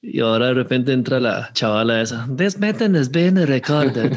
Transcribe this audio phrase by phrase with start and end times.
[0.00, 2.28] Y ahora de repente entra la chavala esa.
[2.36, 4.16] This meeting being recorded.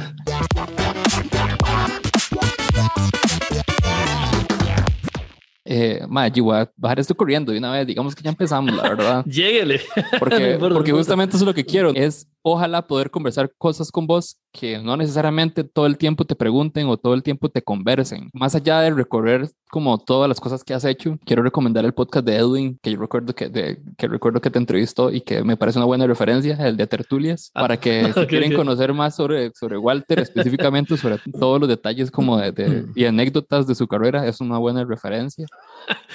[5.66, 7.88] Eh, ma, yo voy a bajar esto corriendo de una vez.
[7.88, 9.26] Digamos que ya empezamos, la verdad.
[9.26, 9.82] Lléguele.
[10.20, 11.92] Porque, porque justamente eso es lo que quiero.
[11.96, 16.88] Es ojalá poder conversar cosas con vos que no necesariamente todo el tiempo te pregunten
[16.88, 18.30] o todo el tiempo te conversen.
[18.34, 22.26] Más allá de recorrer como todas las cosas que has hecho, quiero recomendar el podcast
[22.26, 25.56] de Edwin, que yo recuerdo que, de, que recuerdo que te entrevistó y que me
[25.56, 28.58] parece una buena referencia, el de Tertulias, Ah, para que si ok, quieren ok.
[28.58, 33.66] conocer más sobre, sobre Walter, específicamente sobre todos los detalles como de, de- y anécdotas
[33.68, 35.46] de su carrera, es una buena referencia.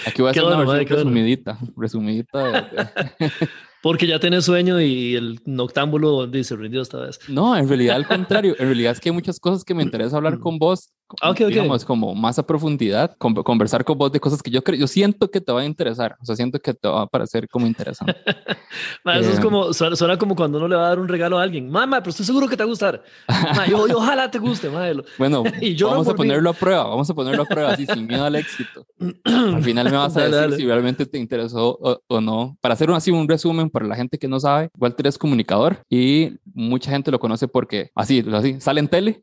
[0.06, 0.96] Aquí voy a hacer una bueno, versión bueno.
[1.10, 3.30] resumidita, resumidita de- de,
[3.86, 7.20] Porque ya tenés sueño y el noctámbulo dice rindió esta vez.
[7.28, 8.56] No, en realidad al contrario.
[8.58, 10.92] En realidad es que hay muchas cosas que me interesa hablar con vos.
[11.22, 11.48] Ah, ok, ok.
[11.48, 14.86] Digamos, como más a profundidad, con- conversar con vos de cosas que yo creo, yo
[14.86, 16.16] siento que te va a interesar.
[16.20, 18.14] O sea, siento que te va a parecer como interesante.
[19.04, 19.42] Ma, eso es Eh.
[19.42, 21.68] como, suena, suena como cuando uno le va a dar un regalo a alguien.
[21.70, 23.02] Mamá, pero estoy seguro que te va a gustar.
[23.28, 24.86] Ma, yo, yo ojalá te guste, ma.
[25.18, 26.84] Bueno, Y yo no vamos a ponerlo a prueba.
[26.84, 28.86] Vamos a ponerlo a prueba así, sin miedo al éxito.
[29.24, 30.56] Al final me vas a Dale, decir dale.
[30.56, 32.56] si realmente te interesó o, o no.
[32.60, 36.32] Para hacer así un resumen para la gente que no sabe, Walter es comunicador y
[36.54, 39.22] mucha gente lo conoce porque así, así sale en tele.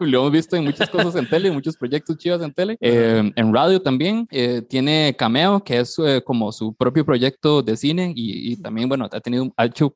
[0.00, 2.76] lo hemos visto en muchas cosas en tele, muchos proyectos chivas en tele.
[2.80, 4.26] Eh, en radio también.
[4.30, 8.88] eh, tiene Cameo, que es eh, como su propio proyecto de cine y, y también,
[8.88, 9.94] bueno, ha tenido, ha hecho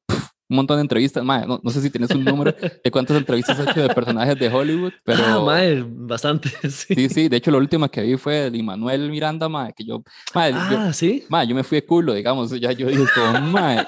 [0.49, 1.25] un montón de entrevistas.
[1.25, 2.53] Mae, no, no sé si tienes un número
[2.85, 5.23] de cuántas entrevistas ha hecho de personajes de Hollywood, pero...
[5.25, 6.51] Ah, ma, bastante.
[6.69, 6.95] Sí.
[6.95, 9.99] Sí, sí, de hecho la última que vi fue de Manuel Miranda, mae, que yo,
[9.99, 11.25] yo, Ah, sí.
[11.31, 13.87] mae, yo me fui de culo, digamos, ya yo dije como, mae,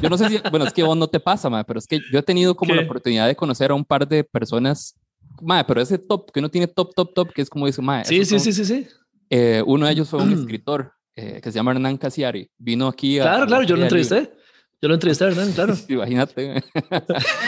[0.00, 1.98] yo no sé si, bueno, es que vos no te pasa, mae, pero es que
[2.12, 2.86] yo he tenido como la ¿Qué?
[2.86, 4.94] oportunidad de conocer a un par de personas,
[5.42, 8.04] mae, pero ese top, que uno tiene top, top, top, que es como dice, mae,
[8.04, 8.86] Sí, sí, son- sí, sí, sí.
[9.30, 13.18] eh, uno de ellos fue un escritor eh, que se llama Hernán Casiari, vino aquí
[13.18, 13.22] a...
[13.22, 14.30] Claro, claro, yo lo entrevisté.
[14.82, 15.74] Yo lo entrevisté, Hernán, claro.
[15.88, 16.62] Imagínate.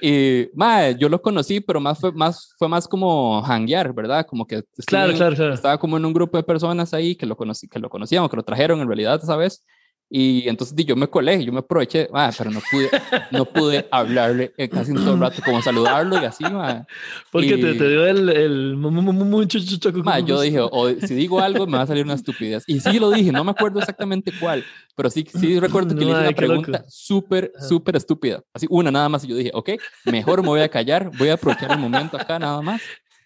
[0.00, 4.26] y mae, yo lo conocí, pero más fue más, fue más como hanguear, ¿verdad?
[4.26, 5.54] Como que Claro, en- claro, claro.
[5.54, 8.28] estaba como en un grupo de personas ahí que lo, conocí, que lo conocían o
[8.28, 9.64] que lo trajeron en realidad, ¿sabes?
[10.10, 12.90] Y entonces yo me colé, yo me aproveché, ah, pero no pude,
[13.30, 16.82] no pude hablarle eh, casi en todo el rato, como saludarlo y así, mae.
[17.30, 19.58] Porque te, Y- te dio el, el mu- mu- mu- mucho
[20.02, 22.64] Ma, yo dije, o si digo algo, me va a salir una estupidez.
[22.66, 24.64] Y sí lo dije, no me acuerdo exactamente cuál,
[24.96, 28.42] pero sí, sí recuerdo que le hice Ay, una pregunta súper, súper estúpida.
[28.54, 29.24] Así, una nada más.
[29.24, 29.70] Y yo dije, ok,
[30.04, 32.80] mejor me voy a callar, voy a aprovechar el momento acá nada más.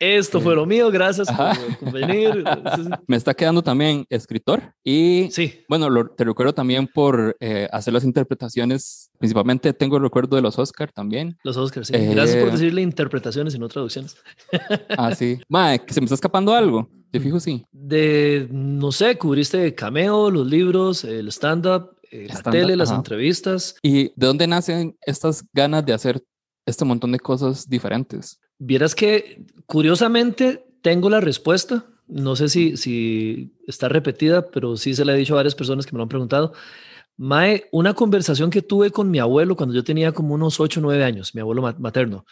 [0.04, 1.52] Esto fue lo mío, gracias Ajá.
[1.78, 2.42] por, venir.
[3.06, 7.94] Me está quedando también escritor y, Sí, bueno, lo- te recuerdo también por eh, hacer
[7.94, 9.10] las interpretaciones.
[9.18, 11.36] Principalmente tengo el recuerdo de los Oscar también.
[11.44, 11.92] los Oscars, sí.
[11.94, 12.52] Gracias por Eh.
[12.52, 14.16] decirle interpretaciones y no traducciones.
[14.98, 15.38] Ah, sí.
[15.48, 16.90] Ma, se me está escapando algo.
[17.12, 17.64] Te fijo, sí.
[17.70, 22.98] De, no sé, cubriste cameo, los libros, el stand-up, eh, la tele, las ajá.
[22.98, 23.76] entrevistas.
[23.82, 26.22] ¿Y de dónde nacen estas ganas de hacer
[26.66, 28.40] este montón de cosas diferentes?
[28.64, 31.84] Vieras que, curiosamente, tengo la respuesta.
[32.06, 35.84] No sé si, si está repetida, pero sí se la he dicho a varias personas
[35.84, 36.52] que me lo han preguntado.
[37.16, 40.82] Mae, una conversación que tuve con mi abuelo cuando yo tenía como unos 8 o
[40.84, 42.24] 9 años, mi abuelo ma- materno.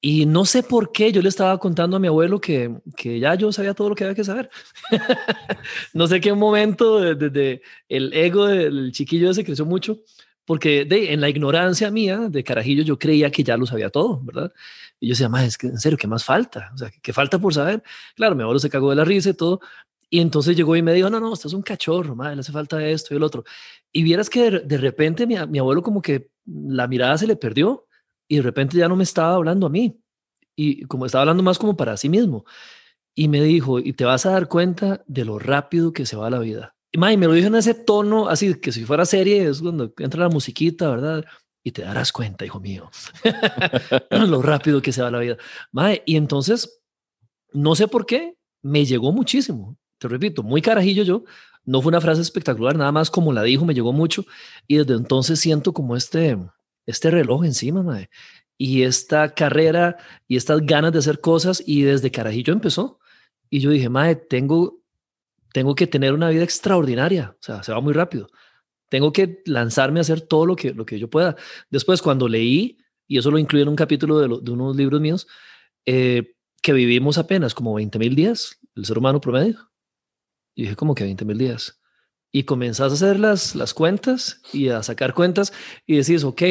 [0.00, 3.34] Y no sé por qué yo le estaba contando a mi abuelo que, que ya
[3.34, 4.50] yo sabía todo lo que había que saber.
[5.92, 9.98] no sé qué momento desde de, el ego del chiquillo ese creció mucho,
[10.44, 14.20] porque de, en la ignorancia mía de carajillo yo creía que ya lo sabía todo,
[14.22, 14.52] ¿verdad?
[15.00, 16.70] Y yo decía, más es que en serio, ¿qué más falta?
[16.74, 17.82] O sea, ¿qué falta por saber?
[18.14, 19.60] Claro, mi abuelo se cagó de la risa y todo.
[20.10, 22.52] Y entonces llegó y me dijo, no, no, usted es un cachorro, madre, le hace
[22.52, 23.44] falta esto y el otro.
[23.92, 27.36] Y vieras que de, de repente mi, mi abuelo como que la mirada se le
[27.36, 27.86] perdió
[28.28, 30.00] y de repente ya no me estaba hablando a mí.
[30.56, 32.44] Y como estaba hablando más como para sí mismo.
[33.14, 36.30] Y me dijo, y te vas a dar cuenta de lo rápido que se va
[36.30, 36.74] la vida.
[36.94, 39.92] Y mae, me lo dijo en ese tono, así que si fuera serie, es cuando
[39.98, 41.24] entra la musiquita, ¿verdad?
[41.64, 42.88] Y te darás cuenta, hijo mío,
[44.10, 45.36] lo rápido que se va la vida.
[45.72, 46.80] Mae, y entonces,
[47.52, 49.76] no sé por qué, me llegó muchísimo.
[49.98, 51.24] Te repito, muy carajillo yo.
[51.64, 54.24] No fue una frase espectacular, nada más como la dijo, me llegó mucho.
[54.68, 56.38] Y desde entonces siento como este,
[56.86, 58.08] este reloj encima, mae.
[58.56, 59.96] Y esta carrera
[60.28, 61.60] y estas ganas de hacer cosas.
[61.66, 63.00] Y desde carajillo empezó.
[63.50, 64.83] Y yo dije, mae, tengo,
[65.54, 67.36] tengo que tener una vida extraordinaria.
[67.38, 68.26] O sea, se va muy rápido.
[68.90, 71.36] Tengo que lanzarme a hacer todo lo que, lo que yo pueda.
[71.70, 75.00] Después, cuando leí, y eso lo incluí en un capítulo de, lo- de unos libros
[75.00, 75.28] míos,
[75.86, 79.70] eh, que vivimos apenas como 20 mil días, el ser humano promedio.
[80.56, 81.80] Y dije, como que 20 mil días.
[82.32, 85.52] Y comenzás a hacer las, las cuentas y a sacar cuentas
[85.86, 86.42] y decís, ok,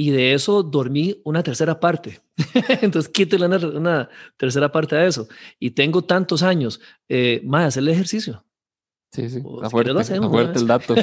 [0.00, 2.22] y de eso dormí una tercera parte.
[2.80, 4.08] Entonces quítale una, una
[4.38, 5.28] tercera parte a eso.
[5.58, 8.42] Y tengo tantos años, eh, más hacer el ejercicio.
[9.12, 10.94] Sí, sí, O si fuerte, hacemos, el dato.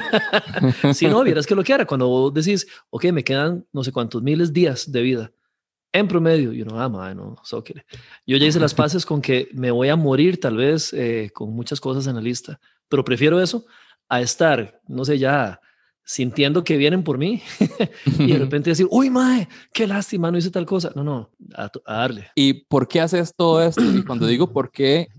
[0.96, 3.92] si no, vieras que lo que era cuando vos decís, ok, me quedan no sé
[3.92, 5.32] cuántos miles días de vida
[5.94, 6.52] en promedio.
[6.52, 7.64] Y uno, ah, madre, no, so
[8.26, 11.54] Yo ya hice las paces con que me voy a morir tal vez eh, con
[11.54, 12.60] muchas cosas en la lista,
[12.90, 13.64] pero prefiero eso
[14.10, 15.62] a estar, no sé, ya
[16.10, 17.42] sintiendo que vienen por mí
[18.18, 20.90] y de repente decir, uy, mae, qué lástima, no hice tal cosa.
[20.96, 22.28] No, no, a, a darle.
[22.34, 23.84] ¿Y por qué haces todo esto?
[23.84, 25.10] Y cuando digo por qué,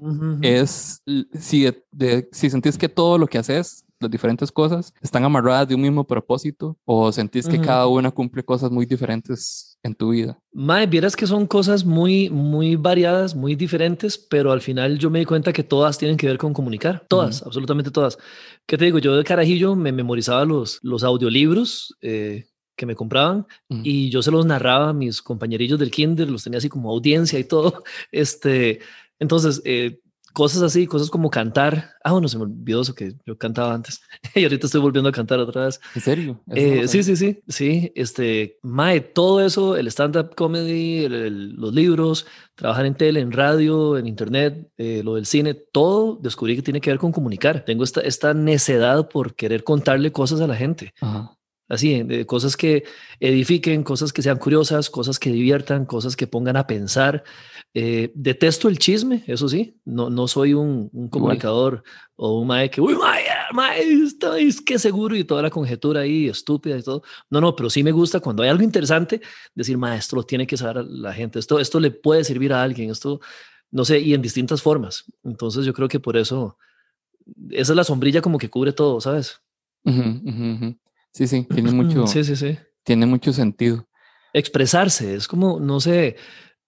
[0.41, 1.03] es
[1.39, 5.75] si, de- si sentís que todo lo que haces, las diferentes cosas, están amarradas de
[5.75, 10.39] un mismo propósito o sentís que cada una cumple cosas muy diferentes en tu vida.
[10.53, 15.21] Mae, vieras que son cosas muy, muy variadas, muy diferentes, pero al final yo me
[15.21, 17.05] di cuenta que todas tienen que ver con comunicar.
[17.09, 18.19] Todas, absolutamente todas.
[18.67, 18.99] ¿Qué te digo?
[18.99, 22.47] Yo de carajillo me memorizaba los, los audiolibros eh,
[22.77, 26.59] que me compraban y yo se los narraba a mis compañerillos del kinder, los tenía
[26.59, 27.83] así como audiencia y todo.
[28.13, 28.81] Este,
[29.19, 30.01] entonces, eh,
[30.39, 31.95] cosas así, cosas como cantar.
[32.05, 34.01] Ah, bueno, se me olvidó eso que yo cantaba antes
[34.37, 35.81] y ahorita estoy volviendo a cantar otra vez.
[35.97, 36.41] ¿En serio?
[36.55, 37.91] Eh, sí, sí, sí, sí.
[37.97, 42.25] Este, Mae, todo eso, el stand-up comedy, el- el- los libros,
[42.55, 46.81] trabajar en tele, en radio, en internet, eh, lo del cine, todo descubrí que tiene
[46.81, 47.65] que ver con comunicar.
[47.65, 50.95] Tengo esta, esta necedad por querer contarle cosas a la gente.
[51.01, 51.35] Ajá.
[51.71, 52.85] Así, de cosas que
[53.21, 57.25] edifiquen, cosas que sean curiosas, cosas que diviertan, cosas que pongan a pensar.
[57.75, 59.79] Eh, detesto el chisme, eso sí.
[59.85, 61.83] No, no soy un, un comunicador
[62.17, 63.23] o un mae que, uy, mae,
[63.53, 63.83] mae,
[64.41, 67.03] es que seguro y toda la conjetura ahí estúpida y todo.
[67.31, 69.21] No, no, pero sí me gusta cuando hay algo interesante
[69.55, 71.39] decir, mae, esto lo tiene que saber la gente.
[71.39, 72.91] Esto, esto le puede servir a alguien.
[72.91, 73.21] Esto,
[73.71, 75.05] no sé, y en distintas formas.
[75.23, 76.57] Entonces yo creo que por eso,
[77.51, 79.41] esa es la sombrilla como que cubre todo, ¿sabes?
[79.85, 80.79] Ujú, ujú, ujú.
[81.13, 82.59] Sí, sí, tiene mucho, Sí, sí, sí.
[82.83, 83.87] tiene mucho sentido.
[84.33, 85.15] expresarse.
[85.15, 86.17] Es como, no sé,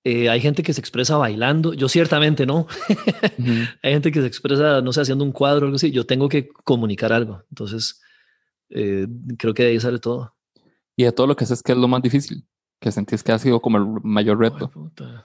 [0.02, 1.74] eh, hay gente que se expresa bailando.
[1.74, 2.66] Yo ciertamente no.
[3.82, 5.90] Hay gente que se expresa, no sé, haciendo un cuadro o algo así.
[5.90, 7.42] Yo tengo que comunicar algo.
[7.50, 8.00] Entonces,
[8.70, 9.06] eh,
[9.36, 10.34] creo que de ahí sale todo.
[10.96, 12.46] Y de todo lo que haces, ¿qué es lo más difícil?
[12.80, 14.70] Que sentís que ha sido como el mayor Ay, reto.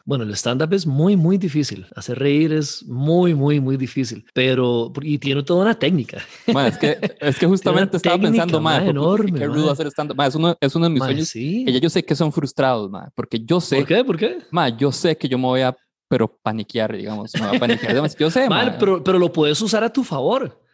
[0.03, 1.87] Bueno, el stand-up es muy, muy difícil.
[1.95, 4.25] Hacer reír es muy, muy, muy difícil.
[4.33, 6.17] Pero, y tiene toda una técnica.
[6.53, 10.13] Ma, es que, es que justamente estaba técnica, pensando, madre, enorme, qué rudo hacer stand
[10.21, 11.63] es uno, es uno de mis Mae, sueños sí.
[11.65, 14.03] que yo sé que son frustrados, ma, porque yo sé, ¿Por qué?
[14.03, 14.39] ¿Por qué?
[14.51, 15.73] ma, yo sé que yo me voy a,
[16.09, 18.15] pero paniquear, digamos, me a paniquear.
[18.19, 20.64] Yo sé, Mal, ma, pero, pero lo puedes usar a tu favor.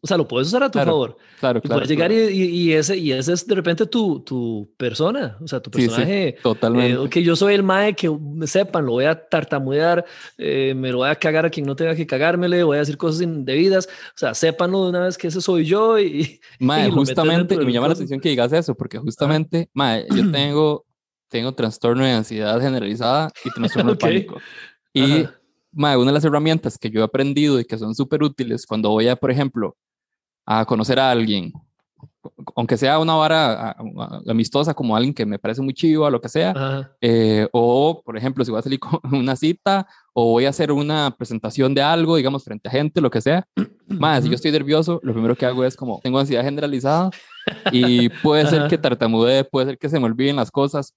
[0.00, 1.16] O sea, lo puedes usar a tu Claro, favor.
[1.40, 1.74] claro, claro.
[1.80, 2.30] puedes llegar claro.
[2.30, 5.82] y, y- ese, y ese es de repente tu, tu persona, o sea, tu Sí,
[5.82, 6.36] sí, personaje.
[6.42, 6.92] totalmente.
[6.92, 8.10] Eh, ok, yo soy el mae que
[8.46, 10.04] sepan, lo voy a tartamudear,
[10.38, 12.96] eh, me lo voy a cagar a quien no tenga que cagármele, voy a decir
[12.96, 16.90] cosas indebidas, o sea, sépanlo de una vez que ese soy yo y, Ma, y
[16.90, 20.86] justamente, y me llama la atención que digas eso, porque justamente, ma, yo tengo,
[21.28, 23.98] tengo trastorno de ansiedad generalizada y trastorno Ok.
[24.00, 24.40] de pánico.
[24.92, 25.34] Y, Ajá.
[25.74, 28.90] Ma, una de las herramientas que yo he aprendido y que son súper útiles cuando
[28.90, 29.76] voy a, por ejemplo,
[30.46, 31.52] a conocer a alguien,
[32.56, 33.76] aunque sea una vara
[34.26, 38.44] amistosa como alguien que me parece muy chivo, lo que sea, eh, o por ejemplo,
[38.44, 42.16] si voy a salir con una cita o voy a hacer una presentación de algo,
[42.16, 43.46] digamos, frente a gente, lo que sea,
[43.86, 47.10] más, si yo estoy nervioso, lo primero que hago es como, tengo ansiedad generalizada
[47.72, 50.94] y puede ser que tartamudee, puede ser que se me olviden las cosas,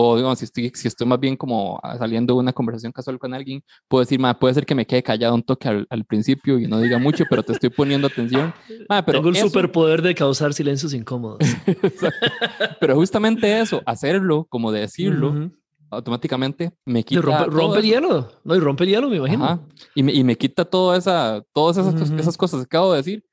[0.00, 3.18] o digamos, si estoy, si estoy más bien como ah, saliendo de una conversación casual
[3.18, 6.04] con alguien, puedo decir, ma, puede ser que me quede callado un toque al, al
[6.04, 8.54] principio y no diga mucho, pero te estoy poniendo atención.
[8.88, 11.38] Ma, pero Tengo el eso- superpoder de causar silencios incómodos.
[12.80, 15.52] Pero justamente eso, hacerlo, como de decirlo, Ujú.
[15.90, 17.20] automáticamente me quita.
[17.20, 19.44] rompe, rompe el hielo, no, y rompe el hielo, me imagino.
[19.44, 19.60] Ajá.
[19.94, 22.20] Y, me, y me quita toda esa, todas esas, cos- Ujú.
[22.20, 23.24] esas cosas que acabo de decir.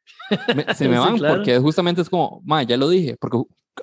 [0.56, 1.36] me- se me Sí, van claro.
[1.36, 3.38] porque justamente es como, ma, ya lo dije, porque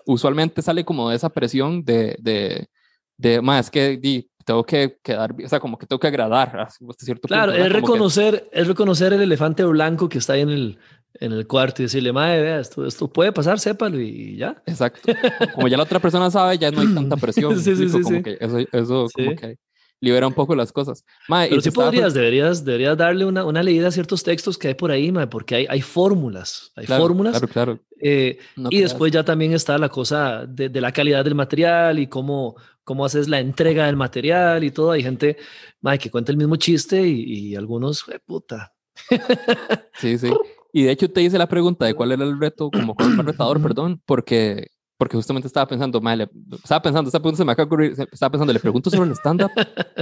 [0.07, 2.69] usualmente sale como de esa presión de, de,
[3.17, 6.07] de ma, es que di, tengo que quedar, bien", o sea, como que tengo que
[6.09, 7.67] agradar hasta cierto Claro, punto.
[7.67, 10.79] es reconocer, es reconocer el elefante blanco que está ahí en el,
[11.15, 14.63] en el cuarto y decirle, madre, vea, esto, esto puede pasar, sépalo y ya.
[14.67, 15.01] Exacto.
[15.55, 17.59] Como ya la otra persona sabe, ya no hay tanta presión.
[17.61, 18.23] Sí, ¿me sí, sí, como sí.
[18.23, 19.59] que eso, eso como que
[20.03, 21.05] libera un poco las cosas.
[21.29, 24.59] Ma, y Pero sí estaba podrías, deberías, deberías darle una, una leída a ciertos textos
[24.59, 27.33] que hay por ahí, mae, porque hay, hay fórmulas, hay Claro, fórmulas.
[27.39, 27.79] Claro, claro.
[28.01, 31.99] eh, No y después ya también está la cosa de, de la calidad del material
[32.01, 34.91] y cómo, cómo haces la entrega del material y todo.
[34.91, 35.37] Hay gente
[35.81, 38.75] mae, que cuenta el mismo chiste y, y algunos, "Jue puta.
[39.95, 40.31] Sí, sí.
[40.73, 43.19] Y de hecho te hice la pregunta de cuál era el reto, como cuál es
[43.19, 44.67] el retador, perdón, porque,
[45.03, 46.29] porque justamente estaba pensando, madre,
[46.63, 49.17] estaba pensando, esta pregunta se me acaba de ocurrir, estaba pensando, ¿le pregunto sobre el
[49.17, 49.51] stand-up?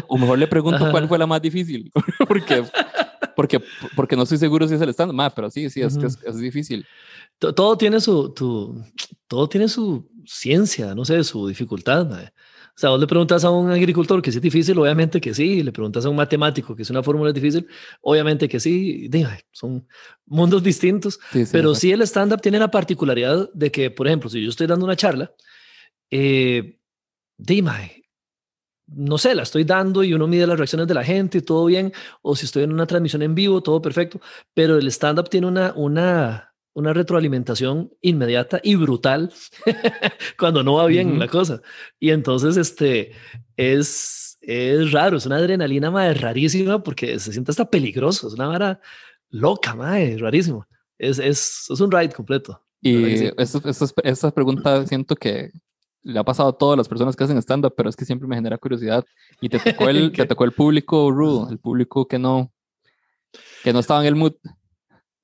[0.09, 1.09] O mejor le pregunto cuál Ajá.
[1.09, 1.91] fue la más difícil,
[2.29, 2.63] porque,
[3.35, 3.63] porque,
[3.97, 6.19] porque no estoy seguro si es el stand-up, Madre, pero sí, sí, es que es,
[6.23, 6.85] es difícil.
[7.39, 8.85] To- Todo tiene su, tu,
[9.27, 12.07] todo tiene su ciencia, no sé, su dificultad.
[12.07, 12.31] mae.
[12.81, 15.63] O sea, vos le preguntas a un agricultor que es difícil, obviamente que sí.
[15.63, 17.69] Le preguntas a un matemático que es una fórmula difícil,
[18.01, 19.07] obviamente que sí.
[19.11, 19.87] Dime, son
[20.25, 21.21] mundos distintos.
[21.53, 24.87] pero sí el stand-up tiene la particularidad de que, por ejemplo, si yo estoy dando
[24.87, 25.31] una charla,
[26.11, 26.79] eh,
[27.37, 28.07] dime,
[28.87, 31.67] no sé, la estoy dando y uno mide las reacciones de la gente y todo
[31.67, 34.23] bien, o si estoy en una transmisión en vivo, todo perfecto,
[34.55, 36.50] pero el stand-up tiene una, una,
[36.81, 39.33] una retroalimentación inmediata y brutal
[40.39, 41.63] cuando no va bien la cosa.
[41.99, 43.13] Y entonces, este,
[43.57, 48.49] es, es raro, es una adrenalina más rarísima porque se siente hasta peligroso, es una
[48.49, 48.81] vara
[49.29, 50.67] loca, madre, rarísimo.
[50.99, 52.63] Es, es, es un ride completo.
[52.83, 55.51] Y esta pregunta siento que
[56.03, 58.37] le ha pasado a todas las personas que hacen stand-up, pero es que siempre me
[58.37, 59.05] genera curiosidad.
[59.41, 62.53] Y te tocó el, te tocó el público rudo, el público que no,
[63.63, 64.35] que no estaba en el mood.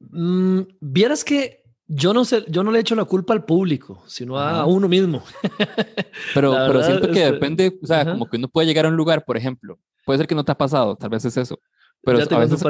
[0.01, 4.39] Mm, vieras que yo no sé, yo no le echo la culpa al público, sino
[4.39, 5.23] a uno mismo.
[6.35, 9.25] pero, pero siento que depende, o sea, como que uno puede llegar a un lugar,
[9.25, 11.59] por ejemplo, puede ser que no te ha pasado, tal vez es eso.
[12.03, 12.65] Pero a, veces,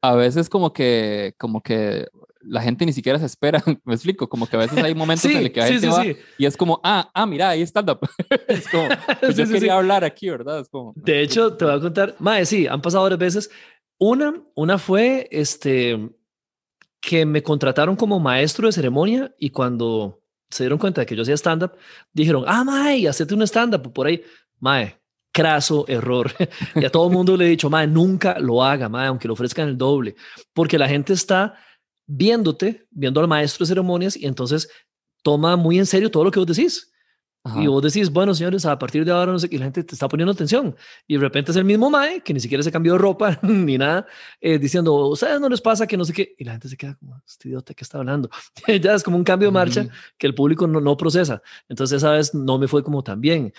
[0.00, 2.06] a veces como que, como que
[2.42, 5.42] la gente ni siquiera se espera, me explico, como que a veces hay momentos en
[5.42, 6.04] los que la gente va
[6.38, 7.80] y es como, ah, ah, mira, ahí está
[8.48, 8.88] es como,
[9.20, 10.60] pues yo quería hablar aquí, ¿verdad?
[10.60, 13.50] Es como, de hecho, te voy a contar, mae, sí, han pasado varias veces.
[13.98, 16.10] Una, una fue, este,
[17.02, 21.22] que me contrataron como maestro de ceremonia y cuando se dieron cuenta de que yo
[21.22, 21.72] hacía stand-up,
[22.12, 24.22] dijeron, ah, mae, hacete un stand-up por ahí.
[24.60, 24.96] Mae,
[25.32, 26.30] craso error.
[26.76, 29.34] y a todo el mundo le he dicho, mae, nunca lo haga, mae, aunque lo
[29.34, 30.14] ofrezcan el doble,
[30.54, 31.56] porque la gente está
[32.06, 34.68] viéndote, viendo al maestro de ceremonias y entonces
[35.24, 36.91] toma muy en serio todo lo que vos decís.
[37.56, 39.96] Y vos decís, bueno, señores, a partir de ahora no sé qué, la gente te
[39.96, 40.76] está poniendo atención.
[41.08, 43.76] Y de repente es el mismo Mae, que ni siquiera se cambió de ropa ni
[43.76, 44.06] nada,
[44.40, 46.36] eh, diciendo, sea, no les pasa que no sé qué.
[46.38, 48.30] Y la gente se queda como, este idiota que está hablando.
[48.80, 51.42] ya es como un cambio de marcha que el público no, no, procesa.
[51.68, 53.52] Entonces, esa vez no me fue como tan bien.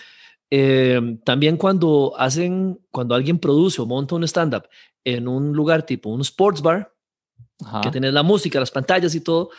[0.50, 4.66] Eh, también cuando hacen, cuando alguien produce o monta un stand-up
[5.04, 6.94] en un lugar tipo un sports bar,
[7.82, 9.50] que tenés la música, las pantallas y todo.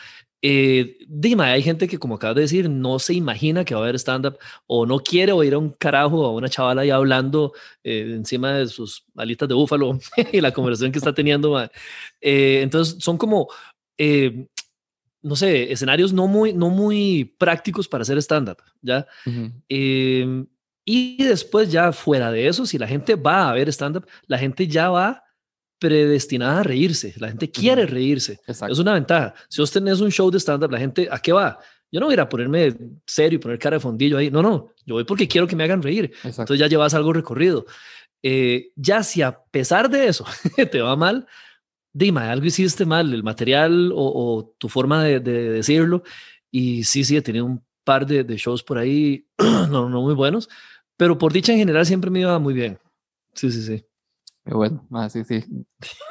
[0.48, 3.82] Eh, dime, hay gente que, como acabas de decir, no se imagina que va a
[3.82, 4.38] haber stand-up
[4.68, 8.68] o no quiere oír a un carajo a una chavala ahí hablando eh, encima de
[8.68, 9.98] sus alitas de búfalo
[10.32, 11.60] y la conversación que está teniendo.
[12.20, 13.48] Eh, entonces, son como,
[13.98, 14.46] eh,
[15.20, 19.04] no sé, escenarios no muy, no muy prácticos para hacer stand-up, ¿ya?
[19.68, 20.46] Em,
[20.84, 24.68] y después, ya fuera de eso, si la gente va a ver stand-up, la gente
[24.68, 25.24] ya va
[25.78, 27.14] predestinada a reírse.
[27.16, 28.40] La gente quiere reírse.
[28.46, 29.34] Es una ventaja.
[29.48, 31.58] Si vos tenés un show de stand-up, la gente, ¿a qué va?
[31.90, 32.74] Yo no voy a ir a ponerme
[33.06, 34.30] serio y poner cara de fondillo ahí.
[34.30, 34.72] No, no.
[34.84, 36.12] Yo voy porque quiero que me hagan reír.
[36.24, 37.66] Entonces ya llevas algo recorrido.
[38.22, 40.24] Eh, ya si a pesar de eso
[40.70, 41.26] te va mal,
[41.92, 46.02] dime, algo hiciste mal, el material o, tu forma de, decirlo.
[46.50, 50.48] Y sí, sí, he tenido un par de, shows por ahí, no, no muy buenos,
[50.96, 52.78] pero por dicha en general siempre me iba muy bien.
[53.34, 53.84] Sí, sí, sí
[54.54, 55.44] bueno, más sí, sí.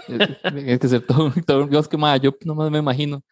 [0.08, 3.24] es que ser todo, todo Dios que más, yo nomás me imagino.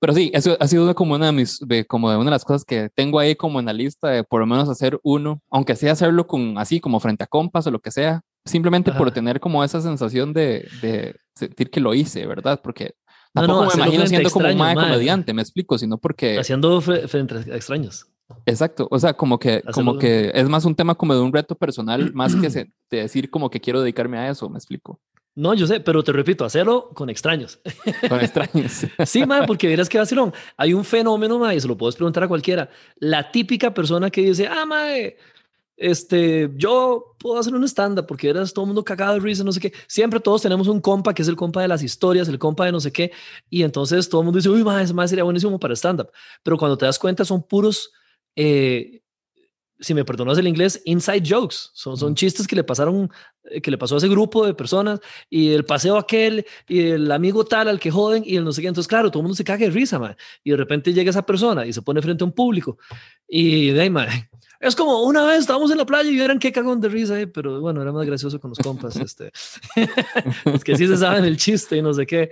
[0.00, 2.64] Pero sí, eso ha sido como una de mis, como de una de las cosas
[2.64, 5.92] que tengo ahí como en la lista de por lo menos hacer uno, aunque sea
[5.92, 9.64] hacerlo con así como frente a compas o lo que sea, simplemente por tener como
[9.64, 12.60] esa sensación de, de sentir que lo hice, ¿verdad?
[12.62, 12.96] Porque
[13.32, 16.38] tampoco me imagino siendo como un comediante, me explico, sino porque...
[16.38, 18.06] Haciendo frente a extraños.
[18.46, 21.54] Exacto, o sea, como que, como que es más un tema como de un reto
[21.54, 25.00] personal, más que de decir como que quiero dedicarme a eso, me explico.
[25.36, 27.58] No, yo sé, pero te repito, hacerlo con extraños.
[28.08, 28.86] Con extraños.
[29.04, 30.32] sí, man, porque verás que vacilón.
[30.56, 32.70] Hay un fenómeno, man, y se lo puedes preguntar a cualquiera.
[32.96, 35.16] La típica persona que dice, ah, mae,
[35.76, 39.50] este, yo puedo hacer un stand-up porque eras todo el mundo cagado de risa, no
[39.50, 39.72] sé qué.
[39.88, 42.72] Siempre todos tenemos un compa que es el compa de las historias, el compa de
[42.72, 43.10] no sé qué.
[43.50, 46.10] Y entonces todo el mundo dice, uy, mae, ese mae sería buenísimo para stand-up.
[46.44, 47.92] Pero cuando te das cuenta, son puros
[48.36, 49.02] eh,
[49.80, 51.56] si me perdonas el inglés, inside jokes.
[51.72, 53.10] Son, son chistes que le pasaron,
[53.44, 57.10] eh, que le pasó a ese grupo de personas y el paseo aquel y el
[57.12, 58.68] amigo tal al que joden y el no sé qué.
[58.68, 60.16] Entonces, claro, todo el mundo se caga de risa, man.
[60.42, 62.78] Y de repente llega esa persona y se pone frente a un público
[63.28, 64.08] y de man,
[64.60, 67.26] es como una vez estábamos en la playa y vieran qué cagón de risa, eh,
[67.26, 68.96] pero bueno, era más gracioso con los compas.
[69.00, 69.32] este,
[70.54, 72.30] es que sí se saben el chiste y no sé qué.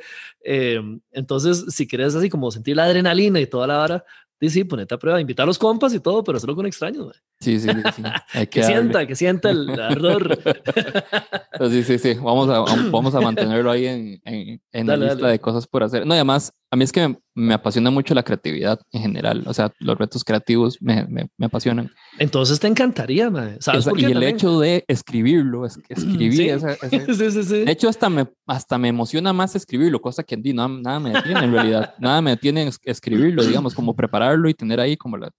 [1.12, 4.04] entonces, si quieres así como sentir la adrenalina y toda la hora,
[4.42, 7.22] Sí, sí, ponete a prueba, invitar a los compas y todo, pero hacerlo con extraños.
[7.42, 8.46] Sí, sí, sí.
[8.46, 10.38] que, sienta, que sienta el ardor.
[11.70, 12.14] sí, sí, sí.
[12.14, 16.06] Vamos a, vamos a mantenerlo ahí en, en, en la lista de cosas por hacer.
[16.06, 19.42] No, además, a mí es que me, apasiona mucho la creatividad en general.
[19.46, 21.90] O sea, los retos creativos me, me, me apasionan.
[22.18, 23.58] Entonces te encantaría, man.
[23.60, 26.60] ¿Sabes por qué y el hecho de escribirlo, es, escribir.
[26.92, 27.30] Sí.
[27.30, 31.00] sí, sí, de hecho, hasta me, hasta me emociona más escribirlo, cosa que nada, nada
[31.00, 31.94] me detiene en realidad.
[31.98, 35.30] nada me detiene en escribirlo, digamos, como prepararlo y tener ahí como, la,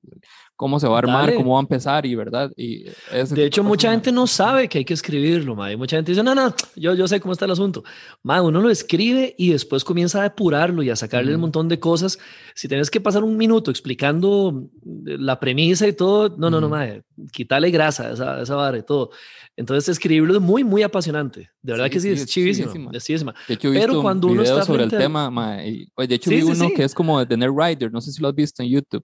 [0.56, 2.52] cómo se va a armar, cómo va a empezar y verdad.
[2.56, 2.86] Y
[3.32, 5.76] de hecho, mucha gente no sabe que hay que escribirlo, ma.
[5.78, 7.84] mucha gente dice, no, no, yo, yo sé cómo está el asunto.
[8.22, 11.80] Ma, uno lo escribe y después comienza a depurarlo y a sacarle un montón de
[11.80, 12.18] cosas.
[12.56, 16.88] Si tienes que pasar un minuto explicando la premisa y todo, no, no, no, ma,
[17.32, 19.12] quítale grasa a esa, esa vara y todo.
[19.56, 21.50] Entonces, escribirlo es muy, muy apasionante.
[21.62, 22.92] De verdad que sí, es chivísimo.
[22.92, 23.36] Es chivísima.
[23.48, 26.42] De hecho, he visto Pero cuando uno está sobre el tema, ma, de hecho, vi
[26.42, 29.04] uno que es como de Nerd Rider, no sé si lo has visto en YouTube.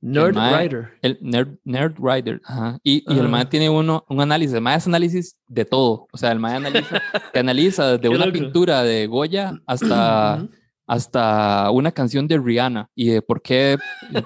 [0.00, 0.90] Nerd Rider.
[1.02, 2.78] El Nerd, Nerd Rider, ajá.
[2.82, 6.06] Y, y el MAE tiene uno, un análisis, el es análisis de todo.
[6.12, 7.02] O sea, el MAE analiza,
[7.32, 10.48] que analiza desde una pintura de Goya hasta
[10.88, 13.76] hasta una canción de Rihanna y de por qué,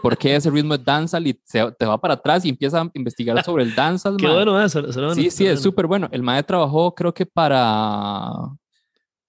[0.01, 3.43] por qué ese ritmo es dancehall y te va para atrás y empieza a investigar
[3.45, 4.17] sobre el dancehall.
[4.17, 5.13] Qué bueno eso.
[5.13, 6.09] sí, sí, es súper bueno.
[6.13, 8.31] El maestro trabajó creo que para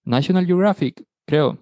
[0.03, 1.57] National Geographic, creo.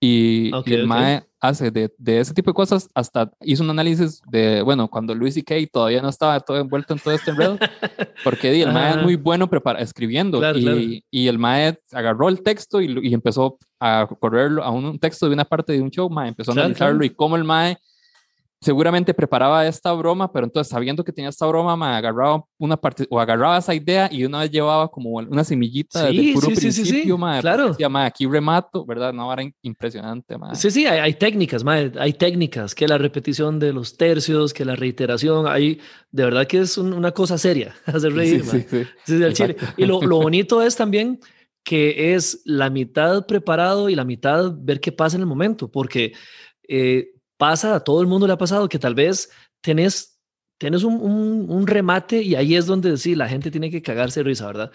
[0.00, 4.62] Y, el MAE hace de, de, ese tipo de cosas hasta hizo un análisis de,
[4.62, 7.58] bueno, cuando Luis y Kay todavía no estaba todo envuelto en todo este enredo,
[8.24, 12.80] porque el MAE es muy bueno prepara, escribiendo y, y, el MAE agarró el texto
[12.80, 16.28] y, y, empezó a correrlo a un, texto de una parte de un show, MAE
[16.28, 17.76] empezó a analizarlo y cómo el MAE
[18.62, 23.06] seguramente preparaba esta broma, pero entonces sabiendo que tenía esta broma, me agarraba una parte
[23.10, 27.16] o agarraba esa idea y una vez llevaba como una semillita de puro sí, principio,
[27.16, 27.68] sí, claro.
[27.70, 29.12] Decía, aquí remato, ¿verdad?
[29.12, 30.54] No, era impresionante, ma.
[30.54, 34.76] Sí, sí, hay, técnicas, ma, hay técnicas, que la repetición de los tercios, que la
[34.76, 35.80] reiteración, hay,
[36.12, 39.44] de verdad que es una cosa seria, hacer reír, sí, sí, sí.
[39.76, 41.18] Y lo, lo bonito es también
[41.64, 46.12] que es la mitad preparado y la mitad ver qué pasa en el momento, porque
[46.68, 49.28] eh, pasa, a todo el mundo le ha pasado que tal vez
[49.60, 50.16] tenés,
[50.58, 50.94] tenés un,
[51.50, 54.70] un, remate y ahí es donde sí, la gente tiene que cagarse de risa, ¿verdad?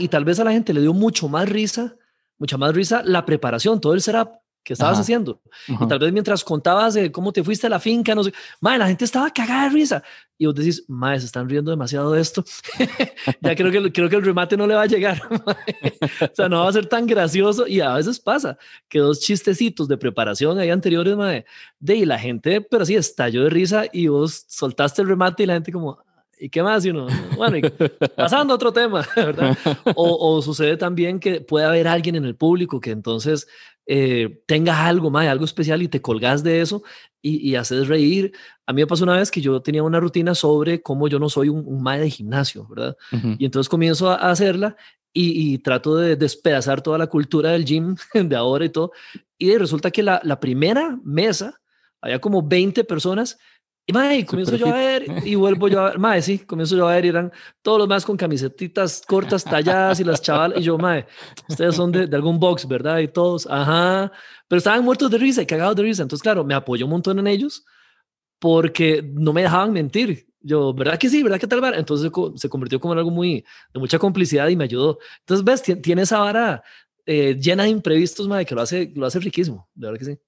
[0.00, 1.94] y tal vez a la gente le dio mucho más risa,
[2.36, 4.30] mucha más risa la preparación, todo el setup
[4.62, 5.40] que estabas haciendo.
[5.66, 8.78] Y tal vez mientras contabas de cómo te fuiste a la finca, no sé, madre,
[8.78, 10.02] la gente estaba cagada de risa.
[10.36, 12.44] Y vos decís, madre, se están riendo demasiado de esto.
[13.40, 15.20] ya creo que, creo que el remate no le va a llegar.
[16.20, 17.66] o sea, no va a ser tan gracioso.
[17.66, 21.46] Y a veces pasa que dos chistecitos de preparación ahí anteriores, madre,
[21.78, 25.46] de y la gente, pero sí, estalló de risa y vos soltaste el remate y
[25.46, 25.98] la gente como,
[26.40, 26.84] ¿y qué más?
[26.84, 27.68] Y uno, bueno,
[28.16, 29.56] pasando a otro tema, ¿verdad?
[29.94, 33.46] O, o, sucede también que puede haber alguien en el público que entonces
[33.86, 36.82] eh, tengas algo más, algo especial y te colgas de eso
[37.22, 38.32] y, y, haces reír.
[38.66, 41.28] A mí me pasó una vez que yo tenía una rutina sobre cómo yo no
[41.28, 42.96] soy un, un de gimnasio, ¿verdad?
[43.38, 44.76] Y entonces comienzo a hacerla
[45.12, 48.92] y, trato de despedazar toda la cultura del gym de ahora y todo.
[49.36, 51.60] Y resulta que la, la primera mesa,
[52.00, 53.38] había como 20 personas
[53.86, 56.86] y mae, comienzo yo a ver y vuelvo yo a ver, mae, sí, comienzo yo
[56.86, 60.58] a ver y eran todos los más con camisetitas cortas, talladas y las chavalas.
[60.60, 61.06] Y yo, mae,
[61.48, 62.98] ustedes son de, de, algún box, ¿verdad?
[62.98, 64.12] Y todos, ajá.
[64.46, 66.02] Pero estaban muertos de risa y cagados de risa.
[66.02, 67.64] Entonces, claro, me apoyó un montón en ellos
[68.38, 70.26] porque no me dejaban mentir.
[70.40, 71.22] Yo, ¿verdad que sí?
[71.22, 71.78] ¿Verdad que tal vara?
[71.78, 74.98] Entonces se convirtió como en algo muy de mucha complicidad y me ayudó.
[75.20, 76.62] Entonces, ves, tiene esa vara
[77.06, 79.68] eh, llena de imprevistos, mae, que lo hace, lo hace riquísimo.
[79.74, 80.18] De verdad que sí.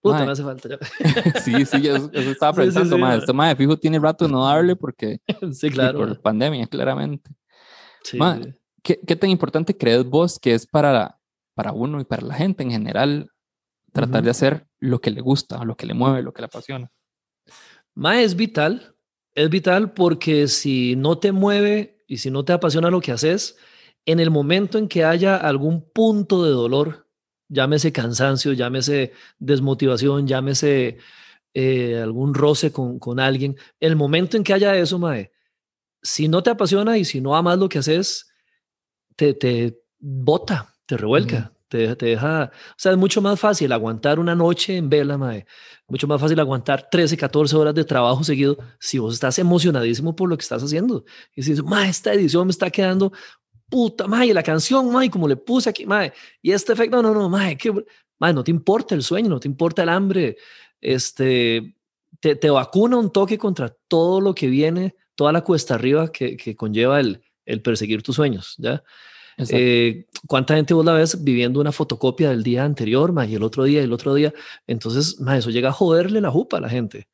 [0.00, 0.78] Puta, me hace falta
[1.44, 4.76] sí, sí, eso, estaba pensando, sí, sí, Este de fijo tiene rato de no darle
[4.76, 5.20] porque.
[5.52, 5.98] sí, claro.
[5.98, 7.30] por pandemia, claramente.
[8.02, 8.18] Sí.
[8.82, 11.20] ¿qué, ¿qué, tan importante crees vos que es para,
[11.54, 13.30] para uno y para la gente en general
[13.92, 16.90] tratar de hacer lo que le gusta, lo que le mueve, lo que le apasiona?
[17.94, 18.96] Ma, es vital.
[19.34, 23.56] Es vital porque si no te mueve y si no te apasiona lo que haces,
[24.06, 26.99] en el momento en que haya algún punto de dolor,
[27.50, 30.98] llámese cansancio, llámese desmotivación, llámese
[31.52, 35.32] eh, algún roce con, con, alguien, el momento en que haya eso, Mae,
[36.00, 38.32] si no te apasiona y si no amas lo que haces,
[39.16, 44.18] te, te bota, te revuelca, te, te, deja, o sea, es mucho más fácil aguantar
[44.18, 45.44] una noche en vela, Mae,
[45.88, 50.28] mucho más fácil aguantar 13, 14 horas de trabajo seguido si vos estás emocionadísimo por
[50.28, 51.04] lo que estás haciendo.
[51.34, 53.12] Y dices, Mae, esta edición me está quedando
[53.70, 57.20] puta, mae, la canción, mae, como le puse aquí, mae, y este efecto, no, no,
[57.20, 57.72] no, mae, que,
[58.18, 60.36] mae, no te importa el sueño, no te importa el hambre,
[60.80, 61.74] este,
[62.18, 66.36] te, te, vacuna un toque contra todo lo que viene, toda la cuesta arriba que,
[66.36, 68.82] que conlleva el, el, perseguir tus sueños, ¿ya?
[69.48, 73.42] Eh, ¿Cuánta gente vos la ves viviendo una fotocopia del día anterior, mae, y el
[73.42, 74.34] otro día, y el otro día?
[74.66, 77.08] Entonces, mae, eso llega a joderle la jupa a la gente.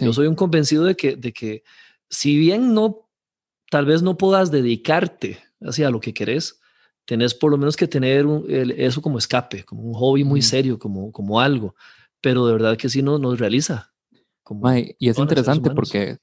[0.00, 1.62] Yo soy un convencido de que, de que
[2.08, 3.08] si bien no,
[3.70, 6.60] tal vez no puedas dedicarte hacia lo que querés,
[7.04, 8.26] tenés por lo menos que tener
[8.76, 11.74] eso como escape, como un hobby muy serio, como, como algo,
[12.20, 13.92] pero de verdad que sí no, nos realiza.
[14.42, 16.18] Como y es interesante porque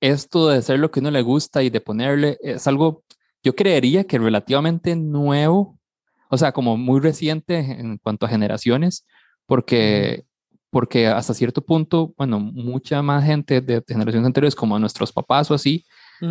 [0.00, 3.04] esto de hacer lo que uno le gusta y de ponerle es algo,
[3.42, 5.78] yo creería que relativamente nuevo,
[6.30, 9.06] o sea, como muy reciente en cuanto a generaciones,
[9.46, 10.26] porque
[10.70, 15.54] porque hasta cierto punto, bueno, mucha más gente de, generaciones anteriores, como nuestros papás o
[15.54, 15.84] así,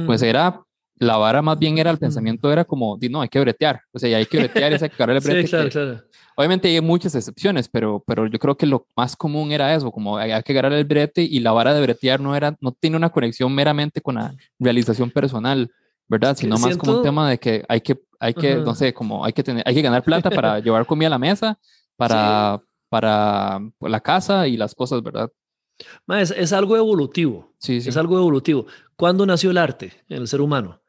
[0.06, 0.63] pues era,
[1.00, 4.18] la vara más bien era, el pensamiento era como, no, hay que bretear, o sea,
[4.18, 5.44] hay que bretear, es hay que el brete.
[5.44, 6.04] sí, claro, claro.
[6.36, 10.18] Obviamente hay muchas excepciones, pero, pero yo creo que lo más común era eso, como
[10.18, 13.10] hay, que agarrar el brete y la vara de bretear no, era, no tiene una
[13.10, 15.72] conexión meramente con la realización personal,
[16.08, 16.38] ¿verdad?
[16.38, 19.34] Sino más como un tema de que hay que, hay que no sé, como hay
[19.34, 21.58] que, tener, hay que ganar plata para llevar comida a la mesa,
[21.96, 25.32] para, para la casa y las cosas, ¿verdad?
[26.20, 27.52] Es, es algo evolutivo.
[27.58, 27.90] Sí, sí.
[27.90, 28.68] Es algo evolutivo.
[28.96, 30.82] ¿Cuándo nació el arte en el ser humano?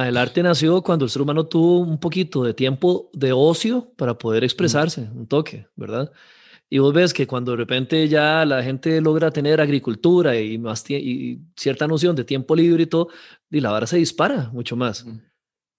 [0.00, 4.16] El arte nació cuando el ser humano tuvo un poquito de tiempo de ocio para
[4.16, 6.10] poder expresarse, un toque, ¿verdad?
[6.70, 10.88] Y vos ves que cuando de repente ya la gente logra tener agricultura y, más
[10.88, 13.08] y cierta noción de tiempo libre y todo,
[13.50, 15.04] y la vara se dispara mucho más.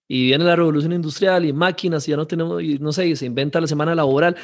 [0.08, 3.26] Y viene la revolución industrial y máquinas, y ya no tenemos, y no sé, se
[3.26, 4.36] inventa la semana laboral.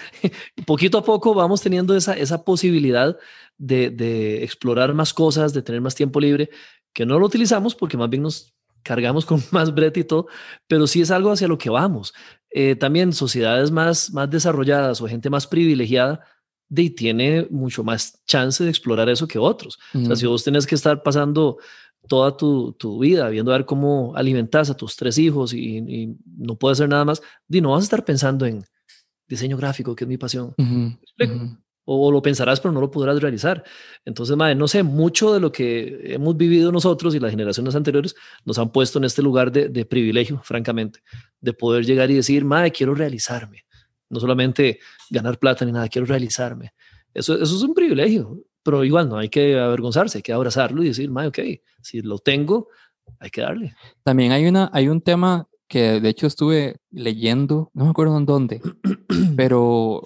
[0.55, 3.15] y poquito a poco vamos teniendo esa, esa posibilidad
[3.60, 6.49] de, de explorar más cosas, de tener más tiempo libre,
[6.93, 8.55] que no lo utilizamos porque más bien nos
[8.89, 10.25] cargamos con más brete y todo,
[10.67, 12.12] pero sí es algo hacia lo que vamos.
[12.49, 16.21] Eh, también sociedades más, más desarrolladas o gente más privilegiada
[16.69, 19.78] de, tiene mucho más chance de explorar eso que otros.
[19.93, 21.58] O sea, si vos tenés que estar pasando
[22.08, 26.56] toda tu, tu, vida viendo a ver cómo alimentas a tus tres hijos y, no
[26.56, 28.63] puedes hacer nada más, di, no vas a estar pensando en
[29.28, 30.56] diseño gráfico, que es mi pasión
[31.91, 33.63] o lo pensarás, pero no lo podrás realizar.
[34.06, 38.15] Entonces, madre, no sé, mucho de lo que hemos vivido nosotros y las generaciones anteriores
[38.45, 40.99] nos han puesto en este lugar de, privilegio, francamente,
[41.41, 43.65] de poder llegar y decir, madre, quiero realizarme.
[44.08, 46.73] No solamente ganar plata ni nada, quiero realizarme.
[47.12, 50.89] Eso, eso es un privilegio, pero igual no hay que avergonzarse, hay que abrazarlo y
[50.89, 51.39] decir, madre, ok,
[51.82, 52.67] si lo tengo,
[53.19, 53.73] hay que darle.
[54.04, 58.28] También hay, una, hay un tema que de hecho estuve leyendo, no me acuerdo en
[58.28, 58.62] dónde,
[59.36, 60.04] pero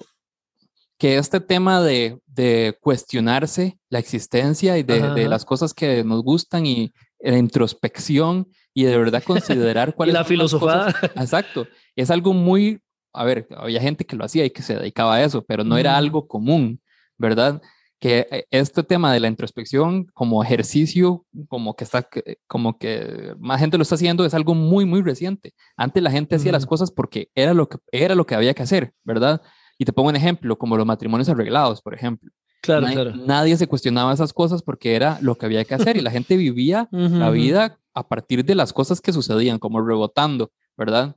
[0.98, 6.66] que este tema de, de cuestionarse la existencia y de, las cosas que nos gustan
[6.66, 10.94] y la introspección y de verdad considerar cuál es la filosofía.
[11.16, 11.66] Exacto.
[11.96, 12.80] Es algo muy,
[13.12, 15.78] a ver, había gente que lo hacía y que se dedicaba a eso, pero no
[15.78, 16.80] era algo común,
[17.18, 17.60] ¿verdad?
[18.00, 22.08] Que eh, este tema de la introspección como ejercicio, como que está,
[22.46, 25.54] como que más gente lo está haciendo, es algo muy, muy reciente.
[25.76, 28.62] Antes la gente hacía las cosas porque era lo que, era lo que había que
[28.62, 29.40] hacer, ¿verdad?
[29.78, 32.30] Y te pongo un ejemplo, como los matrimonios arreglados, por ejemplo.
[32.60, 33.16] Claro, nadie, claro.
[33.16, 36.36] nadie se cuestionaba esas cosas porque era lo que había que hacer y la gente
[36.36, 41.14] vivía la vida a partir de las cosas que sucedían, como rebotando, ¿verdad?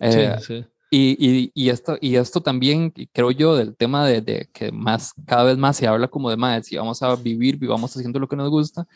[0.00, 0.64] sí, eh, sí.
[0.92, 5.44] Y, y, esto, y esto también, creo yo, del tema de, de, que más, cada
[5.44, 8.34] vez más se habla como de más, si vamos a vivir, vivamos haciendo lo que
[8.34, 8.88] nos gusta,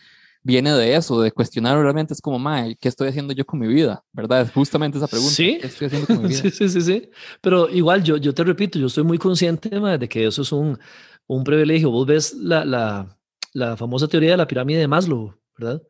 [0.44, 3.66] viene de eso, de cuestionar realmente es como, mae, ¿qué estoy haciendo yo con mi
[3.66, 4.04] vida?
[4.12, 4.42] ¿Verdad?
[4.42, 5.34] Es justamente esa pregunta.
[5.34, 5.58] Sí.
[5.60, 6.42] ¿Qué estoy haciendo con mi vida?
[6.42, 7.10] sí, sí, sí, sí.
[7.40, 10.78] Pero igual yo, yo te repito, yo estoy muy consciente de que eso es un,
[11.26, 11.90] un privilegio.
[11.90, 13.18] Vos ves la, la,
[13.54, 15.82] la famosa teoría de la pirámide de Maslow, ¿verdad?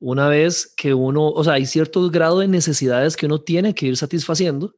[0.00, 3.86] Una vez que uno, o sea, hay cierto grado de necesidades que uno tiene que
[3.86, 4.74] ir satisfaciendo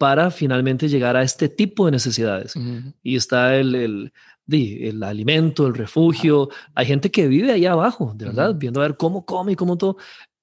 [0.00, 2.54] para finalmente llegar a este tipo de necesidades.
[3.02, 4.12] Y está el, el,
[4.50, 6.48] el alimento, el refugio.
[6.74, 9.76] Hay gente que vive ahí abajo, de verdad, viendo a ver cómo come y cómo
[9.76, 9.98] todo.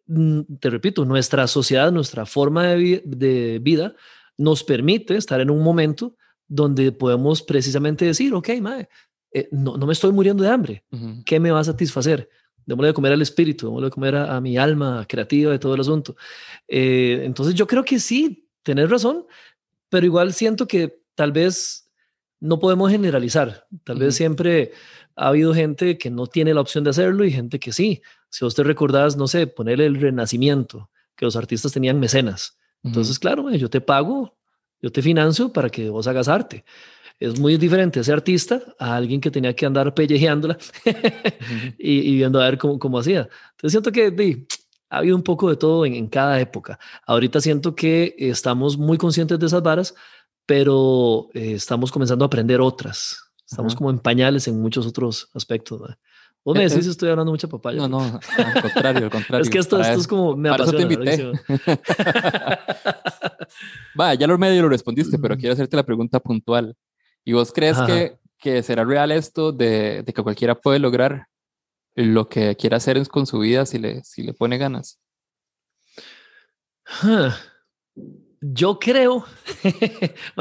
[0.06, 3.96] Mm, te repito, nuestra sociedad, nuestra forma de, vida
[4.38, 6.16] nos permite estar en un momento
[6.48, 8.88] donde podemos precisamente decir, ok, mae,
[9.34, 10.84] eh, no, no, me estoy muriendo de hambre.
[11.26, 12.30] ¿Qué me va a satisfacer?
[12.64, 15.82] Démosle de comer al espíritu, démosle de comer a, mi alma creativa de todo el
[15.82, 16.16] asunto.
[16.68, 19.26] Eh, entonces yo creo que sí, tenés razón,
[19.90, 21.90] pero igual siento que tal vez
[22.40, 23.68] no podemos generalizar.
[23.84, 24.72] Tal vez siempre
[25.16, 28.02] ha habido gente que no tiene la opción de hacerlo y gente que sí.
[28.30, 32.58] Si usted recordás, no sé, ponerle el renacimiento, que los artistas tenían mecenas.
[32.84, 34.38] Entonces, claro, yo te pago,
[34.82, 36.64] yo te financio para que vos hagas arte.
[37.20, 40.58] Es muy diferente ese artista a alguien que tenía que andar pellejeándola
[41.80, 43.28] y, viendo a ver cómo, cómo hacía.
[43.52, 44.12] Entonces siento que
[44.90, 46.80] ha habido un poco de todo en, en, cada época.
[47.06, 49.94] Ahorita siento que estamos muy conscientes de esas varas,
[50.46, 53.24] pero eh, estamos comenzando a aprender otras.
[53.46, 55.82] Estamos como en pañales en muchos otros aspectos.
[56.44, 57.78] Vos me decís, estoy hablando mucha papaya.
[57.78, 59.44] No, no, al contrario, al contrario.
[59.44, 60.80] es que esto, esto es como, me apasiona.
[60.80, 61.32] Eso te invité.
[64.00, 66.76] Va, ya lo medio lo respondiste, pero quiero hacerte la pregunta puntual.
[67.26, 71.28] ¿Y vos crees que, que, será real esto de, de, que cualquiera puede lograr
[71.98, 75.00] lo que quiera hacer con su vida si le, si le pone ganas?
[78.40, 79.26] Yo creo,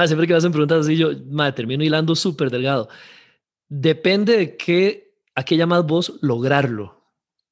[0.06, 1.10] siempre que me hacen preguntas así, yo
[1.54, 2.88] termino hilando súper delgado.
[3.68, 6.94] Depende de qué, a qué llamas vos lograrlo.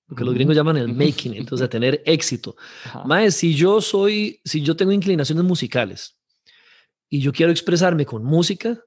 [0.07, 2.57] Lo que los gringos llaman el making entonces tener éxito.
[3.07, 6.19] Más, si yo soy, si yo tengo inclinaciones musicales
[7.09, 8.79] y yo quiero expresarme con música,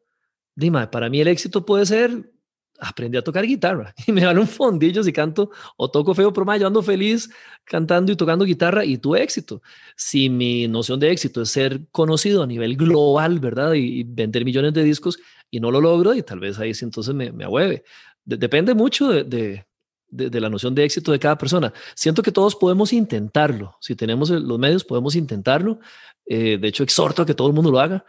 [0.56, 2.32] dime, para mí el éxito puede ser
[2.80, 6.56] aprendí a tocar guitarra y me dan un fondillo si canto o toco feo, pero
[6.58, 7.30] yo ando feliz
[7.64, 9.62] cantando y tocando guitarra y tuve éxito.
[9.96, 13.74] Si mi noción de éxito es ser conocido a nivel global, ¿verdad?
[13.74, 17.14] Y, vender millones de discos y no lo logro, y tal vez ahí sí entonces
[17.14, 17.84] me, me ahueve.
[18.26, 19.66] depende mucho de,
[20.10, 21.74] de, la noción de éxito de cada persona.
[21.96, 23.76] Siento que todos podemos intentarlo.
[23.82, 25.80] Si tenemos los medios, podemos intentarlo.
[26.26, 28.06] Eh, de hecho, exhorto a que todo el mundo lo haga.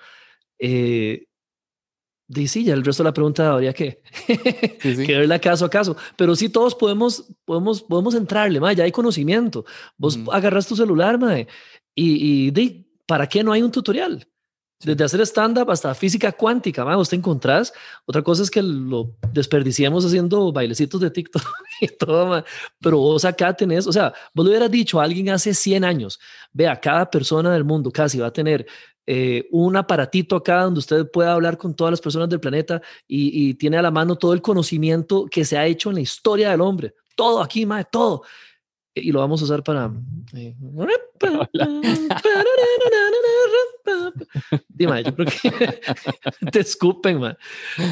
[0.59, 1.27] Eh,
[2.46, 4.02] sí, ya el resto de la pregunta habría que,
[4.82, 5.96] que verla caso a caso.
[6.16, 9.64] Pero sí, todos podemos, podemos, podemos entrarle, ma, ya hay conocimiento.
[9.96, 11.46] Vos agarras tu celular, ma, y,
[11.94, 14.26] y ¿para qué no hay un tutorial?
[14.80, 17.72] Desde hacer stand-up hasta física cuántica, ma, vos te encontrás.
[18.04, 21.42] Otra cosa es que lo desperdiciamos haciendo bailecitos de TikTok
[21.80, 22.44] y todo, ma.
[22.80, 26.20] pero vos acá tenés, o sea, vos lo hubieras dicho a alguien hace 100 años,
[26.52, 28.66] vea, cada persona del mundo casi va a tener
[29.11, 33.55] eh, un aparatito acá donde usted pueda hablar con todas las personas del planeta y,
[33.55, 36.61] tiene a la mano todo el conocimiento que se ha hecho en la historia del
[36.61, 36.92] hombre.
[37.16, 38.25] Todo aquí, mae, todo.
[38.94, 39.90] Y lo vamos a usar para...
[40.35, 40.55] Eh,
[44.68, 45.81] Dime, yo creo que
[46.53, 47.38] te escupen, man.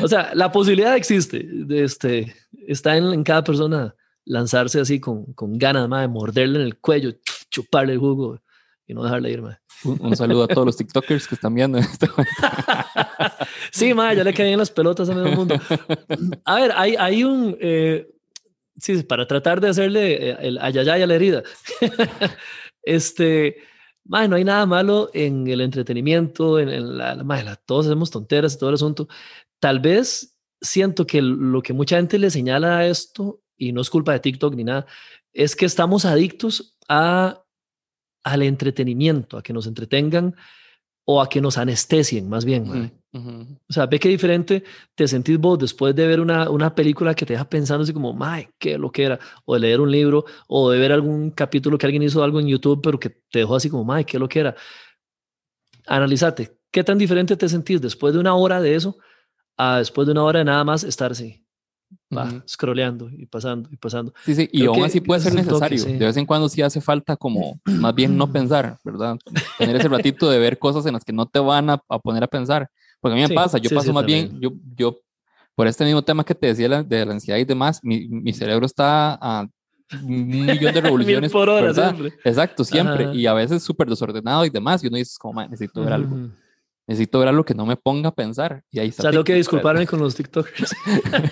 [0.02, 1.46] O sea, la posibilidad existe.
[1.50, 2.36] De este,
[2.68, 3.94] está en, cada persona
[4.26, 7.14] lanzarse así con, con ganas de morderle en el cuello,
[7.48, 8.38] chuparle el jugo
[8.86, 9.58] y no dejarle ir, man.
[9.84, 12.06] Un, saludo a todos los TikTokers que están viendo esto.
[13.72, 15.56] sí, ma, ya le caen las pelotas a medio mundo.
[16.44, 17.56] A ver, hay, hay un.
[17.60, 18.08] Eh,
[18.76, 21.42] sí, para tratar de hacerle eh, el ayayay a la herida.
[22.82, 23.56] este.
[24.04, 28.58] Ma, no hay nada malo en el entretenimiento, en, la, la, todos hacemos tonteras y
[28.58, 29.08] todo el asunto.
[29.58, 33.90] Tal vez siento que lo que mucha gente le señala a esto, y no es
[33.90, 34.86] culpa de TikTok ni nada,
[35.32, 37.42] es que estamos adictos a
[38.26, 40.34] al entretenimiento, a que nos entretengan
[41.04, 42.92] o a que nos anestesien, más bien.
[43.12, 44.64] O sea, ve qué diferente
[44.96, 48.16] te sentís vos después de ver una, una película que te deja pensando así como,
[48.24, 49.20] ¡ay, qué lo que era!
[49.44, 52.48] O de leer un libro, o de ver algún capítulo que alguien hizo algo en
[52.48, 54.56] YouTube, pero que te dejó así como, ¡ay, qué lo que era!
[55.86, 58.98] Analízate, ¿qué tan diferente te sentís después de una hora de eso
[59.56, 61.45] a después de una hora de nada más estar así?
[62.14, 64.12] Va scrolleando y pasando y pasando.
[64.24, 65.84] Sí, sí, y aún así puede ser necesario.
[65.84, 69.16] De vez en cuando sí hace falta como más bien no pensar, ¿verdad?
[69.58, 72.28] Tener ese ratito de ver cosas en las que no te van a, poner a
[72.28, 72.68] pensar.
[73.00, 74.98] Porque a mí me pasa, yo paso más bien, yo, yo,
[75.54, 78.66] por este mismo tema que te decía de la ansiedad y demás, mi, mi cerebro
[78.66, 79.46] está a
[80.02, 81.30] un millón de revoluciones.
[81.30, 82.14] por hora, siempre.
[82.24, 83.14] Exacto, siempre.
[83.14, 84.82] Y a veces súper desordenado y demás.
[84.82, 86.30] Y uno dice, como, necesito ver algo
[86.86, 88.62] necesito ver algo que no me ponga a pensar.
[88.70, 89.02] Y ahí está.
[89.02, 90.74] O sea, tengo que disculparme con los TikTokers.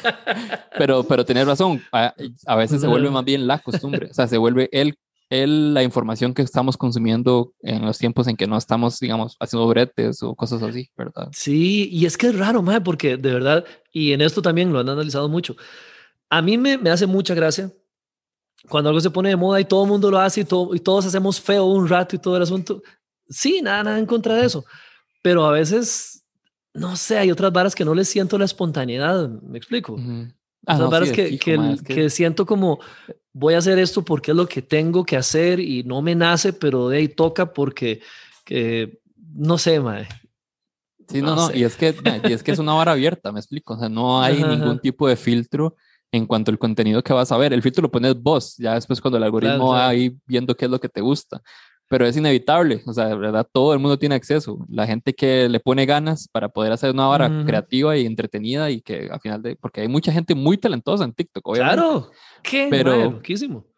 [0.78, 2.14] pero, pero tenés razón, a,
[2.46, 4.98] a veces se vuelve más bien la costumbre, o sea, se vuelve el,
[5.30, 9.66] el, la información que estamos consumiendo en los tiempos en que no estamos, digamos, haciendo
[9.68, 11.28] bretes o cosas así, ¿verdad?
[11.32, 14.80] Sí, y es que es raro, madre, porque de verdad, y en esto también lo
[14.80, 15.56] han analizado mucho,
[16.28, 17.70] a mí me, me hace mucha gracia
[18.68, 20.80] cuando algo se pone de moda y todo el mundo lo hace y, todo, y
[20.80, 22.82] todos hacemos feo un rato y todo el asunto.
[23.28, 24.64] Sí, nada, nada en contra de eso
[25.24, 26.22] pero a veces,
[26.74, 29.94] no sé, hay otras varas que no les siento la espontaneidad, me explico.
[29.94, 30.28] Uh
[30.66, 32.80] varas que, que, siento como
[33.34, 36.54] voy a hacer esto porque es lo que tengo que hacer y no me nace,
[36.54, 38.00] pero de ahí toca porque
[38.46, 38.98] que,
[39.34, 40.08] no sé, mae.
[41.08, 43.74] Sí, no, no, y es que y es que es una vara abierta, me explico,
[43.74, 45.76] o sea, no hay ningún tipo de filtro
[46.12, 47.52] en cuanto al contenido que vas a ver.
[47.52, 50.70] El filtro lo pones vos, ya después cuando el algoritmo va ahí viendo qué es
[50.70, 51.42] lo que te gusta
[51.94, 54.58] pero es inevitable, o sea, de verdad, todo el mundo tiene acceso.
[54.68, 58.80] La gente que le pone ganas para poder hacer una vara creativa y entretenida y
[58.80, 61.76] que al final de, porque hay mucha gente muy talentosa en TikTok, obviamente.
[61.76, 62.10] Claro,
[62.42, 63.20] qué pero,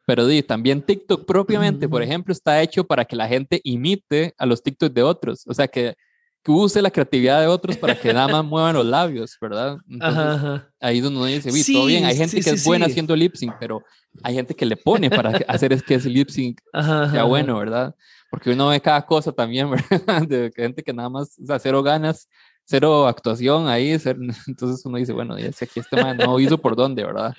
[0.06, 4.46] Pero di, también TikTok propiamente, por ejemplo, está hecho para que la gente imite a
[4.46, 5.94] los TikTok de otros, o sea, que
[6.46, 9.78] que use la creatividad de otros para que nada más muevan los labios, ¿verdad?
[9.90, 13.16] Entonces, ahí es donde uno dice, sí, todo bien, hay gente que es buena haciendo
[13.16, 13.82] lip sync, pero
[14.22, 17.96] hay gente que le pone para hacer es que ese lip sync sea bueno, ¿verdad?
[18.30, 20.22] Porque uno ve cada cosa también, ¿verdad?
[20.22, 22.28] De gente que nada más, o sea, cero ganas,
[22.64, 23.90] cero actuación ahí,
[24.46, 27.34] entonces uno dice, bueno, si aquí este man no hizo por dónde, ¿verdad?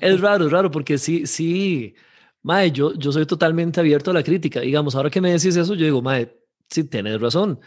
[0.00, 1.94] Es raro, es raro, porque sí, sí,
[2.42, 4.60] Mae, yo, yo soy totalmente abierto a la crítica.
[4.60, 6.39] Digamos, ahora que me decís eso, yo digo, Mae,
[6.70, 7.60] sí, tienes razón.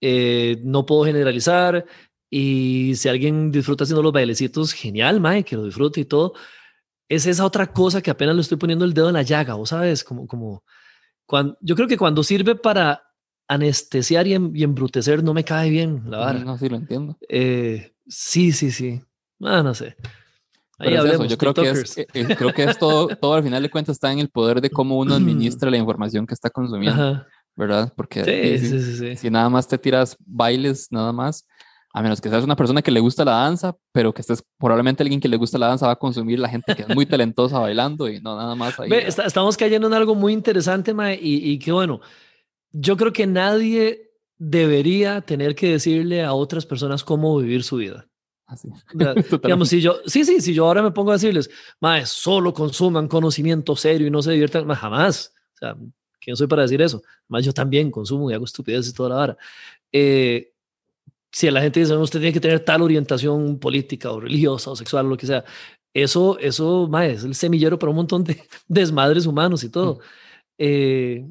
[0.00, 1.84] Eh, no puedo generalizar
[2.30, 6.34] y si alguien disfruta haciendo los bailecitos, genial, mae, que lo disfrute y todo.
[7.08, 9.64] Es esa otra cosa que apenas le estoy poniendo el dedo en la llaga, ¿o
[9.64, 10.04] sabes?
[10.04, 10.62] Como, como,
[11.24, 13.02] cuando, yo creo que cuando sirve para
[13.48, 16.38] anestesiar y, em, embrutecer no me cae bien la vara.
[16.40, 17.16] No, sí, lo entiendo.
[17.28, 19.00] Eh, sí, sí, sí.
[19.40, 19.96] Ah, no sé.
[20.78, 22.06] Ahí hablemos, yo creo que, es, eh,
[22.36, 24.98] creo que es todo, todo al final de cuentas está en el poder de cómo
[24.98, 27.02] uno administra la información que está consumiendo.
[27.02, 27.26] Ajá.
[27.58, 27.92] ¿Verdad?
[27.96, 31.44] Porque sí, sí, sí, si nada más te tiras bailes, nada más,
[31.92, 35.02] a menos que seas una persona que le gusta la danza, pero que estés probablemente
[35.02, 37.58] alguien que le gusta la danza va a consumir la gente que es muy talentosa
[37.58, 38.88] bailando y no nada más ahí.
[38.92, 42.00] estamos cayendo en algo muy interesante, Mae, y, y que bueno,
[42.70, 48.06] yo creo que nadie debería tener que decirle a otras personas cómo vivir su vida.
[48.46, 48.68] Así.
[49.42, 53.08] digamos, si yo, sí, sí, si yo ahora me pongo a decirles, Mae, solo consuman
[53.08, 55.34] conocimiento serio y no se diviertan, más jamás.
[55.54, 55.76] O sea,
[56.20, 57.02] ¿quién soy para decir eso?
[57.28, 59.36] Más yo también consumo y hago estupideces toda la hora.
[59.92, 60.52] Eh,
[61.30, 65.06] si la gente dice, usted tiene que tener tal orientación política o religiosa o sexual
[65.06, 65.44] o lo que sea,
[65.94, 69.96] eso, eso es el semillero para un montón de desmadres humanos y todo.
[69.96, 70.00] Mm.
[70.58, 71.26] Eh,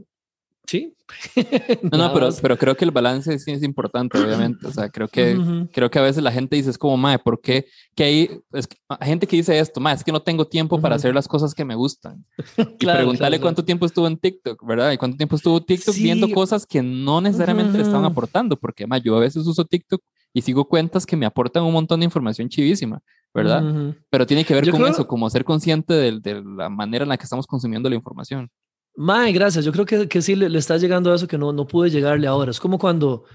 [0.68, 0.94] sí.
[1.92, 4.68] no, no, pero, pero creo que el balance sí es importante, obviamente.
[4.68, 7.40] O sea, creo que, creo que a veces la gente dice, es como, mae, ¿por
[7.40, 7.66] qué?
[7.96, 8.68] Que hay, es,
[9.02, 11.66] gente que dice esto, mae, es que no tengo tiempo para hacer las cosas que
[11.66, 12.26] me gustan.
[12.80, 14.92] y preguntarle cuánto tiempo estuvo en TikTok, ¿verdad?
[14.92, 19.02] Y cuánto tiempo estuvo TikTok viendo cosas que no necesariamente le estaban aportando, porque, mae,
[19.02, 20.02] yo a veces uso TikTok
[20.34, 23.02] y sigo cuentas que me aportan un montón de información chivísima,
[23.34, 23.96] ¿verdad?
[24.10, 27.18] Pero tiene que ver con eso, como ser consciente de, de la manera en la
[27.18, 28.52] que estamos consumiendo la información.
[28.98, 29.64] Mae, gracias.
[29.64, 31.92] Yo creo que, que sí le, le, estás llegando a eso que no, no pude
[31.92, 32.50] llegarle ahora.
[32.50, 33.26] Es como cuando,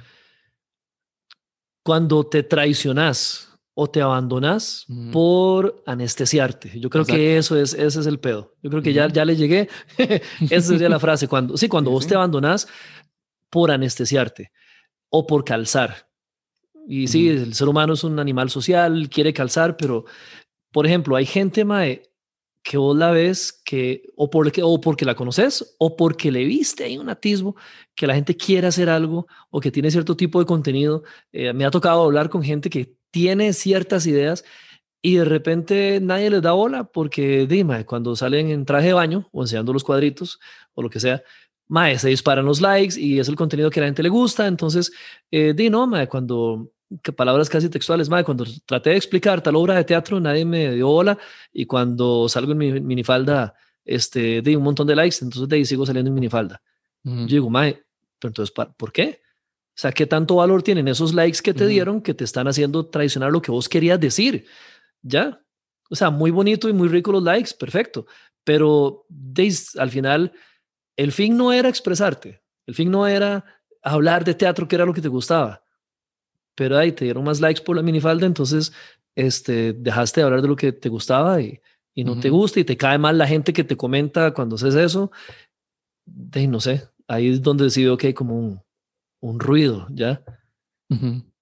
[1.85, 6.79] cuando te traicionas o te abandonas por anestesiarte.
[6.81, 8.55] Yo creo que eso es, ese es el pedo.
[8.61, 9.69] Yo creo que ya, ya le llegué.
[10.51, 11.29] Esa sería la frase.
[11.29, 12.67] Cuando, sí, cuando vos te abandonas
[13.49, 14.51] por anestesiarte
[15.09, 16.09] o por calzar.
[16.87, 20.05] Y sí, el ser humano es un animal social, quiere calzar, pero,
[20.73, 22.03] por ejemplo, hay gente, mae,
[22.63, 26.85] que vos la ves que o porque, o porque la conoces o porque le viste
[26.85, 27.57] ahí un atisbo
[27.95, 31.03] que la gente quiere hacer algo o que tiene cierto tipo de contenido.
[31.33, 34.45] Eh, me ha tocado hablar con gente que tiene ciertas ideas
[35.03, 39.29] y de repente nadie les da bola porque, dime, cuando salen en traje de baño
[39.33, 40.39] o enseñando los cuadritos
[40.75, 41.23] o lo que sea,
[41.69, 44.47] mae, se disparan los likes y es el contenido que la gente le gusta.
[44.47, 44.93] Entonces,
[45.31, 46.71] eh, di no, mae, cuando
[47.03, 50.73] que palabras casi textuales, madre, cuando traté de explicar tal obra de teatro, nadie me
[50.73, 51.19] dio bola
[51.53, 55.65] y cuando salgo en mi minifalda, este, di un montón de likes, entonces de ahí
[55.65, 56.63] sigo saliendo en minifalda.
[57.05, 57.85] Yo digo, madre,
[58.19, 59.23] pero entonces, ¿por qué?
[59.69, 62.87] O sea, ¿qué tanto valor tienen esos likes que te dieron que te están haciendo
[62.87, 64.47] traicionar lo que vos querías decir?
[65.03, 65.41] ¿Ya?
[65.91, 68.07] O sea, muy bonito y muy rico los likes, perfecto.
[68.45, 70.33] Pero de, al final,
[70.97, 73.45] el fin no era expresarte, el fin no era
[73.83, 75.62] hablar de teatro, que era lo que te gustaba
[76.55, 78.73] pero ahí te dieron más likes por la minifalda, entonces
[79.15, 81.61] este, dejaste de hablar de lo que te gustaba y,
[81.95, 84.75] y no te gusta y te cae mal la gente que te comenta cuando haces
[84.75, 85.11] eso.
[86.05, 88.61] De, no sé, ahí es donde decido que hay como un,
[89.21, 90.23] un ruido, ¿ya?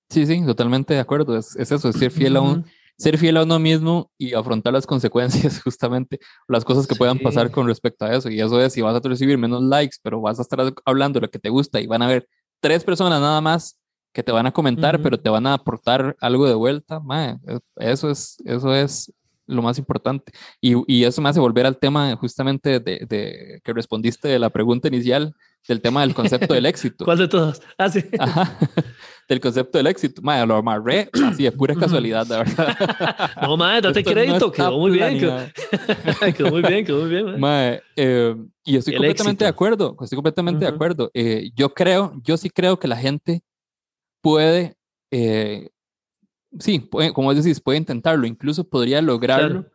[0.08, 1.36] Sí, sí, totalmente de acuerdo.
[1.36, 2.64] Es, es eso, es ser fiel a un,
[3.00, 7.50] ser fiel a uno mismo y afrontar las consecuencias, justamente, las cosas que puedan pasar
[7.50, 8.28] con respecto a eso.
[8.28, 11.26] Y eso es si vas a recibir menos likes, pero vas a estar hablando de
[11.26, 12.28] lo que te gusta y van a ver
[12.60, 13.79] tres personas nada más
[14.12, 17.00] que te van a comentar, pero te van a aportar algo de vuelta,
[17.46, 19.12] e, eso es, eso es
[19.46, 20.32] lo más importante.
[20.60, 24.50] Y, y, eso me hace volver al tema justamente de, de, que respondiste de la
[24.50, 25.34] pregunta inicial,
[25.68, 27.04] del tema del concepto del éxito.
[27.04, 27.60] ¿Cuál de todos?
[27.76, 28.04] Ah, sí.
[29.28, 30.20] Del concepto del éxito.
[30.22, 33.30] Madre, lo amarré así de pura casualidad, de verdad.
[33.40, 35.20] No, madre, date crédito, quedó muy bien.
[36.36, 37.38] Quedó, muy bien, quedó muy bien.
[37.38, 41.12] Madre, eh, y estoy completamente de acuerdo, estoy completamente de acuerdo.
[41.14, 43.44] Eh, yo creo, yo sí creo que la gente
[44.20, 44.76] puede,
[45.10, 45.70] eh,
[46.58, 49.66] sí, como decís, puede intentarlo, incluso podría lograrlo.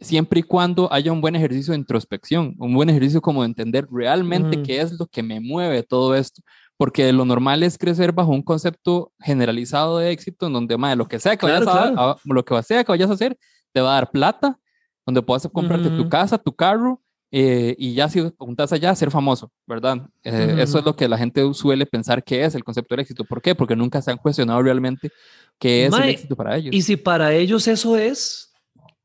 [0.00, 3.88] Siempre y cuando haya un buen ejercicio de introspección, un buen ejercicio como de entender
[3.90, 6.40] realmente qué es lo que me mueve todo esto,
[6.76, 11.08] porque lo normal es crecer bajo un concepto generalizado de éxito en donde más lo
[11.08, 13.36] que sea que vayas a, lo que sea que vayas a hacer
[13.72, 14.60] te va a dar plata,
[15.04, 19.50] donde puedas comprarte tu casa, tu carro eh, y ya si preguntas allá, ser famoso,
[19.66, 20.08] ¿verdad?
[20.24, 23.24] Eh, eso es lo que la gente suele pensar que es el concepto del éxito.
[23.24, 23.54] ¿Por qué?
[23.54, 25.10] Porque nunca se han cuestionado realmente
[25.58, 26.74] qué es el éxito para ellos.
[26.74, 28.52] Y si para ellos eso es,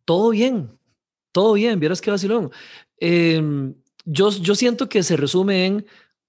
[0.05, 0.71] todo bien,
[1.33, 2.51] todo bien, vieras qué vacilón.
[2.97, 3.73] Em,
[4.05, 5.85] yo, yo siento que se resume en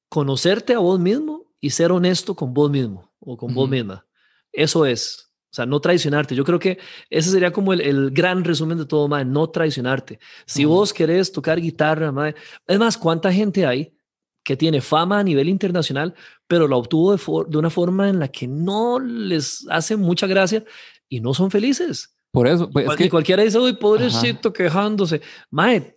[0.08, 4.04] conocerte a vos mismo y ser honesto con vos mismo o con vos misma.
[4.52, 5.23] Eso es.
[5.54, 6.34] O sea, no traicionarte.
[6.34, 10.18] Yo creo que ese sería como el, gran resumen de todo, madre, no traicionarte.
[10.46, 12.34] Si vos querés tocar guitarra, madre,
[12.66, 13.96] es más, ¿cuánta gente hay
[14.42, 16.12] que tiene fama a nivel internacional,
[16.48, 20.64] pero la obtuvo de, de una forma en la que no les hace mucha gracia
[21.08, 22.16] y no son felices?
[22.32, 23.08] Por eso, pues, es que...
[23.08, 25.20] cualquiera dice, uy, pobrecito, quejándose.
[25.52, 25.96] Mae,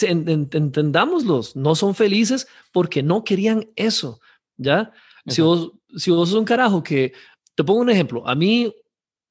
[0.00, 4.20] entendámoslos, no son felices porque no querían eso,
[4.56, 4.92] ¿ya?
[5.26, 7.14] Si vos, si vos sos un carajo que
[7.56, 8.26] te pongo un ejemplo.
[8.28, 8.72] A mí,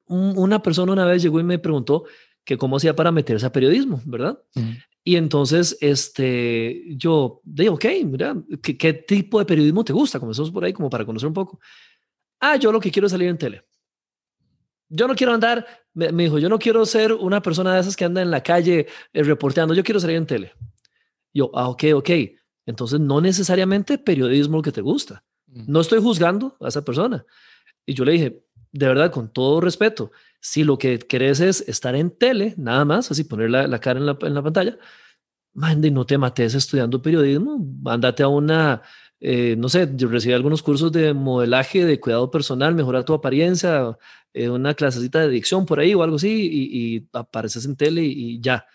[0.08, 2.04] una persona una vez llegó y me preguntó
[2.44, 4.38] que cómo hacía para meterse a periodismo, ¿verdad?
[5.04, 10.20] Y entonces, este, yo digo, ok, mira, ¿qué, tipo de periodismo te gusta?
[10.20, 11.60] Comenzamos por ahí como para conocer un poco.
[12.40, 13.64] Ah, yo lo que quiero es salir en tele.
[14.90, 18.06] Yo no quiero andar, me, dijo, yo no quiero ser una persona de esas que
[18.06, 20.54] anda en la calle eh, reporteando, yo quiero salir en tele.
[21.34, 22.10] Yo, ah, ok, ok.
[22.66, 25.24] Entonces, no necesariamente periodismo que te gusta.
[25.48, 27.26] No estoy juzgando a esa persona.
[27.86, 31.96] Y yo le dije, de verdad, con todo respeto, si lo que querés es estar
[31.96, 34.78] en tele, nada más, así poner la, cara en la, en la pantalla,
[35.54, 38.82] mande, no te mates estudiando periodismo, mándate a una,
[39.20, 43.98] eh, no sé, yo recibí algunos cursos de modelaje, de cuidado personal, mejorar tu apariencia,
[44.34, 48.40] eh, una clasecita de dicción por ahí o algo así, y, apareces en tele y,
[48.42, 48.66] ya.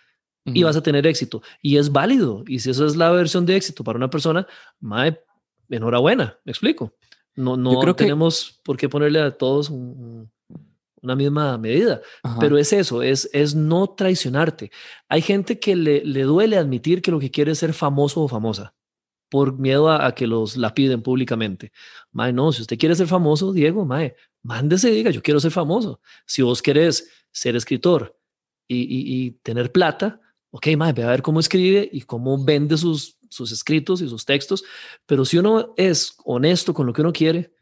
[0.47, 1.43] Y vas a tener éxito.
[1.63, 2.43] Y es válido.
[2.49, 4.47] Y si eso es la versión de éxito para una persona,
[4.81, 5.21] mae,
[5.69, 6.95] enhorabuena, me explico.
[7.41, 12.01] No, no creo tenemos por qué ponerle a todos una misma medida,
[12.39, 14.71] pero es eso, es, es no traicionarte.
[15.09, 18.29] Hay gente que le, le duele admitir que lo que quiere es ser famoso o
[18.29, 18.75] famosa
[19.31, 21.73] por miedo a, que los la piden públicamente.
[22.13, 25.53] Mae, no, si usted quiere ser famoso, Diego, mae, mándese y diga, yo quiero ser
[25.53, 26.01] famoso.
[26.27, 28.19] Si vos querés ser escritor
[28.67, 30.21] y, y, tener plata,
[30.51, 34.27] ok, mae, ve a ver cómo escribe y cómo vende sus, sus escritos y sus
[34.27, 34.65] textos.
[35.07, 37.55] Pero si uno es honesto con lo que uno quiere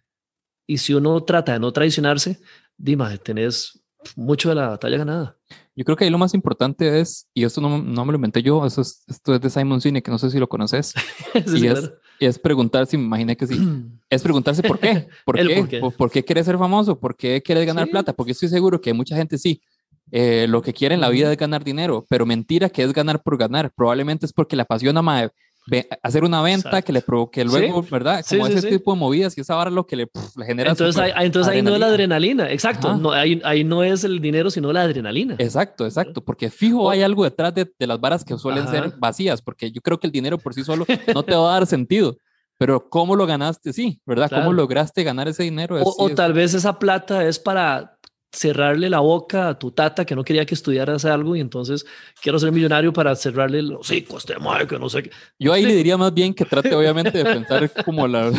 [0.66, 2.40] y si uno trata de no traicionarse,
[2.76, 3.80] dime, tenés
[4.16, 5.36] mucho de la batalla ganada.
[5.74, 8.42] Yo creo que ahí lo más importante es, y esto no, no me lo inventé
[8.42, 10.92] yo, eso es, esto es de Simon Sinek, que no sé si lo conoces,
[11.34, 13.56] y, es, y, es, preguntarse, me imaginé que sí,
[14.10, 15.36] es preguntarse por qué, por
[15.68, 18.92] qué, por qué, quieres ser famoso, por qué quieres ganar plata, porque estoy seguro que
[18.92, 19.62] mucha gente sí,
[20.10, 23.22] eh, lo que quiere en la vida es ganar dinero, pero mentira que es ganar
[23.22, 25.30] por ganar, probablemente es porque le apasiona más
[26.02, 28.24] hacer una venta que le provoque luego, ¿verdad?
[28.28, 30.10] Como ese tipo de movidas y esa vara lo que le,
[30.46, 30.70] genera.
[30.70, 32.96] Entonces, ahí, entonces ahí no es la adrenalina, exacto.
[32.96, 35.36] No, ahí, ahí, no es el dinero, sino la adrenalina.
[35.38, 36.24] Exacto, exacto.
[36.24, 39.80] Porque fijo hay algo detrás de, de las varas que suelen ser vacías, porque yo
[39.80, 42.16] creo que el dinero por sí solo no te va a dar sentido.
[42.58, 44.28] Pero cómo lo ganaste, sí, ¿verdad?
[44.28, 45.78] ¿Cómo lograste ganar ese dinero?
[45.80, 47.97] o, tal vez esa plata es para
[48.30, 51.86] cerrarle la boca a tu tata que no quería que estudiaras algo y entonces
[52.20, 54.34] quiero ser millonario para cerrarle los hocico este
[54.68, 55.10] que no sé qué.
[55.38, 58.34] Yo ahí le diría más bien que trate obviamente de pensar como las,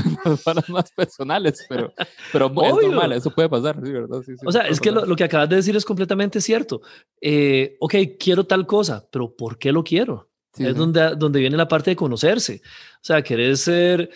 [0.45, 1.91] las más personales, pero,
[2.31, 4.21] pero es normal, eso puede pasar, sí, ¿verdad?
[4.23, 6.81] Sí, o sea, es que lo, que acabas de decir es completamente cierto.
[7.19, 10.29] Eh, ok, quiero tal cosa, pero ¿por qué lo quiero?
[10.57, 12.61] es Donde, donde viene la parte de conocerse.
[12.95, 14.09] O sea, querés ser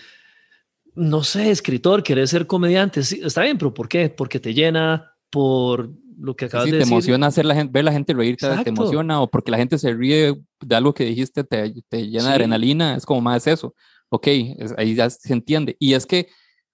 [0.95, 4.09] no sé, escritor, querés ser comediante, sí, está bien, pero ¿por qué?
[4.09, 6.87] Porque te llena, por lo que acabas de decir.
[6.87, 9.79] te emociona hacer la gente, ver la gente reírte, te emociona, o porque la gente
[9.79, 13.73] se ríe de algo que dijiste, te, te llena de adrenalina, es como más eso.
[14.09, 14.27] Ok,
[14.77, 15.75] ahí ya se entiende.
[15.79, 16.27] Y es que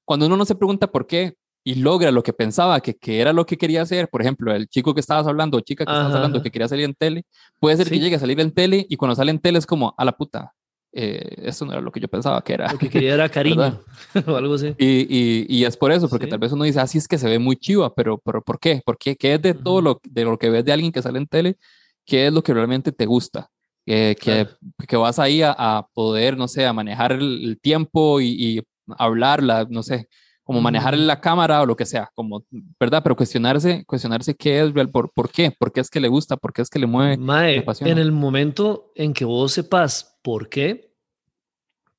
[0.04, 3.32] cuando uno no se pregunta por qué y logra lo que pensaba que, que era
[3.32, 6.42] lo que quería hacer, por ejemplo, el chico que estabas hablando, chica que estabas hablando
[6.44, 7.24] que quería salir en tele,
[7.62, 9.96] puede ser que llegue a salir en tele y cuando sale en tele es como,
[9.98, 10.54] a la puta,
[10.92, 12.72] eh, eso no era lo que yo pensaba que era.
[12.72, 13.82] Lo que quería era cariño
[14.28, 14.76] o algo así.
[14.78, 17.18] Y, y, y, es por eso, porque tal vez uno dice, así ah, es que
[17.18, 18.82] se ve muy chiva, pero, pero ¿por qué?
[18.86, 19.16] ¿Por qué?
[19.16, 21.58] ¿Qué es de todo lo, de lo que ves de alguien que sale en tele?
[22.06, 23.50] ¿Qué es lo que realmente te gusta?
[23.86, 24.48] que,
[24.88, 28.62] que, vas ahí a, a, poder, no sé, a manejar el, tiempo y, y
[29.00, 30.08] hablar, no sé,
[30.50, 32.44] como manejar la cámara o lo que sea, como,
[32.80, 33.04] ¿verdad?
[33.04, 36.38] Pero cuestionarse, cuestionarse qué es real, por, por qué, por qué es que le gusta,
[36.38, 37.18] por qué es que le mueve.
[37.18, 40.92] Mae, en el momento en que vos sepas por qué,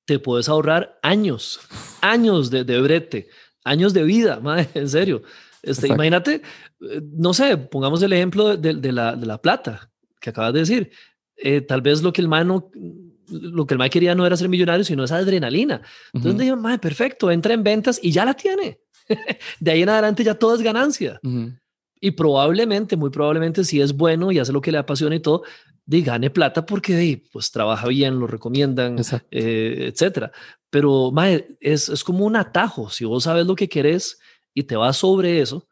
[0.04, 1.60] te puedes ahorrar años,
[2.00, 3.28] años de, de brete,
[3.62, 5.22] años de vida, madre, en serio.
[5.62, 6.42] Este, imagínate,
[6.80, 10.58] eh, no sé, pongamos el ejemplo de, de, la, de la, plata que acabas de
[10.58, 10.90] decir.
[11.36, 12.68] Eh, tal vez lo que el man no,
[13.30, 15.82] lo que el man quería no era ser millonario, sino esa adrenalina.
[16.12, 16.80] Entonces uh -huh.
[16.80, 18.80] perfecto, entra en ventas y ya la tiene.
[19.60, 21.20] de ahí en adelante ya todo es ganancia.
[22.00, 25.42] Y probablemente, muy probablemente, si es bueno y hace lo que le apasiona y todo,
[25.84, 28.96] de gane plata porque pues trabaja bien, lo recomiendan,
[29.30, 30.30] eh, etcétera.
[30.70, 32.90] Pero mae, es, es como un atajo.
[32.90, 34.18] Si vos sabes lo que querés
[34.54, 35.68] y te vas sobre eso,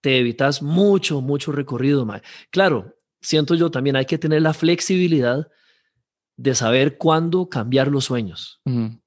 [0.00, 2.04] te evitas mucho, mucho recorrido.
[2.04, 2.22] Mae.
[2.50, 5.48] Claro, siento yo también hay que tener la flexibilidad
[6.36, 8.60] de saber cuándo cambiar los sueños.
[8.64, 9.00] Uh -huh.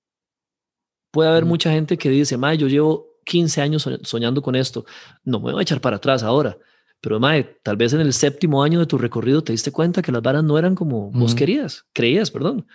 [1.12, 1.50] Puede haber uh -huh.
[1.50, 4.86] mucha gente que dice, mae, yo llevo 15 años soñando con esto,
[5.24, 6.58] no me voy a echar para atrás ahora.
[7.02, 10.12] Pero, mae, tal vez en el séptimo año de tu recorrido te diste cuenta que
[10.12, 11.20] las varas no eran como uh -huh.
[11.20, 12.66] vos querías, creías, perdón.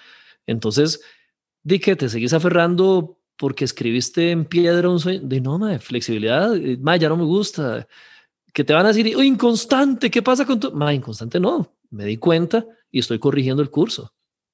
[0.47, 1.01] Entonces,
[1.63, 5.21] di que te seguís aferrando porque escribiste en piedra un sueño.
[5.25, 7.87] De no, mae, flexibilidad, eh, mae, ya no me gusta.
[8.53, 10.71] Que te van a decir, oh, inconstante, ¿qué pasa con tu?
[10.73, 11.75] Mae, inconstante no.
[11.91, 14.13] Me di cuenta y estoy corrigiendo el curso.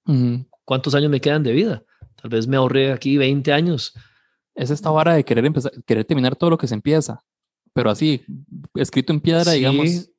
[0.08, 0.46] Uh -huh.
[0.64, 1.84] ¿Cuántos años me quedan de vida?
[2.20, 3.94] Tal vez me ahorré aquí 20 años.
[4.56, 7.22] Es esta vara de querer empezar, querer terminar todo lo que se empieza
[7.78, 8.24] pero así,
[8.74, 9.58] escrito en piedra, sí.
[9.58, 10.10] digamos.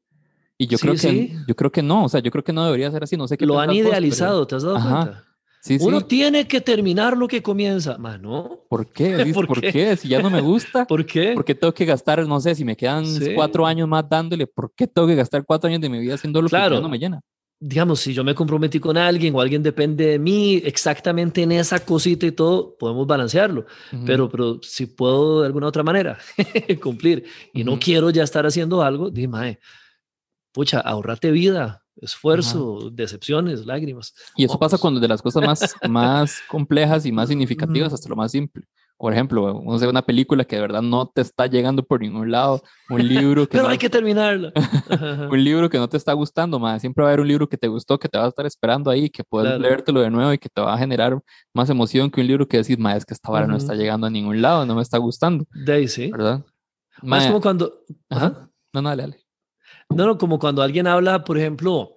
[0.58, 1.36] Y yo sí, creo que sí.
[1.46, 3.38] yo creo que no, o sea, yo creo que no debería ser así, no sé
[3.38, 3.46] qué.
[3.46, 4.48] Lo han idealizado, pero...
[4.48, 5.26] ¿te has dado Ajá.
[5.68, 5.86] cuenta?
[5.86, 7.98] Uno tiene que terminar lo que comienza.
[7.98, 8.62] Mano.
[8.70, 9.26] ¿Por qué?
[9.34, 9.98] ¿Por, qué?
[9.98, 10.86] Si ya no me gusta.
[10.88, 11.34] ¿Por qué?
[11.34, 14.88] Porque tengo que gastar, no sé, si me quedan cuatro años más dándole, ¿por qué
[14.88, 17.20] tengo que gastar cuatro años de mi vida haciendo lo que ya no me llena?
[17.62, 21.84] Digamos, si yo me comprometí con alguien o alguien depende de mí exactamente en esa
[21.84, 23.66] cosita y todo, podemos balancearlo.
[24.06, 26.18] pero, pero si puedo de alguna otra manera
[26.82, 29.60] cumplir y no quiero ya estar haciendo algo, dime,
[30.54, 34.14] pucha, ahorrate vida, esfuerzo, decepciones, lágrimas.
[34.36, 38.16] Y eso pasa cuando de las cosas más, más complejas y más significativas hasta lo
[38.16, 38.66] más simple.
[39.00, 43.08] Por ejemplo, una película que de verdad no te está llegando por ningún lado, un
[43.08, 43.58] libro que...
[43.58, 44.52] Pero hay que terminarlo.
[45.32, 47.58] un libro que no te está gustando, más siempre va a haber un libro que
[47.58, 50.38] te gustó, que te va a estar esperando ahí, que puedes leértelo de nuevo y
[50.38, 51.18] que te va a generar
[51.54, 54.06] más emoción que un libro que decís, ma, es que esta vara no está llegando
[54.06, 55.46] a ningún lado, no me está gustando.
[55.54, 56.12] De sí.
[56.12, 56.44] ¿Verdad?
[57.02, 57.86] Más como cuando...
[58.10, 58.50] Ajá.
[58.74, 59.26] No, no, dale, dale.
[59.90, 61.96] No, no, como cuando alguien habla, por ejemplo,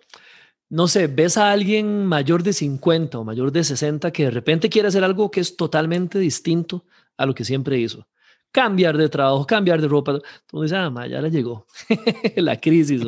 [0.72, 4.70] no sé, ves a alguien mayor de 50 o mayor de 60 que de repente
[4.70, 6.86] quiere hacer algo que es totalmente distinto
[7.18, 8.08] a lo que siempre hizo.
[8.50, 10.18] Cambiar de trabajo, cambiar de ropa.
[10.46, 11.66] Tú dices, ah, ya le llegó
[12.36, 13.02] la crisis.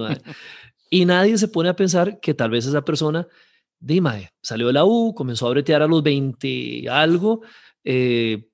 [0.90, 3.26] y nadie se pone a pensar que tal vez esa persona,
[3.80, 7.40] dime, salió de la U, comenzó a bretear a los 20 algo,
[7.82, 8.46] eh,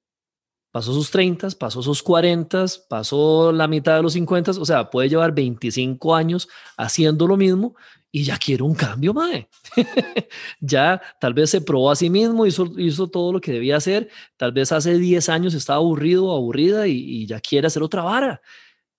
[0.71, 5.09] pasó sus 30, pasó sus 40, pasó la mitad de los 50, o sea, puede
[5.09, 7.75] llevar 25 años haciendo lo mismo
[8.13, 9.49] y ya quiere un cambio, mae.
[10.61, 14.09] ya tal vez se probó a sí mismo, hizo, hizo todo lo que debía hacer,
[14.37, 18.41] tal vez hace 10 años estaba aburrido o aburrida y, ya quiere hacer otra vara.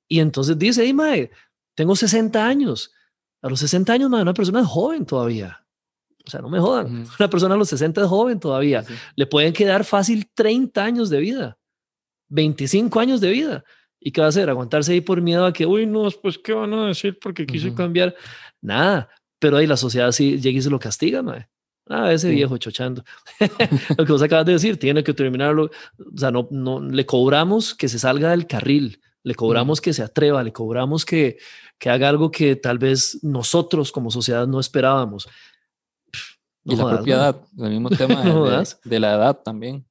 [0.08, 1.32] Y entonces dice, hey, mae,
[1.76, 2.92] tengo 60 años.
[3.42, 5.66] A los 60 años, mae, una persona es joven todavía.
[6.26, 7.08] O sea, no me jodan.
[7.20, 8.86] Una persona a los 60 es joven todavía.
[9.16, 11.58] Le pueden quedar fácil 30 años de vida.
[12.30, 13.64] 25 años de vida.
[14.04, 14.50] ¿Y qué va a hacer?
[14.50, 17.20] Aguantarse ahí por miedo a que, uy, no, pues, ¿qué van a decir?
[17.22, 18.16] Porque quise cambiar.
[18.60, 19.08] Nada.
[19.38, 21.48] Pero ahí la sociedad sí llega y se lo castiga, mae.
[21.88, 23.04] Ah, ese viejo chochando.
[23.98, 25.66] lo que vos acabas de decir, tiene que terminarlo.
[25.66, 30.02] O sea, no, no le cobramos que se salga del carril, le cobramos que se
[30.02, 31.38] atreva, le cobramos que,
[31.78, 35.28] que haga algo que tal vez nosotros como sociedad no esperábamos.
[36.64, 38.24] y la propiedad, el mismo tema
[38.84, 39.86] de, la edad también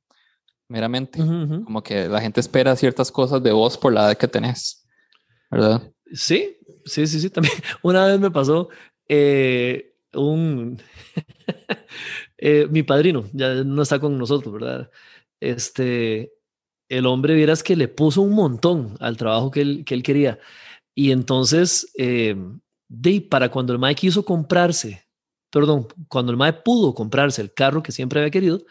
[0.70, 1.18] meramente.
[1.18, 4.86] Como que la gente espera ciertas cosas de vos por la edad que tenés,
[5.50, 5.92] ¿verdad?
[6.12, 7.28] Sí, sí, sí, sí.
[7.28, 8.68] También una vez me pasó
[9.08, 10.80] eh, un...
[12.42, 14.90] Eh, mi padrino, ya no está con nosotros, ¿verdad?
[15.40, 16.32] Este,
[16.88, 20.38] el hombre, vieras que le puso un montón al trabajo que él, que él quería.
[20.94, 22.34] Y entonces, eh,
[22.88, 25.04] de, para cuando el Mae quiso comprarse,
[25.50, 28.64] perdón, cuando el Mae pudo comprarse el carro que siempre había querido,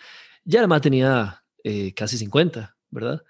[0.43, 3.22] ya el Mae tenía eh, casi 50, ¿verdad?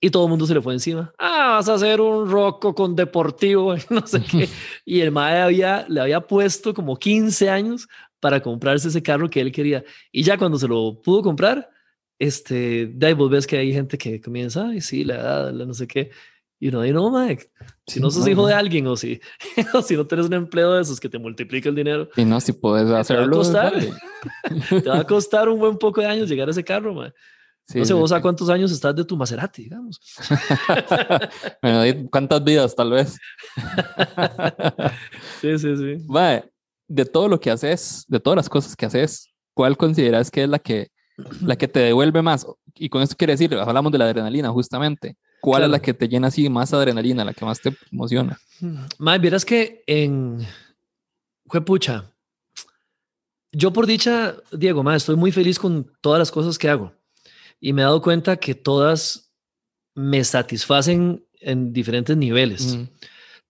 [0.00, 1.12] Y todo el mundo se le fue encima.
[1.18, 4.48] Ah, vas a hacer un roco con deportivo, no sé qué.
[4.84, 7.88] Y el mae había, le había puesto como 15 años
[8.20, 9.84] para comprarse ese carro que él quería.
[10.12, 11.70] Y ya cuando se lo pudo comprar,
[12.18, 15.64] este, de ahí vos ves que hay gente que comienza, ay, sí, la edad, la
[15.64, 16.10] no sé qué.
[16.58, 17.50] Y uno dice, no, Mike,
[17.86, 19.20] si no sos hijo de alguien o si,
[19.74, 22.08] o si no tienes un empleo de esos que te multiplica el dinero.
[22.16, 23.42] Y no, si puedes hacerlo.
[23.42, 26.52] Te va a costar, te va a costar un buen poco de años llegar a
[26.52, 26.94] ese carro,
[27.68, 30.00] Mike no sé, vos a cuántos años estás de tu Maserati, digamos.
[31.62, 33.18] bueno, ¿cuántas vidas tal vez?
[35.40, 35.96] sí, sí, sí.
[36.06, 36.50] Vale,
[36.86, 40.48] de todo lo que haces, de todas las cosas que haces, ¿cuál consideras que es
[40.48, 40.90] la que,
[41.42, 42.46] la que te devuelve más?
[42.74, 45.16] Y con esto quiere decir, hablamos de la adrenalina justamente.
[45.40, 48.38] ¿Cuál es la que te llena así más adrenalina, la que más te emociona?
[48.98, 50.46] Más, vieras que en
[51.64, 52.12] pucha.
[53.52, 56.92] yo por dicha, Diego, más, estoy muy feliz con todas las cosas que hago
[57.60, 59.32] y me he dado cuenta que todas
[59.94, 62.78] me satisfacen en diferentes niveles.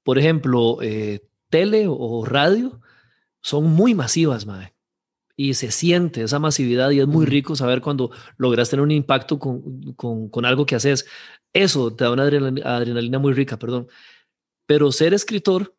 [0.02, 2.80] Por ejemplo, eh, tele o radio
[3.42, 4.74] son muy masivas, madre.
[5.36, 9.38] Y se siente esa masividad y es muy rico saber cuando logras tener un impacto
[9.38, 11.06] con, con, con algo que haces.
[11.52, 13.88] Eso te da una adrenalina, muy rica, perdón.
[14.66, 15.74] Pero ser escritor,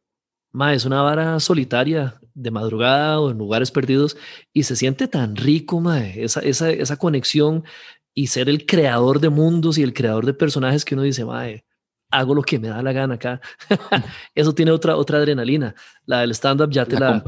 [0.51, 4.15] ma, es una vara solitaria de madrugada o en lugares perdidos
[4.53, 7.63] y se siente tan rico, ma, esa, esa, esa conexión
[8.17, 11.63] y ser el creador de mundos y el creador de personajes que uno dice, mae,
[12.09, 13.39] hago lo que me da la gana acá.
[14.33, 15.75] Eso tiene otra, otra adrenalina.
[16.07, 17.23] La del stand-up ya te la,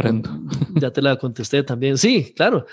[0.74, 1.96] ya te la contesté también.
[1.96, 2.66] Sí, claro.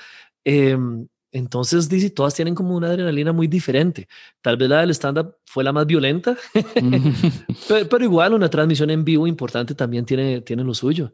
[0.42, 4.08] Em, entonces, dice, todas tienen como una adrenalina muy diferente.
[4.40, 6.38] Tal vez la del stand-up fue la más violenta,
[7.68, 11.12] pero, igual una transmisión en vivo importante también tiene, tiene lo suyo.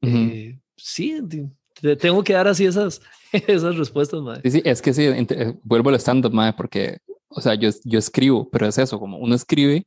[0.00, 1.20] Eh, sí,
[2.00, 3.00] tengo que dar así esas,
[3.46, 4.42] esas respuestas, madre.
[4.44, 7.98] Sí, sí, es que sí, eh, vuelvo al stand-up, madre, porque, o sea, yo, yo
[7.98, 9.86] escribo, pero es eso, como uno escribe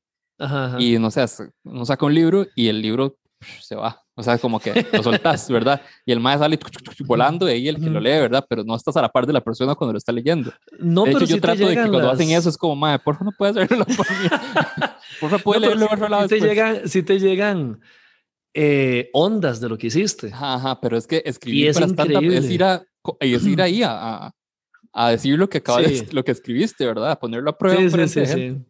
[0.80, 1.26] y, no sé,
[1.64, 3.18] uno saca un libro y el libro
[3.62, 4.02] se va.
[4.18, 5.82] O sea, como que lo soltás, ¿verdad?
[6.06, 6.58] Y el mae sale
[7.06, 8.46] volando y ahí el que lo lee, ¿verdad?
[8.48, 10.54] Pero no estás a la par de la persona cuando lo está leyendo.
[10.80, 12.76] No, de pero hecho, yo sí te trato de que cuando hacen eso es como,
[12.76, 14.30] mae, por favor, no puedes hacerlo por mí.
[15.20, 17.82] por favor, puede No, pero leerlo otro lado sí te llegan, sí te llegan
[18.54, 20.28] eh, ondas de lo que hiciste.
[20.28, 22.86] Ajá, ajá, pero es que escribir es para stand-up es ir, a,
[23.22, 23.92] y es ir ahí a,
[24.26, 24.32] a,
[24.94, 25.96] a decir lo que acabas de Sí.
[26.06, 27.12] es- lo que escribiste, ¿verdad?
[27.12, 27.80] A ponerlo a prueba.
[27.82, 28.70] Sí, sí, de gente.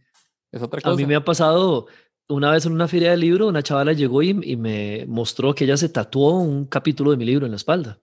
[0.51, 0.93] Es otra cosa.
[0.93, 1.87] A mí me ha pasado
[2.27, 5.65] una vez en una feria de libro, una chavala llegó y, y me mostró que
[5.65, 7.99] ella se tatuó un capítulo de mi libro en la espalda.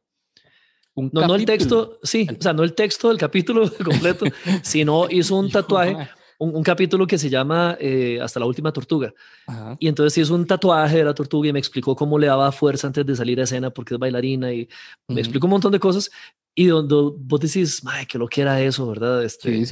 [0.95, 1.89] Un No, no el capítulo.
[1.89, 4.27] texto, sí, El- o sea, no el texto del capítulo completo,
[4.63, 6.09] sino hizo un de tatuaje.
[6.43, 9.13] Un, un capítulo que se llama eh, Hasta la última tortuga.
[9.47, 9.77] Ajá.
[9.79, 12.89] Y entonces hizo un tatuaje de la tortuga y me explicó cómo le daba fuerza
[12.89, 14.69] antes de salir a escena porque es bailarina y
[15.09, 15.19] me Ujú.
[15.21, 16.11] explicó un montón de cosas.
[16.55, 19.25] Y donde vos decís, ay, que lo que era eso, ¿verdad?
[19.25, 19.65] Este,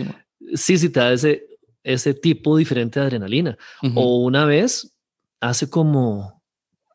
[0.54, 1.44] sí, sí, te da ese,
[1.82, 3.58] ese tipo diferente de adrenalina.
[3.94, 4.96] O una vez,
[5.40, 6.42] hace como,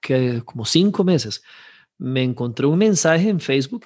[0.02, 1.44] que, como cinco meses,
[1.98, 3.86] me encontré un mensaje en Facebook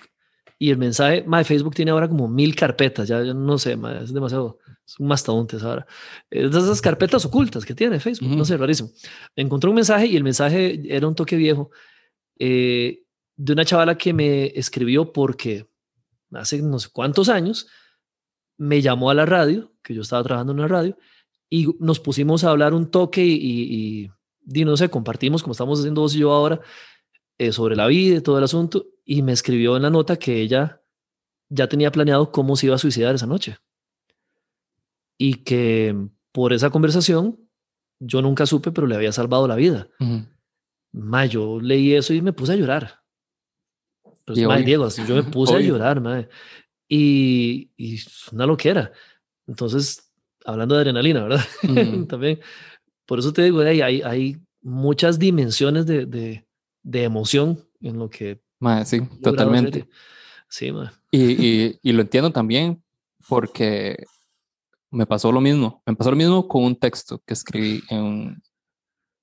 [0.62, 4.02] y el mensaje, my Facebook tiene ahora como mil carpetas, ya, ya no sé, ma,
[4.02, 5.88] es demasiado, es un mastodonte ahora.
[6.30, 8.46] Es de esas carpetas ocultas que tiene Facebook, no Ujú.
[8.46, 8.90] sé, rarísimo.
[9.38, 11.72] Encontré un mensaje y el mensaje era un toque viejo
[12.38, 13.04] eh,
[13.38, 15.70] de una chavala que me escribió porque
[16.34, 17.68] hace no sé cuántos años
[18.58, 20.98] me llamó a la radio, que yo estaba trabajando en la radio,
[21.50, 24.12] y nos pusimos a hablar un toque y, y,
[24.46, 26.60] y, y no sé, compartimos como estamos haciendo vos y yo ahora
[27.40, 30.42] eh, sobre la vida y todo el asunto, y me escribió en la nota que
[30.42, 30.82] ella
[31.48, 33.58] ya tenía planeado cómo se iba a suicidar esa noche.
[35.18, 35.96] Y que
[36.32, 37.40] por esa conversación
[38.00, 39.88] yo nunca supe, pero le había salvado la vida.
[40.00, 40.26] Ujú.
[40.92, 43.04] Ma, yo leí eso y me puse a llorar.
[44.26, 44.58] Pues, ma.
[44.58, 46.28] Diego, así yo me puse a llorar, ma.
[46.90, 48.00] Y, y
[48.34, 48.92] una loquera.
[49.48, 50.12] Entonces,
[50.46, 51.46] hablando de adrenalina, ¿verdad?
[52.10, 52.42] También.
[53.06, 56.49] Por eso te digo, hay, hay, hay muchas dimensiones de, de,
[56.84, 59.88] de emoción en lo que Mae, sí, totalmente.
[60.50, 60.72] Sí.
[61.12, 62.84] Y, y, y lo entiendo también
[63.28, 64.04] porque
[64.92, 65.82] me pasó lo mismo.
[65.86, 68.44] Me pasó lo mismo con un texto que escribí en un,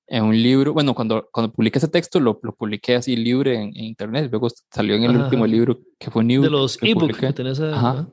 [0.07, 0.73] en un libro.
[0.73, 4.29] Bueno, cuando, cuando publiqué ese texto lo, lo publiqué así libre en, en internet.
[4.31, 6.45] Luego salió en el Ajá, último libro que fue un ebook.
[6.45, 7.61] De los que ebooks que tenés.
[7.61, 8.09] ahí, Ajá.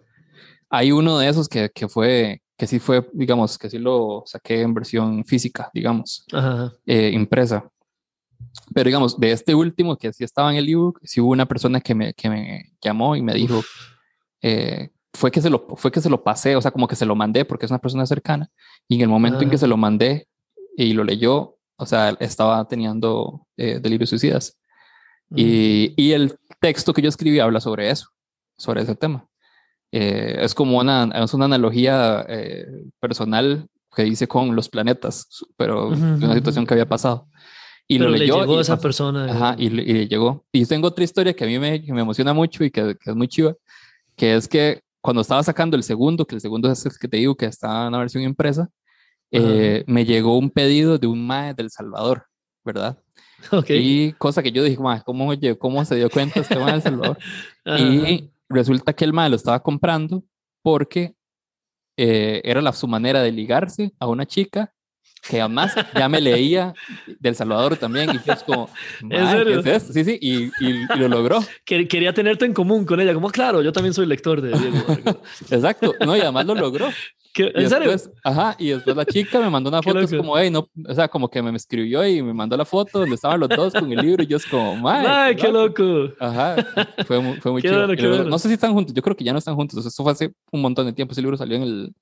[0.69, 4.61] Hay uno de esos que, que fue, que sí fue, digamos, que sí lo saqué
[4.61, 6.25] en versión física, digamos,
[6.87, 7.69] eh, impresa.
[8.73, 11.81] Pero digamos, de este último que sí estaba en el ebook, sí hubo una persona
[11.81, 13.61] que me, que me llamó y me dijo,
[14.41, 17.05] eh, fue, que se lo, fue que se lo pasé, o sea, como que se
[17.05, 18.49] lo mandé porque es una persona cercana.
[18.87, 19.59] Y en el momento en que Ah.
[19.59, 20.27] se lo mandé
[20.77, 24.57] y lo leyó, o sea, estaba teniendo eh, delirios suicidas.
[25.35, 28.09] Y, y el texto que yo escribí habla sobre eso,
[28.57, 29.27] sobre ese tema.
[29.91, 32.65] Eh, es como una, es una analogía eh,
[32.99, 37.27] personal que hice con los planetas, pero de una situación que había pasado.
[37.87, 39.25] Y Pero lo le leyó llegó y a esa persona.
[39.25, 40.45] Ajá, y, le- y le llegó.
[40.51, 43.09] Y tengo otra historia que a mí me, que me emociona mucho y que, que
[43.09, 43.53] es muy chiva,
[44.15, 47.17] que es que cuando estaba sacando el segundo, que el segundo es el que te
[47.17, 48.69] digo que está en una versión impresa,
[49.31, 52.25] eh, me llegó un pedido de un mae del Salvador,
[52.63, 52.97] ¿verdad?
[53.51, 53.71] Ok.
[53.71, 57.17] Y cosa que yo dije, ¿cómo, oye, ¿cómo se dio cuenta este mae del Salvador?
[57.77, 60.23] Y resulta que el mae lo estaba comprando
[60.61, 61.13] porque
[61.97, 64.73] eh, era la, su manera de ligarse a una chica
[65.27, 66.73] que además ya me leía
[67.19, 68.69] del Salvador también y yo es como,
[69.01, 69.63] "Mae, serio?
[69.63, 69.93] ¿qué es esto?
[69.93, 70.51] Sí, sí, y, y-
[70.93, 71.39] y lo logró.
[71.63, 73.13] Que- Quería tenerte en común con ella.
[73.13, 75.21] Como, claro, yo también soy lector de Diego.
[75.49, 76.89] Exacto, no, y además lo logró.
[77.33, 77.89] ¿Qué- Y ¿En serio?
[77.89, 80.93] después, ajá, y después la chica me mandó una foto, es como, hey, no, o
[80.93, 83.91] sea, como que me escribió y me mandó la foto donde estaban los dos con
[83.91, 86.09] el libro y yo es como, Ay, qué loco.
[86.19, 86.57] Ajá,
[87.07, 87.87] fue, fue muy chido.
[87.87, 88.23] bueno, bueno.
[88.25, 90.31] No sé si están juntos, yo creo que ya no están juntos, eso fue hace
[90.51, 91.93] un montón de tiempo, ese libro salió en el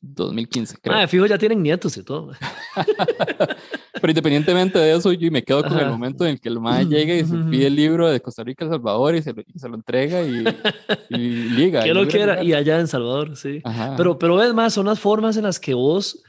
[0.00, 0.96] 2015, creo.
[0.96, 2.32] Ah, fijo, ya tienen nietos y todo.
[4.00, 5.90] Pero independientemente de eso, yo me quedo con el Ajá.
[5.90, 8.64] momento en el que el mae llega y se pide el libro de Costa Rica
[8.64, 10.44] a El Salvador y se lo, y se lo entrega y,
[11.10, 11.16] y
[11.50, 11.82] liga.
[11.82, 12.42] Qué y lo que era.
[12.44, 13.60] Y allá en Salvador, sí.
[13.64, 13.94] Ajá.
[13.96, 16.22] Pero, pero ves más, son las formas en las que vos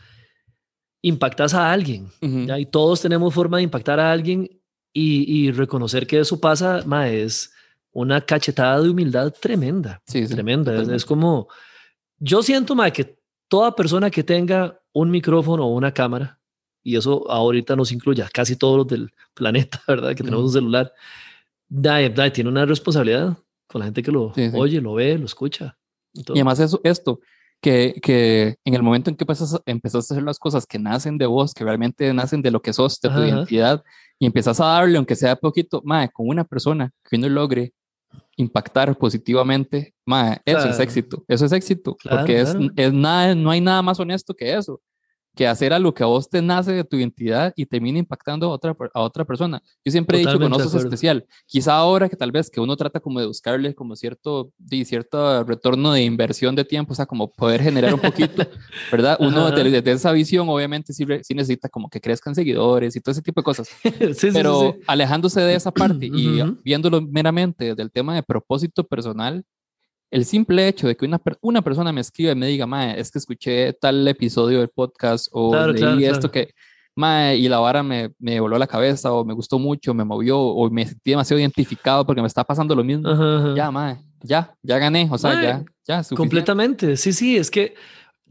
[1.02, 2.08] impactas a alguien.
[2.22, 2.46] Ujú.
[2.48, 2.58] ¿ya?
[2.60, 4.50] Y todos tenemos forma de impactar a alguien
[4.92, 7.54] y, y reconocer que eso pasa, ma, es
[7.92, 10.02] una cachetada de humildad tremenda.
[10.08, 10.82] Sí, sí, tremenda.
[10.82, 11.48] Es, es como,
[12.18, 13.19] yo siento, ma, que
[13.50, 16.40] toda persona que tenga un micrófono o una cámara,
[16.84, 20.10] y eso ahorita nos incluye a casi todos los del planeta, ¿verdad?
[20.16, 20.94] Que tenemos un celular,
[21.68, 23.38] da- da- tiene una responsabilidad
[23.68, 24.56] con la gente que lo Sí, sí.
[24.58, 25.78] oye, lo ve, lo escucha.
[26.14, 26.22] y.
[26.22, 27.20] Y además eso, esto,
[27.62, 31.18] que, que en el momento en que empiezas, empezaste a hacer las cosas que nacen
[31.18, 33.28] de vos, que realmente nacen de lo que sos, de tu Ajá.
[33.28, 33.84] identidad,
[34.18, 37.74] y empiezas a darle, aunque sea poquito, mae, con una persona que uno logre
[38.40, 40.84] impactar positivamente, mae, eso es Claro.
[40.84, 42.70] éxito, eso es éxito, Claro, porque es, claro.
[42.76, 44.82] es nada, no hay nada más honesto que eso,
[45.40, 48.50] que hacer algo que a vos te nace de tu identidad y termina impactando a
[48.50, 49.64] otra, a otra persona.
[49.86, 51.26] Yo siempre he dicho que no sos especial.
[51.46, 55.46] Quizá ahora que tal vez que uno trata como de buscarle como cierto, de cierto
[55.46, 58.46] retorno de inversión de tiempo, o sea, como poder generar un poquito,
[58.92, 59.16] ¿verdad?
[59.22, 63.22] Uno desde esa visión obviamente sí, sí, necesita como que crezcan seguidores y todo ese
[63.22, 63.70] tipo de cosas.
[64.34, 69.46] Pero alejándose de esa parte y viéndolo meramente del tema de propósito personal,
[70.12, 73.12] el simple hecho de que una, una persona me escriba y me diga, mae, es
[73.12, 76.54] que escuché tal episodio del podcast o leí esto que,
[76.96, 80.40] mae, y la vara me, me voló la cabeza o me gustó mucho, me movió
[80.40, 83.56] o me sentí demasiado identificado porque me está pasando lo mismo.
[83.56, 86.16] Ya, mae, ya, ya gané, o sea, ya, ya.
[86.16, 87.76] Completamente, sí, sí, es que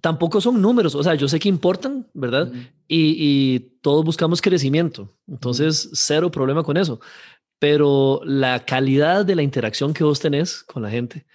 [0.01, 2.53] tampoco son números, o sea, yo sé que importan, ¿verdad?
[2.87, 7.01] y, y, todos buscamos crecimiento, entonces cero problema con eso,
[7.59, 11.27] pero la calidad de la interacción que vos tenés con la gente,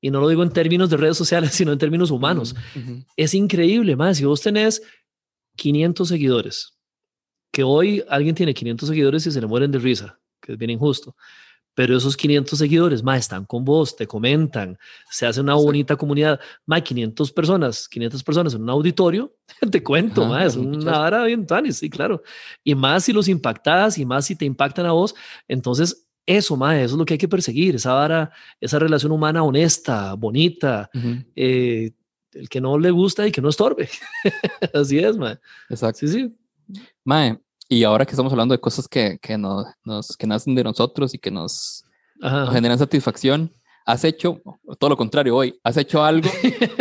[0.00, 2.54] y no lo digo en términos de redes sociales, sino en términos humanos.
[3.16, 4.82] Es increíble, más si vos tenés
[5.56, 6.78] 500 seguidores,
[7.52, 10.70] que hoy alguien tiene 500 seguidores y se le mueren de risa, que es bien
[10.70, 11.16] injusto,
[11.76, 14.78] pero esos 500 seguidores, más están con vos, te comentan,
[15.10, 19.34] se hace una bonita comunidad, más 500 personas, 500 personas en un auditorio,
[19.70, 22.22] te cuento, más es una vara bien sí, claro.
[22.64, 25.14] Y más si los impactas y más si te impactan a vos,
[25.48, 29.42] entonces eso, mae, eso es lo que hay que perseguir, esa vara, esa relación humana
[29.42, 30.90] honesta, bonita,
[31.36, 31.92] eh,
[32.32, 33.88] el que no le gusta y que no estorbe.
[34.74, 35.38] Así es, mae.
[35.70, 36.00] Exacto.
[36.00, 36.36] Sí, sí.
[37.04, 39.66] Mae, y ahora que estamos hablando de cosas que, que, nos,
[40.18, 41.84] que nacen de nosotros y que nos,
[42.52, 43.52] generan satisfacción,
[43.84, 44.42] has hecho
[44.78, 46.28] todo lo contrario hoy, has hecho algo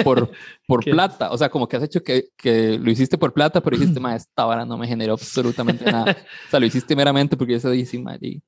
[0.03, 0.31] por,
[0.67, 3.77] por plata, o sea, como que has hecho que, que lo hiciste por plata, pero
[3.77, 6.17] dijiste, mae, esta vara no me generó absolutamente nada.
[6.47, 8.41] O sea, lo hiciste meramente porque yo se dije, mae,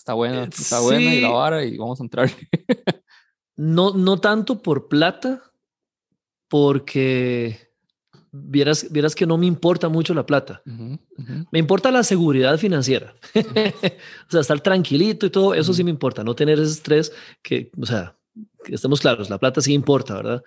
[0.00, 2.30] Está buena, eh, está buena y la vara y vamos a entrar.
[3.56, 5.42] no, no tanto por plata,
[6.48, 7.68] porque
[8.32, 10.62] vieras, vieras que no me importa mucho la plata.
[11.50, 13.14] Me importa la seguridad financiera.
[13.34, 16.24] o sea, estar tranquilito y todo, eso sí me importa.
[16.24, 18.16] No tener ese estrés que, o sea,
[18.64, 20.42] que estemos claros, la plata sí importa, ¿verdad?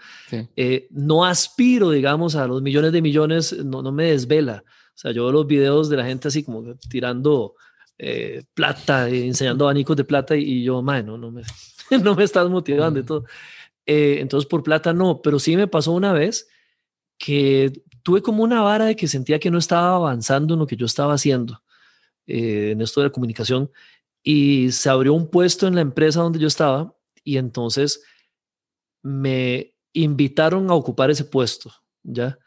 [0.56, 4.64] Eh, no aspiro, digamos, a los millones de millones, no, no me desvela.
[4.68, 7.54] O sea, yo veo los videos de la gente así como tirando
[7.98, 11.44] eh, plata, eh, enseñando abanicos de plata y, yo, no, no, me,
[12.04, 13.26] no me estás motivando y todo.
[13.86, 16.48] Eh, entonces, por plata no, pero sí me pasó una vez
[17.18, 20.76] que tuve como una vara de que sentía que no estaba avanzando en lo que
[20.76, 21.62] yo estaba haciendo
[22.26, 23.70] en esto de la comunicación
[24.24, 28.02] y se abrió un puesto en la empresa donde yo estaba y entonces
[29.02, 31.72] me invitaron a ocupar ese puesto,
[32.02, 32.40] ¿ya?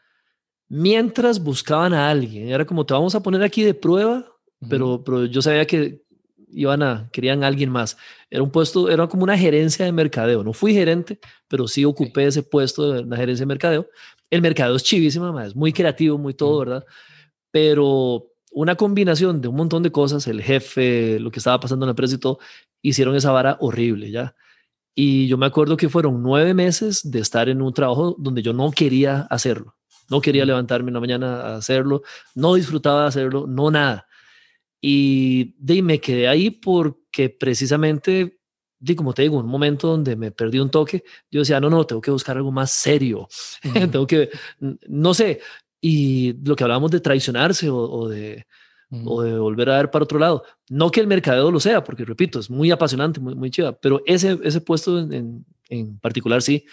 [0.67, 4.36] Mientras buscaban a alguien, era como te vamos a poner aquí de prueba
[4.69, 6.01] pero, pero yo sabía que
[6.49, 7.97] iban a, querían a alguien más.
[8.29, 10.43] Era un puesto, era como una gerencia de mercadeo.
[10.43, 13.87] No fui gerente, pero sí ocupé ese puesto de la gerencia de mercadeo.
[14.29, 16.85] El mercadeo es chivísima, es muy creativo, muy todo, ¿verdad?
[17.51, 21.87] Pero una combinación de un montón de cosas, el jefe, lo que estaba pasando en
[21.87, 22.39] la empresa y todo,
[22.81, 24.35] hicieron esa vara horrible, ¿ya?
[24.95, 28.53] Y yo me acuerdo que fueron nueve meses de estar en un trabajo donde yo
[28.53, 29.75] no quería hacerlo.
[30.09, 32.01] No quería levantarme en la mañana a hacerlo,
[32.33, 34.07] no disfrutaba de hacerlo, no nada.
[34.81, 38.39] Y de, me quedé ahí porque precisamente,
[38.79, 41.85] de, como te digo, un momento donde me perdí un toque, yo decía, no, no,
[41.85, 43.27] tengo que buscar algo más serio,
[43.91, 44.29] tengo que,
[44.87, 45.39] no sé,
[45.81, 48.45] y lo que hablábamos de traicionarse o, de,
[49.05, 50.43] o de volver a ver para otro lado.
[50.69, 54.01] No que el mercadeo lo sea, porque repito, es muy apasionante, muy, muy chiva, pero
[54.05, 56.65] ese, ese puesto en, en, particular sí.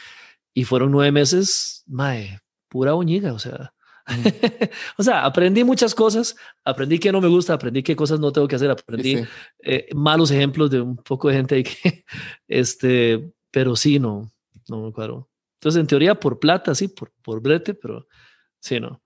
[0.53, 3.75] Y fueron nueve meses, mae, pura boñiga, o sea,
[4.99, 8.47] o sea, aprendí muchas cosas, aprendí que no me gusta, aprendí qué cosas no tengo
[8.47, 9.25] que hacer, aprendí
[9.63, 12.05] eh, malos ejemplos de un poco de gente que,
[12.49, 14.31] este, pero sí, no,
[14.69, 15.29] no me acuerdo.
[15.55, 18.07] Entonces, en teoría, por plata, sí, por, por brete, pero
[18.61, 19.01] sí, no.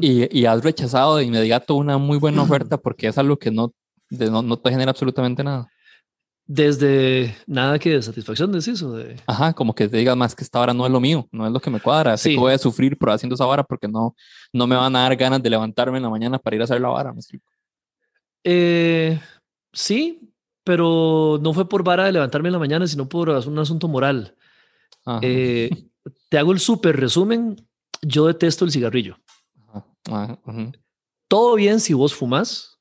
[0.00, 3.74] y, y, has rechazado de inmediato una muy buena oferta porque es algo que no,
[4.10, 5.68] no, no te genera absolutamente nada.
[6.48, 8.92] Desde nada que de satisfacción de eso.
[8.92, 9.16] De...
[9.26, 11.52] Ajá, como que te digas más que esta vara no es lo mío, no es
[11.52, 12.16] lo que me cuadra.
[12.16, 12.36] Sí.
[12.36, 14.14] voy a sufrir por haciendo esa vara porque no,
[14.52, 16.80] no me van a dar ganas de levantarme en la mañana para ir a hacer
[16.80, 17.12] la vara.
[18.44, 19.20] Eh,
[19.72, 20.20] sí,
[20.62, 24.36] pero no fue por vara de levantarme en la mañana, sino por un asunto moral.
[25.22, 25.70] Eh,
[26.28, 27.56] te hago el súper resumen.
[28.02, 29.18] Yo detesto el cigarrillo.
[30.08, 30.38] Ajá.
[31.26, 32.75] Todo bien si vos fumas,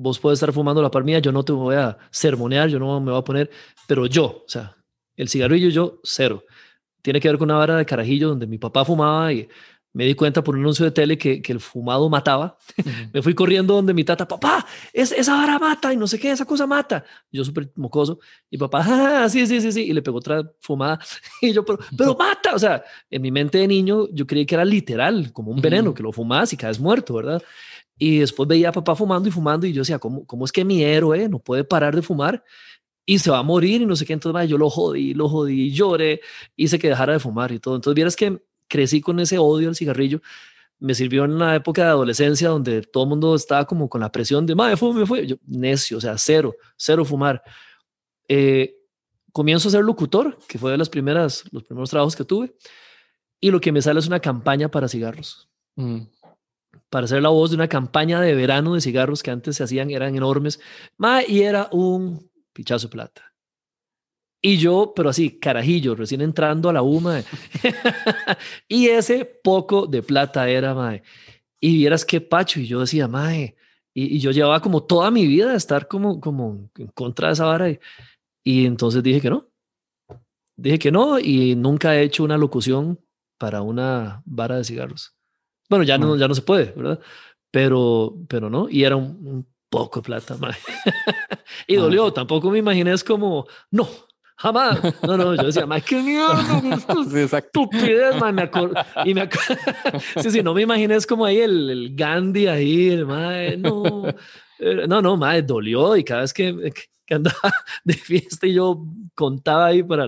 [0.00, 3.00] vos puedes estar fumando la par mía, yo no te voy a sermonear, yo no
[3.00, 3.50] me voy a poner,
[3.86, 4.76] pero yo, o sea,
[5.16, 6.44] el cigarrillo yo, cero.
[7.02, 9.48] Tiene que ver con una vara de carajillo donde mi papá fumaba y
[9.92, 12.56] me di cuenta por un anuncio de tele que, que el fumado mataba.
[13.12, 16.30] me fui corriendo donde mi tata, papá, es, esa vara mata y no sé qué,
[16.30, 17.04] esa cosa mata.
[17.32, 21.00] Yo súper mocoso y papá, ah, sí, sí, sí, sí, y le pegó otra fumada
[21.42, 24.54] y yo, pero, pero mata, o sea, en mi mente de niño yo creí que
[24.54, 27.42] era literal, como un veneno, que lo fumas y caes muerto, ¿verdad?
[27.98, 30.64] Y después veía a papá fumando y fumando y yo decía, ¿cómo, cómo es que
[30.64, 32.44] mi héroe no puede parar de fumar?
[33.10, 34.12] y se va a morir y no sé qué.
[34.12, 36.20] Entonces, yo lo jodí, lo jodí, lloré,
[36.56, 37.74] hice que dejara de fumar y todo.
[37.76, 38.38] Entonces, vieras que
[38.68, 40.20] crecí con ese odio al cigarrillo.
[40.78, 44.12] Me sirvió en una época de adolescencia donde todo el mundo estaba como con la
[44.12, 45.26] presión de, madre, fume, fue.
[45.26, 47.42] Yo, necio, o sea, cero, cero fumar.
[48.28, 48.76] Eh,
[49.32, 52.54] comienzo a ser locutor, que fue de las primeras, los primeros trabajos que tuve.
[53.40, 55.48] Y lo que me sale es una campaña para cigarros.
[55.76, 56.00] Mm.
[56.90, 59.90] Para ser la voz de una campaña de verano de cigarros que antes se hacían,
[59.90, 60.60] eran enormes.
[60.96, 63.28] Ma, y era un pichazo plata.
[64.40, 67.22] Y yo, pero así, carajillo, recién entrando a la UMA.
[68.68, 71.02] y ese poco de plata era, mae.
[71.60, 72.60] Y vieras qué pacho.
[72.60, 73.56] Y yo decía, mae.
[73.94, 77.46] Y, yo llevaba como toda mi vida a estar como, como en contra de esa
[77.46, 77.68] vara.
[78.44, 79.50] Y, entonces dije que no.
[80.56, 83.00] Dije que no y nunca he hecho una locución
[83.38, 85.17] para una vara de cigarros.
[85.68, 87.00] Bueno, ya no, ya no se puede, ¿verdad?
[87.50, 88.68] Pero, pero no.
[88.68, 90.54] Y era un, poco de plata, mae.
[91.66, 92.12] y ah, dolió.
[92.12, 93.88] Tampoco me imaginé es como, no,
[94.38, 94.78] Jamás.
[95.02, 96.60] No, no, yo decía, más qué mierda,
[97.10, 98.36] sí, estupidez, man.
[98.36, 98.48] Me
[99.04, 99.28] y me
[100.22, 104.04] sí, sí, no me imaginé, es como ahí el, el Gandhi ahí, el madre, no.
[104.86, 106.72] No, no, madre, dolió y cada vez que,
[107.04, 107.52] que, andaba
[107.84, 110.06] de fiesta y yo contaba ahí para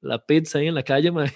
[0.00, 1.32] la pizza ahí en la calle, madre.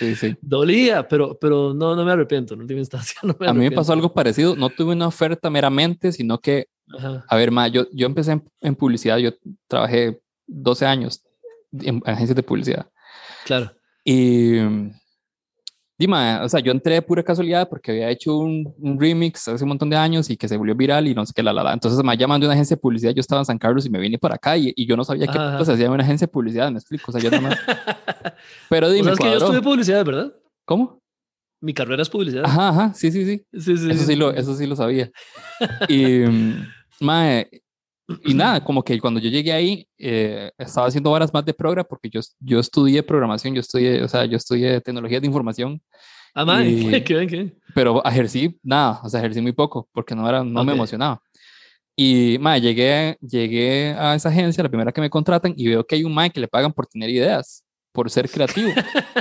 [0.00, 0.34] Sí, sí.
[0.40, 3.20] Dolía, pero, pero no, no me arrepiento en última instancia.
[3.22, 4.56] No me a mí me pasó algo parecido.
[4.56, 6.68] No tuve una oferta meramente, sino que,
[7.28, 9.32] a ver, ma, yo, yo empecé en, en publicidad, yo
[9.68, 11.22] trabajé 12 años
[11.72, 12.90] en agencias de publicidad.
[13.44, 13.72] Claro.
[14.02, 14.56] Y,
[16.00, 18.64] Dima, o sea, yo entré de pura casualidad porque había hecho un,
[18.98, 21.42] remix hace un montón de años y que se volvió viral y no sé qué,
[21.42, 21.74] la, la, la.
[21.74, 23.98] Entonces me llaman de una agencia de publicidad, yo estaba en San Carlos y me
[23.98, 26.70] vine para acá y, y yo no sabía qué se hacía una agencia de publicidad,
[26.70, 27.58] me explico, o sea, yo nada más.
[28.70, 29.04] Pero dime.
[29.04, 30.32] ¿Sabes que yo estudié publicidad, verdad?
[30.64, 31.02] ¿Cómo?
[31.60, 32.46] Mi carrera es publicidad.
[32.46, 33.44] Ajá, ajá, sí, sí, sí.
[33.52, 35.10] sí, sí eso, sí, Lo, eso sí lo sabía.
[35.90, 36.24] y,
[36.98, 37.50] mae,
[38.24, 41.86] y nada, como que cuando yo llegué ahí, eh, estaba haciendo horas más de programa
[41.88, 45.80] porque yo, yo estudié programación, yo estudié, o sea, yo estudié tecnologías de información.
[46.34, 46.64] Ah, man,
[47.04, 47.56] ¿qué, qué?
[47.74, 51.20] Pero ejercí nada, o sea, ejercí muy poco porque no, era, no me emocionaba.
[51.96, 55.96] Y, madre, llegué, llegué a esa agencia, la primera que me contratan, y veo que
[55.96, 58.70] hay un mae que le pagan por tener ideas por ser creativo.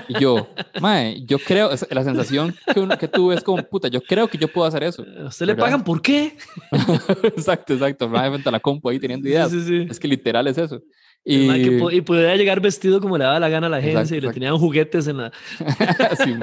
[0.08, 0.48] Y yo,
[0.80, 4.48] mae, yo creo, la sensación que, que tuve es como, puta, yo creo que yo
[4.48, 5.04] puedo hacer eso.
[5.24, 6.38] ¿A usted le pagan por qué?
[7.24, 8.08] exacto, exacto.
[8.08, 9.52] Mae, frente a la compu ahí teniendo ideas.
[9.52, 10.82] Sí, sí, Es que literal es eso.
[11.26, 11.52] Y,
[11.92, 14.58] y podía llegar vestido como le daba la gana a la agencia y le tenían
[14.58, 15.32] juguetes en la.
[16.24, 16.34] sí,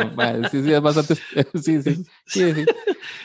[0.51, 1.14] sí, sí, es bastante.
[1.55, 2.05] Sí, sí.
[2.27, 2.64] sí, sí.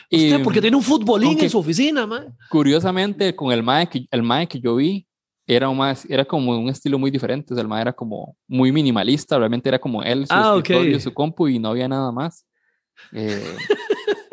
[0.08, 2.28] Y, ¿Usted porque tiene un futbolín en su oficina, mae?
[2.48, 5.06] Curiosamente, con el mae que, el mae que yo vi,
[5.46, 7.52] era, más, era como un estilo muy diferente.
[7.52, 11.00] O sea, el mae era como muy minimalista, realmente era como él, su ah, escritorio,
[11.00, 12.46] su compu y no había nada más.
[13.12, 13.56] Eh,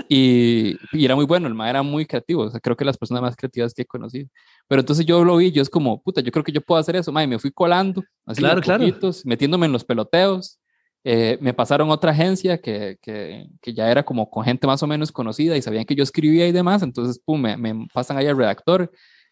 [0.09, 2.43] y, y, era muy bueno, el mae era muy creativo.
[2.43, 4.27] O sea, creo que las personas más creativas que he conocido.
[4.67, 6.95] Pero entonces yo lo vi, yo es como, puta, yo creo que yo puedo hacer
[6.95, 7.11] eso.
[7.11, 8.85] Mae, me fui colando, así claro, claro.
[9.25, 10.59] metiéndome en los peloteos.
[11.05, 14.87] Eh, me pasaron otra agencia que, que, que, ya era como con gente más o
[14.87, 16.83] menos conocida y sabían que yo escribía y demás.
[16.83, 18.91] Entonces, pum, me, me pasan ahí al redactor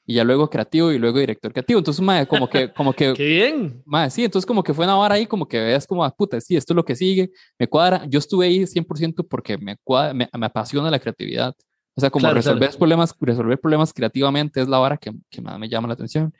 [0.09, 1.79] y ya luego creativo y luego director creativo.
[1.79, 3.13] Entonces, madre, como que, como que.
[3.13, 3.83] ¡Qué bien!
[3.85, 6.39] Madre, sí, entonces como que fue una hora ahí, como que veas como, ah, puta,
[6.39, 7.29] sí, esto es lo que sigue,
[7.59, 8.05] me cuadra.
[8.07, 11.53] Yo estuve ahí 100% porque me, cuadra, me, me, apasiona la creatividad.
[11.93, 15.67] O sea, como resolver, Problemas, resolver problemas creativamente es la vara que, que más me
[15.67, 16.33] llama la atención.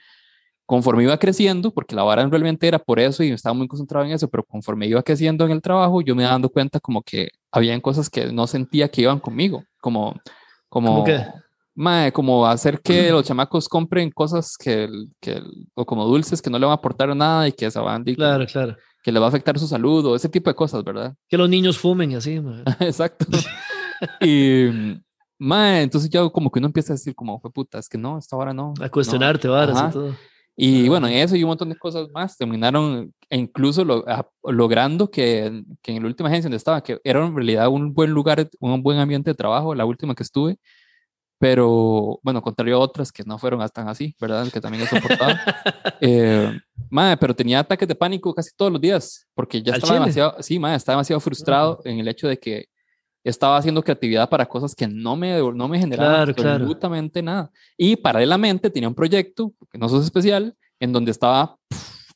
[0.66, 4.12] Conforme iba creciendo, porque la vara realmente era por eso y estaba muy concentrado en
[4.12, 7.30] eso, pero conforme iba creciendo en el trabajo, yo me iba dando cuenta como que
[7.52, 10.16] habían cosas que no sentía que iban conmigo, como,
[10.70, 11.06] como, ¿Cómo?
[11.80, 14.90] Mae, como hacer que los chamacos compren cosas que,
[15.22, 15.44] que,
[15.76, 18.48] o como dulces que no le van a aportar nada y que se van claro,
[18.48, 18.76] claro.
[19.04, 21.14] que le va a afectar su salud o ese tipo de cosas, ¿verdad?
[21.30, 22.64] Que los niños fumen y así, mae.
[22.80, 23.28] Exacto.
[24.22, 24.70] y,
[25.38, 28.18] mae, entonces ya como que uno empieza a decir como, fue puta, es que no,
[28.18, 28.74] esta hora no.
[28.82, 30.16] A cuestionarte, varas y todo.
[30.56, 34.04] Y bueno, eso y un montón de cosas más terminaron incluso lo,
[34.42, 38.10] logrando que, que, en la última agencia donde estaba, que era en realidad un buen
[38.10, 40.58] lugar, un buen ambiente de trabajo, la última que estuve,
[41.40, 44.48] pero bueno, contrario a otras que no fueron tan así, ¿verdad?
[44.52, 45.36] Que también he soportado.
[46.02, 46.52] eh,
[46.90, 50.58] madre, pero tenía ataques de pánico casi todos los días, porque ya estaba demasiado, sí,
[50.58, 52.66] madre, estaba demasiado frustrado en el hecho de que
[53.24, 57.52] estaba haciendo creatividad para cosas que no me, no me generaban absolutamente nada.
[57.78, 61.58] Y paralelamente tenía un proyecto, que no sos especial, en donde estaba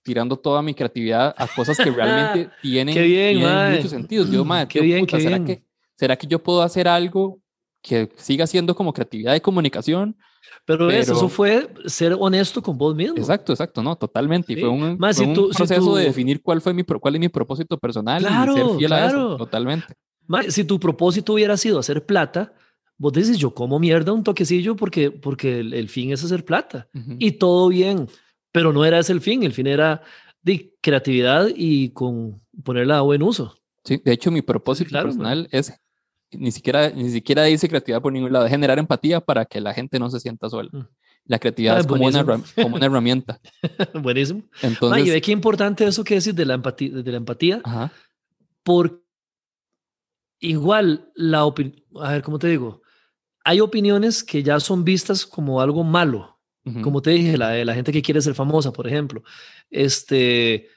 [0.04, 4.32] tirando toda mi creatividad a cosas que realmente tienen, qué bien, tienen muchos sentidos.
[4.32, 5.32] Yo, madre, qué bien, qué bien.
[5.32, 5.66] ¿será que
[6.02, 7.41] ¿será que yo puedo hacer algo
[7.82, 10.16] que siga siendo como creatividad y comunicación?
[10.66, 13.18] Pero, eso fue ser honesto con vos mismo.
[13.18, 14.54] Exacto, exacto, no, totalmente.
[14.54, 18.54] Y fue un, proceso de definir cuál, fue mi, cuál es mi propósito personal claro,
[18.54, 19.04] y ser fiel claro.
[19.04, 19.96] a eso, totalmente.
[20.50, 22.54] si tu propósito hubiera sido hacer plata,
[22.98, 26.88] vos dices, yo como mierda un toquecillo porque, porque el, fin es hacer plata.
[27.20, 28.08] Y todo bien,
[28.52, 30.02] pero no era ese el fin, el fin era
[30.44, 33.58] de creatividad y con ponerla a buen uso.
[33.84, 35.74] Sí, de hecho mi propósito personal es
[36.32, 39.74] ni siquiera, ni siquiera dice creatividad por ningún lado, es generar empatía para que la
[39.74, 40.70] gente no se sienta sola.
[40.72, 40.88] Mm.
[41.26, 43.40] La creatividad ah, es como una, como una, herramienta.
[43.94, 44.44] buenísimo.
[44.62, 47.62] Entonces, y ve qué importante eso que decís de la empatía, de la empatía
[48.64, 49.04] por
[50.40, 52.82] igual la opinión, a ver, ¿cómo te digo?
[53.44, 56.40] Hay opiniones que ya son vistas como algo malo,
[56.84, 59.24] como te dije, la, la gente que quiere ser famosa, por ejemplo.
[59.72, 60.68] Este,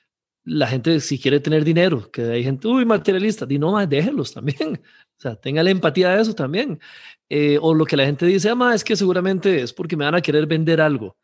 [0.45, 4.33] la gente si quiere tener dinero, que hay gente, uy, materialista, di no más, déjenlos
[4.33, 4.81] también.
[5.19, 6.81] O sea, tenga la empatía de eso también.
[7.29, 10.15] Eh, o lo que la gente dice, ama, es que seguramente es porque me van
[10.15, 11.17] a querer vender algo.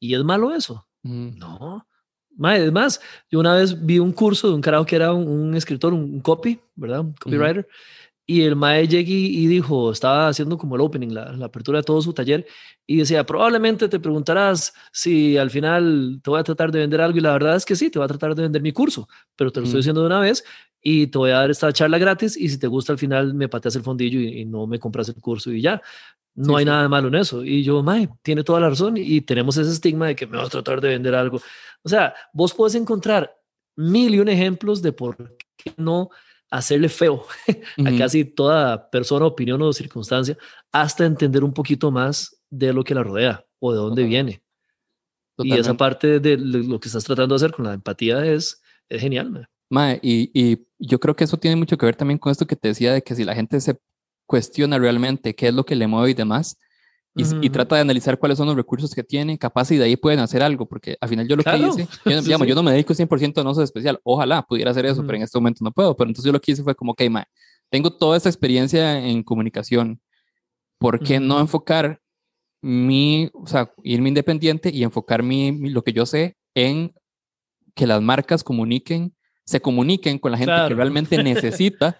[0.00, 0.86] ¿Y es malo eso?
[1.02, 1.86] No.
[2.52, 3.00] es más,
[3.30, 6.60] yo una vez vi un curso de un carajo que era un, escritor, un, copy,
[6.74, 7.00] ¿verdad?
[7.00, 7.68] Un copywriter.
[8.30, 11.82] Y el mae llegué y dijo, estaba haciendo como el opening, la, la, apertura de
[11.82, 12.46] todo su taller,
[12.86, 17.16] y decía, probablemente te preguntarás si al final te voy a tratar de vender algo,
[17.16, 19.50] y la verdad es que sí, te voy a tratar de vender mi curso, pero
[19.50, 20.44] te lo estoy diciendo de una vez,
[20.82, 23.48] y te voy a dar esta charla gratis, y si te gusta al final me
[23.48, 25.80] pateas el fondillo y, no me compras el curso y ya.
[26.34, 27.42] No hay nada de malo en eso.
[27.42, 30.48] Y yo, mae, tiene toda la razón, y tenemos ese estigma de que me vas
[30.48, 31.40] a tratar de vender algo.
[31.82, 33.34] O sea, vos puedes encontrar
[33.74, 35.16] mil y un ejemplos de por
[35.56, 36.10] qué no
[36.50, 37.24] hacerle feo
[37.86, 40.36] a casi toda persona, opinión o circunstancia,
[40.72, 44.42] hasta entender un poquito más de lo que la rodea o de dónde viene.
[45.38, 49.00] Y esa parte de lo que estás tratando de hacer con la empatía es, es
[49.00, 49.48] genial.
[50.02, 52.68] y, y, yo creo que eso tiene mucho que ver también con esto que te
[52.68, 53.78] decía de que si la gente se
[54.26, 56.56] cuestiona realmente qué es lo que le mueve y demás,
[57.18, 60.20] y, trata de analizar cuáles son los recursos que tiene, capaz y de ahí pueden
[60.20, 62.94] hacer algo, porque al final yo lo que hice, yo, digamos, yo no me dedico
[62.94, 65.96] 100% a no ser especial, ojalá pudiera hacer eso, pero en este momento no puedo,
[65.96, 67.26] pero entonces yo lo que hice fue como, ok, ma,
[67.70, 70.00] tengo toda esta experiencia en comunicación,
[70.78, 72.00] ¿por qué no enfocar
[72.62, 76.94] mi, o sea, irme independiente y enfocar mi, lo que yo sé en
[77.74, 79.14] que las marcas comuniquen,
[79.44, 81.98] se comuniquen con la gente que realmente necesita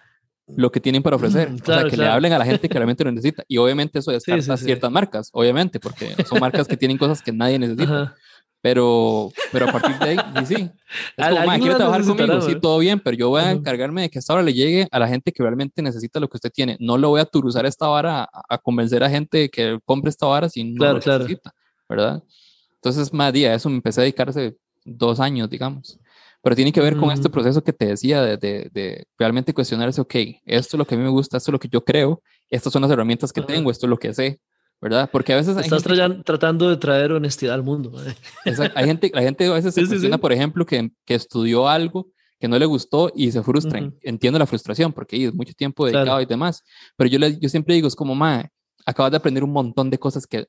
[0.55, 1.49] lo que tienen para ofrecer.
[1.51, 3.43] o sea, que le hablen a la gente que realmente lo necesita.
[3.47, 7.59] Y obviamente eso descarta ciertas marcas, obviamente, porque son marcas que tienen cosas que nadie
[7.59, 8.15] necesita.
[8.61, 10.71] Pero, pero a partir de ahí, sí, sí.
[11.15, 14.19] Es como, quiero trabajar conmigo, sí, todo bien, pero yo voy a encargarme de que
[14.19, 16.75] esta hora le llegue a la gente que realmente necesita lo que usted tiene.
[16.81, 20.49] No lo voy a turuzar esta vara a, convencer a gente que compre esta vara
[20.49, 21.53] si no lo necesita,
[21.87, 22.21] ¿verdad?
[22.75, 25.97] Entonces, más día, eso me empecé a dedicar hace dos años, digamos
[26.41, 30.15] pero tiene que ver con este proceso que te decía de, de, realmente cuestionarse, ok,
[30.45, 32.71] esto es lo que a mí me gusta, esto es lo que yo creo, estas
[32.71, 34.39] son las herramientas que tengo, esto es lo que sé,
[34.81, 35.09] ¿verdad?
[35.11, 35.57] Porque a veces...
[35.57, 35.83] Estás
[36.23, 37.91] tratando de traer honestidad al mundo.
[38.75, 42.07] hay gente, la gente a veces se cuestiona, por ejemplo, que, que, estudió algo
[42.39, 43.91] que no le gustó y se frustra.
[44.01, 46.63] Entiendo la frustración porque es mucho tiempo dedicado y demás,
[46.95, 48.49] pero yo, le, yo siempre digo, es como, ma,
[48.85, 50.47] acabas de aprender un montón de cosas que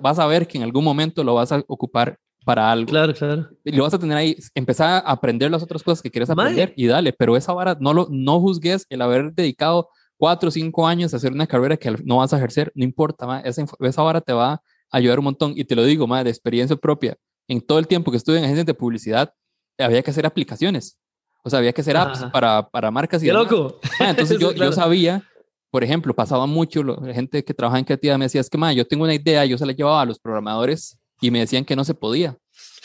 [0.00, 2.86] vas a ver que en algún momento lo vas a ocupar para algo.
[2.86, 3.48] Claro, claro.
[3.64, 6.72] Y lo vas a tener ahí, empezar a aprender las otras cosas que quieres aprender
[6.76, 10.86] y dale, pero esa vara, no, lo, no juzgues el haber dedicado cuatro o cinco
[10.86, 14.20] años a hacer una carrera que no vas a ejercer, no importa, esa, esa vara
[14.20, 17.16] te va a ayudar un montón y te lo digo, más de experiencia propia.
[17.48, 19.32] En todo el tiempo que estuve en agencias de publicidad,
[19.78, 20.98] había que hacer aplicaciones.
[21.42, 23.80] O sea, había que hacer apps para, para marcas y ¡Qué loco!
[23.98, 25.24] entonces yo, yo sabía
[25.70, 28.72] por ejemplo, pasaba mucho, la gente que trabaja en creatividad me decía, es que, ma,
[28.72, 31.76] yo tengo una idea, yo se la llevaba a los programadores y me decían que
[31.76, 32.36] no se podía.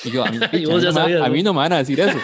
[0.04, 0.32] Y yo, a
[1.30, 2.18] mí, no, me van a decir eso,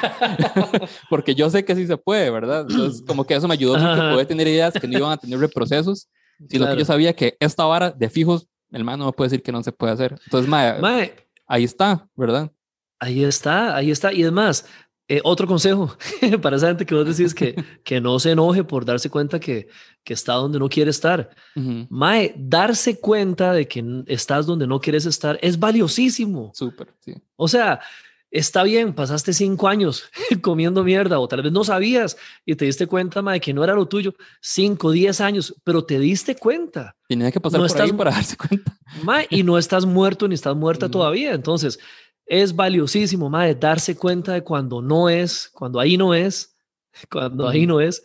[1.09, 2.65] porque yo sé que sí se puede, ¿verdad?
[2.69, 5.39] Entonces, como que eso me ayudó porque poder tener ideas que no iban a tener
[5.39, 6.09] reprocesos,
[6.49, 9.43] sino que yo sabía que esta vara de fijos, el man no me puede decir
[9.43, 10.19] que no se puede hacer.
[10.25, 11.15] Entonces, mae,
[11.47, 12.51] ahí está, ¿verdad?
[12.99, 14.13] Ahí está, ahí está.
[14.13, 14.65] Y además,
[15.11, 15.93] eh, otro consejo
[16.41, 19.67] para esa gente que vos decís que, que no se enoje por darse cuenta que,
[20.05, 21.31] que está donde no quiere estar.
[21.89, 26.51] Mae, darse cuenta de que estás donde no quieres estar es valiosísimo.
[26.53, 27.13] Súper, sí.
[27.35, 27.81] O sea,
[28.31, 30.05] está bien, pasaste cinco años
[30.41, 33.73] comiendo mierda o tal vez no sabías y te diste cuenta, mae, que no era
[33.73, 34.15] lo tuyo.
[34.39, 36.95] Cinco, diez años, pero te diste cuenta.
[37.09, 38.77] Tenía que pasar no por estás, ahí para darse cuenta.
[39.03, 41.33] Mae, y no estás muerto ni estás muerta todavía.
[41.33, 41.79] Entonces,
[42.31, 46.55] es valiosísimo, madre, darse cuenta de cuando no es, cuando ahí no es,
[47.11, 48.01] cuando ahí no es,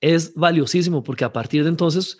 [0.00, 2.18] es valiosísimo porque a partir de entonces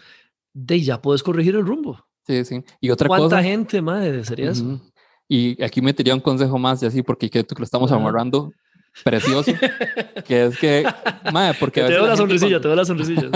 [0.52, 2.06] de ya puedes corregir el rumbo.
[2.24, 2.62] Sí, sí.
[2.80, 3.36] Y otra ¿Cuánta cosa.
[3.36, 4.80] ¿Cuánta gente, madre, sería eso?
[5.26, 8.52] Y aquí me un consejo más, y así, porque que lo estamos amarrando
[9.02, 9.50] precioso,
[10.24, 10.84] que es que,
[11.32, 11.82] madre, porque...
[11.82, 13.28] te veo la sonrisilla, te veo la sonrisilla.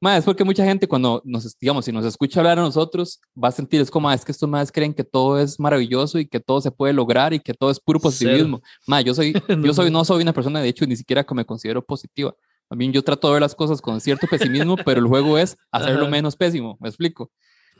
[0.00, 3.48] Ma, es porque mucha gente cuando nos, digamos, si nos escucha hablar a nosotros, va
[3.48, 6.26] a sentir, es como, ah, es que estos más creen que todo es maravilloso y
[6.26, 8.62] que todo se puede lograr y que todo es puro positivismo.
[8.86, 11.44] Ma, yo soy, yo soy, no soy una persona, de hecho, ni siquiera que me
[11.44, 12.34] considero positiva.
[12.68, 16.08] También yo trato de ver las cosas con cierto pesimismo, pero el juego es hacerlo
[16.08, 17.30] menos pésimo, me explico.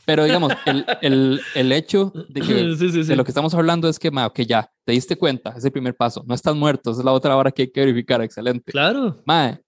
[0.05, 2.55] Pero digamos, el, el, el hecho de, que,
[3.05, 5.73] de lo que estamos hablando es que, ma, ok, ya, te diste cuenta, es el
[5.73, 8.73] primer paso, no estás muerto, esa es la otra hora que hay que verificar, excelente.
[8.73, 9.23] Claro.
[9.25, 9.61] Ma,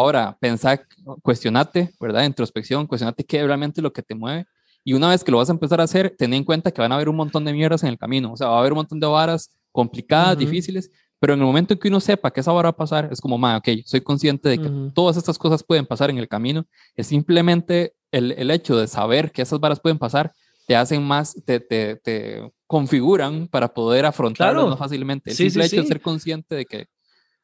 [0.00, 0.80] Ahora, pensá,
[1.22, 2.24] cuestionate, ¿verdad?
[2.24, 4.46] Introspección, cuestionate qué es realmente lo que te mueve.
[4.82, 6.90] Y una vez que lo vas a empezar a hacer, ten en cuenta que van
[6.90, 8.32] a haber un montón de mierdas en el camino.
[8.32, 11.74] O sea, va a haber un montón de varas complicadas, difíciles, pero en el momento
[11.74, 14.00] en que uno sepa que esa vara va a pasar, es como, ma, ok, soy
[14.00, 16.64] consciente de que todas estas cosas pueden pasar en el camino.
[16.96, 20.32] Es simplemente el, el, hecho de saber que esas varas pueden pasar,
[20.66, 25.30] te hacen más, te, te, te configuran para poder afrontarlo más fácilmente.
[25.30, 26.86] El simple hecho de ser consciente de que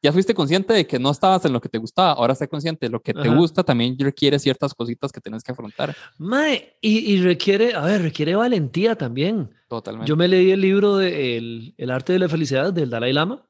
[0.07, 2.85] ya fuiste consciente de que no estabas en lo que te gustaba, ahora sé consciente
[2.85, 5.93] de lo que te gusta también requiere ciertas cositas que tienes que afrontar.
[6.17, 9.49] Mae, y, y, requiere, a ver, requiere valentía también.
[9.67, 10.07] Totalmente.
[10.07, 13.43] Yo me leí el libro de el, el arte de la felicidad del Dalai Lama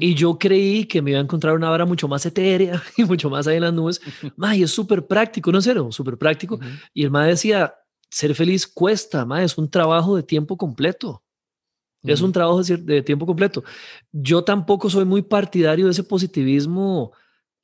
[0.00, 3.30] y yo creí que me iba a encontrar una vara mucho más etérea y mucho
[3.30, 4.00] más ahí en las nubes.
[4.36, 6.58] Mae, es súper práctico, no sé, súper práctico.
[6.92, 7.74] Y el mae decía,
[8.10, 11.22] ser feliz cuesta, mae, es un trabajo de tiempo completo.
[12.02, 13.64] Es un trabajo de tiempo completo.
[14.12, 17.12] Yo tampoco soy muy partidario de ese positivismo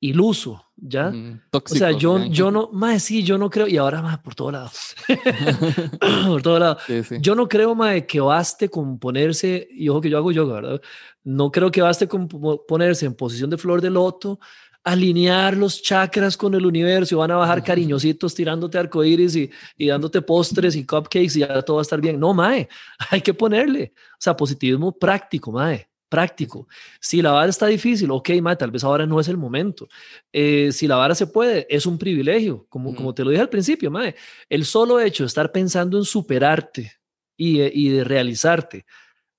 [0.04, 1.10] iluso, ¿ya?
[1.50, 4.34] Tóxico, o sea, yo, yo no, más sí, yo no creo, y ahora más por
[4.34, 4.70] todo lado,
[6.26, 6.76] por todo lado.
[6.86, 7.16] Sí, sí.
[7.20, 10.82] Yo no creo, más que baste con ponerse, y ojo que yo hago yoga, ¿verdad?
[11.22, 14.38] No creo que baste con ponerse en posición de flor de loto,
[14.84, 20.20] alinear los chakras con el universo van a bajar cariñositos tirándote arcoíris y, y dándote
[20.20, 22.20] postres y cupcakes y ya todo va a estar bien.
[22.20, 22.68] No, mae,
[23.10, 26.68] hay que ponerle, o sea, positivismo práctico, mae, práctico.
[27.00, 29.88] Si la vara está difícil, ok, mae, tal vez ahora no es el momento.
[30.30, 33.48] Eh, si la vara se puede, es un privilegio, como, como te lo dije al
[33.48, 34.14] principio, mae.
[34.50, 36.92] El solo hecho de estar pensando en superarte
[37.38, 38.84] y, y de realizarte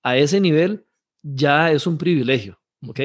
[0.02, 0.86] a ese nivel
[1.22, 3.00] ya es un privilegio, ok.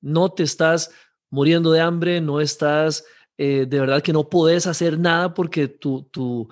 [0.00, 0.90] No te estás
[1.32, 3.04] muriendo de hambre, no estás,
[3.38, 6.46] eh, de verdad que no puedes hacer nada porque tu, tu,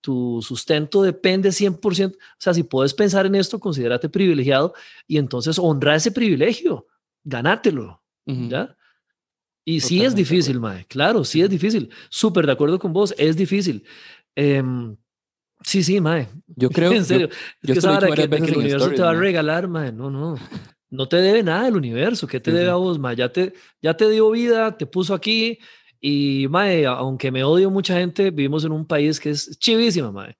[0.00, 2.12] tu sustento depende 100%.
[2.14, 4.72] O sea, si puedes pensar en esto, considérate privilegiado
[5.06, 6.86] y entonces honra ese privilegio,
[7.22, 8.74] ganátelo, ¿ya?
[9.66, 11.90] Y sí es difícil, Mae, claro, sí es difícil.
[12.08, 13.84] Súper de acuerdo con vos, es difícil.
[14.34, 14.96] Em,
[15.60, 16.26] sí, sí, Mae.
[16.46, 16.90] Yo creo.
[16.90, 17.28] en serio.
[17.60, 19.92] Yo, es que, que, que el universo te va a regalar, Mae.
[19.92, 20.36] No, no
[20.92, 23.14] no te debe nada el universo, ¿qué te debe a vos, ma?
[23.14, 25.58] Ya te, ya te dio vida, te puso aquí
[25.98, 30.36] y, mae, aunque me odio mucha gente, vivimos en un país que es chivísima, mae.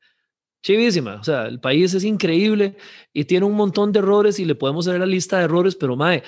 [0.63, 2.77] Chivísima, o sea, el país es increíble
[3.15, 5.97] y tiene un montón de errores y le podemos hacer la lista de errores, pero,
[5.97, 6.23] mae,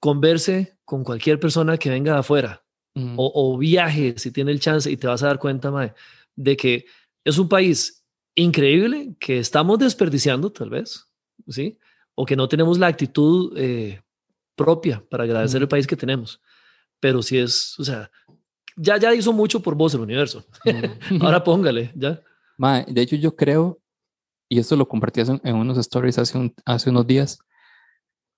[0.00, 2.62] converse con cualquier persona que venga de afuera
[2.94, 5.94] o, o, viaje si tiene el chance y te vas a dar cuenta, mae,
[6.36, 6.84] de que
[7.24, 11.08] es un país increíble que estamos desperdiciando, tal vez,
[11.48, 11.78] ¿sí?
[12.14, 14.00] O que no tenemos la actitud eh,
[14.54, 16.40] propia para agradecer el país que tenemos.
[17.00, 18.10] Pero si es, o sea,
[18.76, 20.44] ya, ya hizo mucho por vos el universo.
[21.20, 22.20] Ahora póngale, ya.
[22.86, 23.80] de hecho, yo creo,
[24.48, 27.38] y esto lo compartí en, unos stories hace, hace unos días.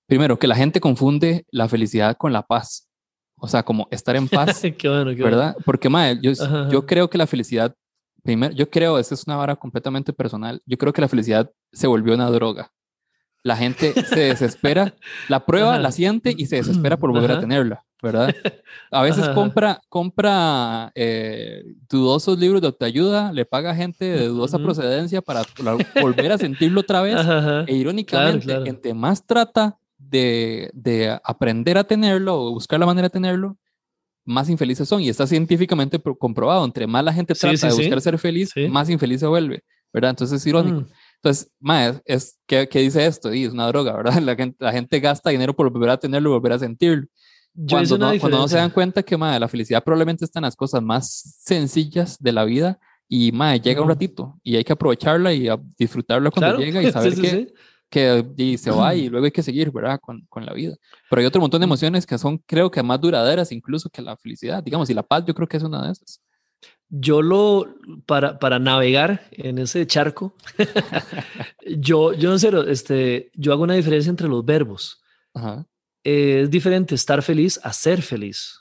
[0.07, 2.89] Primero, que la gente confunde la felicidad con la paz.
[3.37, 4.61] O sea, como estar en paz.
[4.79, 5.57] qué bueno, qué ¿Verdad?
[5.65, 6.33] Porque, mae, yo,
[6.71, 7.75] yo creo que la felicidad,
[8.23, 11.87] primero, yo creo, esta es una vara completamente personal, yo creo que la felicidad se
[11.87, 12.71] volvió una droga
[13.43, 14.95] la gente se desespera,
[15.29, 18.35] la prueba, la siente y se desespera por volver a tenerla, ¿verdad?
[18.91, 25.23] A veces compra, compra eh, dudosos libros de autoayuda, le paga gente de dudosa procedencia
[25.23, 25.43] para
[26.01, 27.17] volver a sentirlo otra vez.
[27.67, 33.13] E irónicamente, entre más trata de, de, aprender a tenerlo o buscar la manera de
[33.13, 33.57] tenerlo,
[34.25, 35.01] más infelices son.
[35.01, 36.65] Y está científicamente comprobado.
[36.65, 40.11] Entre más la gente trata de buscar ser feliz, más infeliz se vuelve, ¿verdad?
[40.11, 40.83] Entonces es irónico.
[40.83, 40.87] Mm.
[41.23, 43.33] Entonces, ma, es, ¿qué, ¿qué, dice esto?
[43.33, 44.15] Y es una droga, ¿verdad?
[44.23, 47.07] La gente, la gente gasta dinero por volver a tenerlo y volver a sentirlo.
[47.69, 50.57] Cuando no, cuando no, se dan cuenta que ma, la felicidad probablemente está en las
[50.57, 55.35] cosas más sencillas de la vida y ma, llega un ratito y hay que aprovecharla
[55.35, 55.49] y
[55.79, 57.53] disfrutarla cuando llega y saber que,
[57.91, 60.01] que y se va y luego hay que seguir, ¿verdad?
[60.01, 60.75] Con, con, la vida.
[61.11, 64.17] Pero hay otro montón de emociones que son, creo que más duraderas incluso que la
[64.17, 66.23] felicidad, digamos, y la paz yo creo que es una de esas
[66.95, 67.75] yo lo,
[68.05, 70.37] para, para navegar en ese charco,
[71.67, 75.03] yo, yo no sé, este, yo hago una diferencia entre los verbos.
[76.05, 78.61] es diferente estar feliz a ser feliz.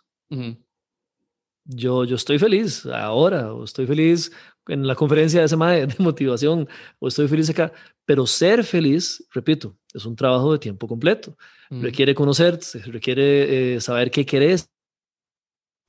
[1.65, 4.31] yo, yo estoy feliz ahora, o estoy feliz
[4.67, 7.73] en la conferencia de semana de, motivación, o estoy feliz acá,
[8.05, 11.37] pero ser feliz, repito, es un trabajo de tiempo completo.
[11.69, 14.70] Requiere conocerse, requiere eh, saber qué querés,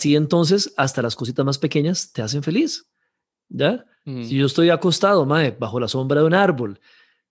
[0.02, 2.88] así entonces hasta las cositas más pequeñas te hacen feliz.
[3.48, 3.84] ¿Ya?
[4.04, 6.80] Si yo estoy acostado, mae, bajo la sombra de un árbol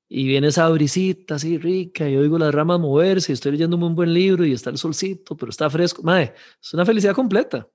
[0.08, 3.94] y viene esa brisita así rica y oigo las ramas moverse y estoy leyendo un
[3.94, 7.68] buen libro y está el solcito, pero está fresco, mae, es una felicidad completa.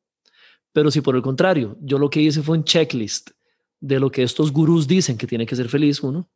[0.72, 3.32] Pero si por el contrario, yo lo que hice fue un checklist
[3.80, 6.30] de lo que estos gurús dicen que tiene que ser feliz uno,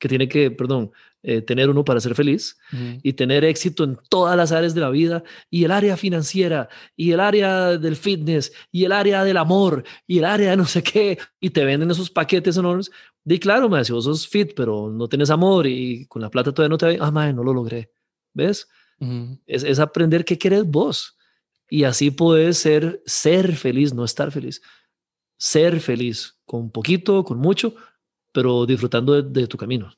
[0.00, 0.90] que tiene que, perdón,
[1.22, 2.58] eh, tener uno para ser feliz
[3.02, 7.12] y tener éxito en todas las áreas de la vida y el área financiera y
[7.12, 10.82] el área del fitness y el área del amor y el área de no sé
[10.82, 12.90] qué y te venden esos paquetes enormes.
[13.22, 16.52] Di claro, me si vos sos fit, pero no tienes amor y con la plata
[16.52, 17.92] todavía no te ah, madre, no lo logré.
[18.32, 18.66] ¿Ves?
[19.46, 21.18] es, es, aprender qué querés vos
[21.68, 24.62] y así puedes ser, ser feliz, no estar feliz.
[25.36, 27.74] Ser feliz con poquito, con mucho,
[28.32, 29.92] pero disfrutando de, tu camino.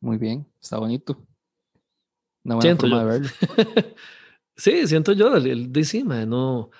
[0.00, 1.18] Muy bien, está bonito.
[2.44, 3.28] Una buena forma de verlo.
[4.56, 6.70] sí, siento yo, el, de no.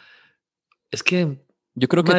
[0.91, 1.43] Es que.
[1.77, 2.13] Yo creo que,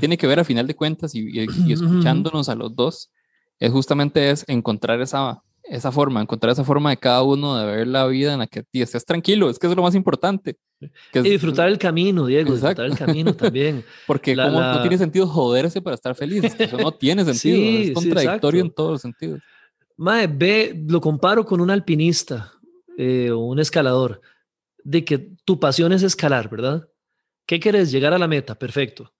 [0.00, 3.10] tiene, que ver a final de cuentas y, escuchándonos a los dos,
[3.58, 7.86] es justamente es encontrar esa, esa forma, encontrar esa forma de cada uno de ver
[7.86, 10.58] la vida en la que estés tranquilo, es que es lo más importante.
[10.80, 13.84] y disfrutar el camino, Diego, disfrutar el camino también.
[14.06, 18.70] Porque no tiene sentido joderse para estar feliz, eso no tiene sentido, es contradictorio en
[18.70, 19.40] todos los sentidos.
[19.96, 22.52] Mae, ve, lo comparo con un alpinista
[22.98, 24.20] eh, o un escalador,
[24.82, 26.86] de que tu pasión es escalar, ¿verdad?
[27.46, 27.90] ¿Qué quieres?
[27.90, 29.12] Llegar a la meta, perfecto.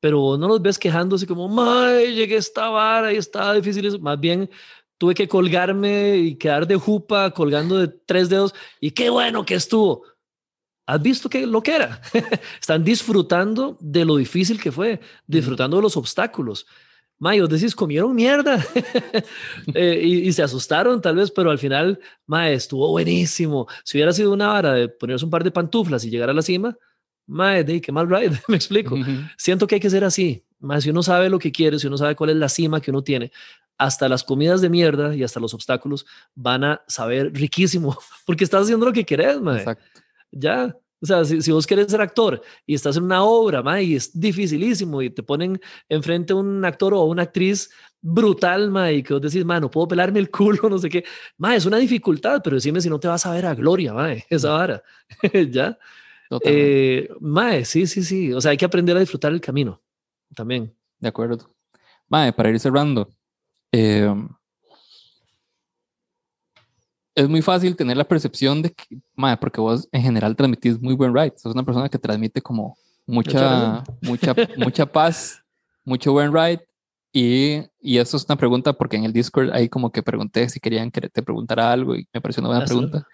[0.00, 4.00] Pero no los ves quejándose como, mae, llegué a esta vara y está difícil.
[4.00, 4.48] Más bien,
[5.00, 9.54] tuve que colgarme y quedar de jupa colgando de tres dedos y qué bueno que
[9.54, 10.02] estuvo.
[10.86, 12.02] ¿Has visto que lo que era?
[12.60, 16.66] Están disfrutando de lo difícil que fue, disfrutando de los obstáculos.
[17.18, 18.62] Mayo, decís, comieron mierda
[19.74, 23.68] eh, y, se asustaron tal vez, pero al final, mae, estuvo buenísimo.
[23.84, 26.42] Si hubiera sido una vara de ponerse un par de pantuflas y llegar a la
[26.42, 26.76] cima,
[27.26, 28.98] mae, de qué mal ride, me explico.
[29.38, 30.44] Siento que hay que ser así.
[30.60, 32.90] Más si uno sabe lo que quiere, si uno sabe cuál es la cima que
[32.90, 33.32] uno tiene,
[33.80, 37.96] hasta las comidas de mierda y hasta los obstáculos van a saber riquísimo,
[38.26, 39.58] porque estás haciendo lo que querés, mae.
[39.58, 40.00] Exacto.
[40.30, 43.96] Ya, o sea, si, vos querés ser actor y estás en una obra, mae, y
[43.96, 45.58] es dificilísimo y te ponen
[45.88, 47.70] enfrente un actor o una actriz
[48.02, 51.02] brutal, mae, y que vos decís, mae, no puedo pelarme el culo, no sé qué.
[51.38, 54.26] Mae, es una dificultad, pero decime si no te vas a ver a gloria, mae,
[54.30, 54.82] esa vara.
[55.50, 55.78] ¿Ya?
[56.44, 58.34] Eh, mae, sí, sí, sí.
[58.34, 59.80] O sea, hay que aprender a disfrutar el camino
[60.34, 60.74] también.
[60.98, 61.54] De acuerdo.
[62.08, 63.08] Mae, para ir cerrando,
[63.72, 64.12] eh,
[67.14, 70.94] es muy fácil tener la percepción de que, madre, porque vos en general transmitís muy
[70.94, 71.34] buen ride.
[71.36, 72.76] Sos una persona que transmite como
[73.06, 75.42] mucha, mucha, mucha paz,
[75.84, 76.66] mucho buen ride.
[77.12, 80.60] Y, y, eso es una pregunta porque en el Discord ahí como que pregunté si
[80.60, 83.06] querían que te preguntara algo y me pareció una buena pregunta.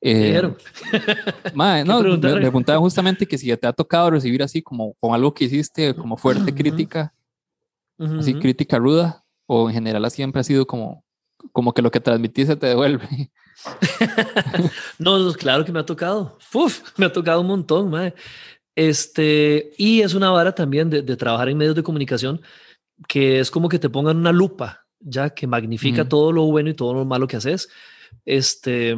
[0.00, 0.40] Eh,
[1.84, 5.44] no, me, preguntaba justamente que si te ha tocado recibir así como con algo que
[5.44, 7.12] hiciste, como fuerte crítica,
[7.98, 11.04] así crítica ruda, o en general siempre ha sido como,
[11.52, 13.30] como que lo que transmitiste te devuelve.
[14.98, 16.38] no, claro que me ha tocado.
[16.52, 18.14] Uf, me ha tocado un montón, madre.
[18.76, 22.40] Este, y es una vara también de, trabajar en medios de comunicación
[23.08, 26.74] que es como que te pongan una lupa, ya que magnifica todo lo bueno y
[26.74, 27.68] todo lo malo que haces.
[28.24, 28.96] Este,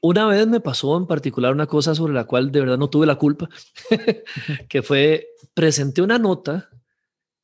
[0.00, 3.06] una vez me pasó en particular una cosa sobre la cual de verdad no tuve
[3.06, 3.48] la culpa,
[4.68, 6.70] que fue presenté una nota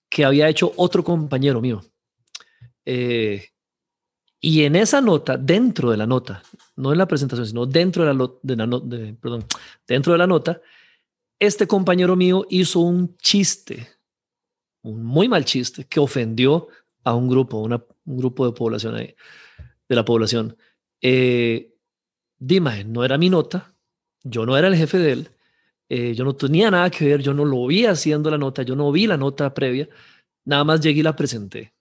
[0.09, 1.83] que había hecho otro compañero mío.
[2.85, 3.49] Eh,
[4.41, 6.43] y en esa nota, dentro de la nota,
[6.77, 9.45] no en la presentación, sino dentro de la, de la, perdón,
[9.89, 10.61] dentro de la nota,
[11.39, 13.89] este compañero mío hizo un chiste,
[14.83, 16.69] un muy mal chiste, que ofendió
[17.03, 19.15] a un grupo, una, un grupo de población ahí,
[19.89, 20.57] de la población.
[21.01, 21.74] Eh,
[22.39, 23.75] Dime, no era mi nota,
[24.23, 25.31] yo no era el jefe de él,
[25.89, 28.75] eh, yo no tenía nada que ver, yo no lo vi haciendo la nota, yo
[28.75, 29.89] no vi la nota previa,
[30.45, 31.73] nada más llegué y la presenté.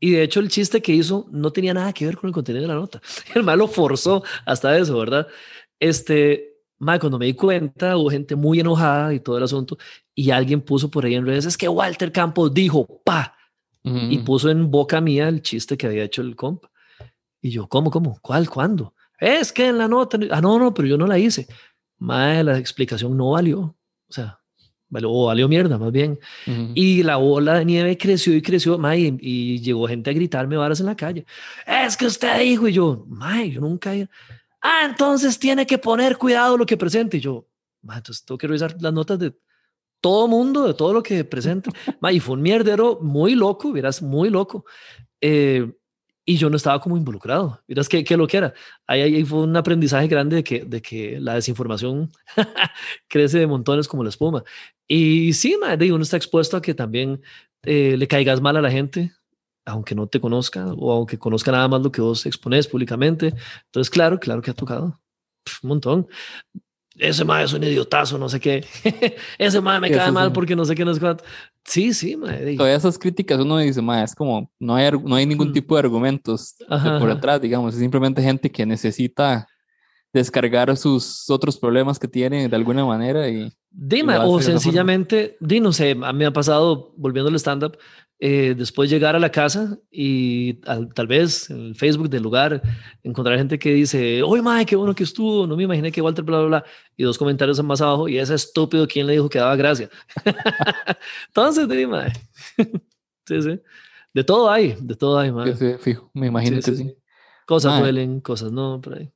[0.00, 2.62] Y de hecho el chiste que hizo no tenía nada que ver con el contenido
[2.62, 3.00] de la nota.
[3.34, 5.26] El malo forzó hasta eso, ¿verdad?
[5.80, 9.78] Este, mal, cuando me di cuenta, hubo gente muy enojada y todo el asunto,
[10.14, 13.36] y alguien puso por ahí en redes, es que Walter Campos dijo, pa,
[13.82, 16.70] y puso en boca mía el chiste que había hecho el compa.
[17.42, 18.18] Y yo, ¿cómo, cómo?
[18.22, 18.48] ¿Cuál?
[18.48, 18.93] ¿Cuándo?
[19.18, 21.46] Es que en la nota, ah, no, no, pero yo no la hice.
[21.98, 23.60] Madre, la explicación no valió.
[24.08, 24.40] O sea,
[25.02, 26.18] o valió mierda más bien.
[26.74, 30.80] Y la bola de nieve creció y creció, mae, y, llegó gente a gritarme varas
[30.80, 31.26] en la calle.
[31.66, 33.92] Es que usted dijo, y yo, mae, yo nunca...
[34.60, 37.16] Ah, entonces tiene que poner cuidado lo que presente.
[37.16, 37.46] Y yo,
[37.82, 39.34] mae, entonces tengo que revisar las notas de
[40.00, 41.70] todo mundo, de todo lo que presente.
[42.00, 44.64] mae, y fue un mierdero muy loco, verás, muy loco.
[45.20, 45.72] Eh,
[46.24, 47.60] y yo no estaba como involucrado.
[47.66, 48.54] Miras que, que lo que era.
[48.86, 52.10] Ahí, ahí, fue un aprendizaje grande de que, de que la desinformación
[53.08, 54.42] crece de montones como la espuma.
[54.88, 57.22] Y sí, madre, uno está expuesto a que también
[57.62, 59.12] eh, le caigas mal a la gente,
[59.64, 63.34] aunque no te conozca o aunque conozca nada más lo que vos expones públicamente.
[63.66, 65.00] Entonces, claro, claro que ha tocado
[65.62, 66.08] un montón.
[66.96, 68.64] Ese mae es un idiotazo, no sé qué.
[69.38, 71.24] Ese mae me cae mal porque no sé qué no es cuánto.
[71.64, 72.56] Sí, sí, mae.
[72.56, 75.52] Todas esas críticas uno dice, mae, es como, no hay, no hay ningún mm.
[75.52, 79.48] tipo de argumentos por detrás, digamos, es simplemente gente que necesita
[80.12, 83.52] descargar sus otros problemas que tiene de alguna manera y...
[83.76, 87.76] Dime, o sencillamente, di, no sé, a mí me ha pasado, volviendo al stand-up,
[88.26, 92.62] eh, después llegar a la casa y tal vez en el Facebook del lugar
[93.02, 96.24] encontrar gente que dice, oye, madre, qué bueno que estuvo, no me imaginé que Walter,
[96.24, 96.64] bla, bla, bla,
[96.96, 99.90] y dos comentarios más abajo, y ese estúpido, ¿quién le dijo que daba gracia?
[101.26, 102.14] Entonces, madre.
[103.26, 103.60] sí, sí.
[104.14, 105.30] De todo hay, de todo hay.
[105.54, 106.96] Sí, fijo, me imagino que sí.
[107.44, 109.12] Cosas duelen, cosas no, por ahí.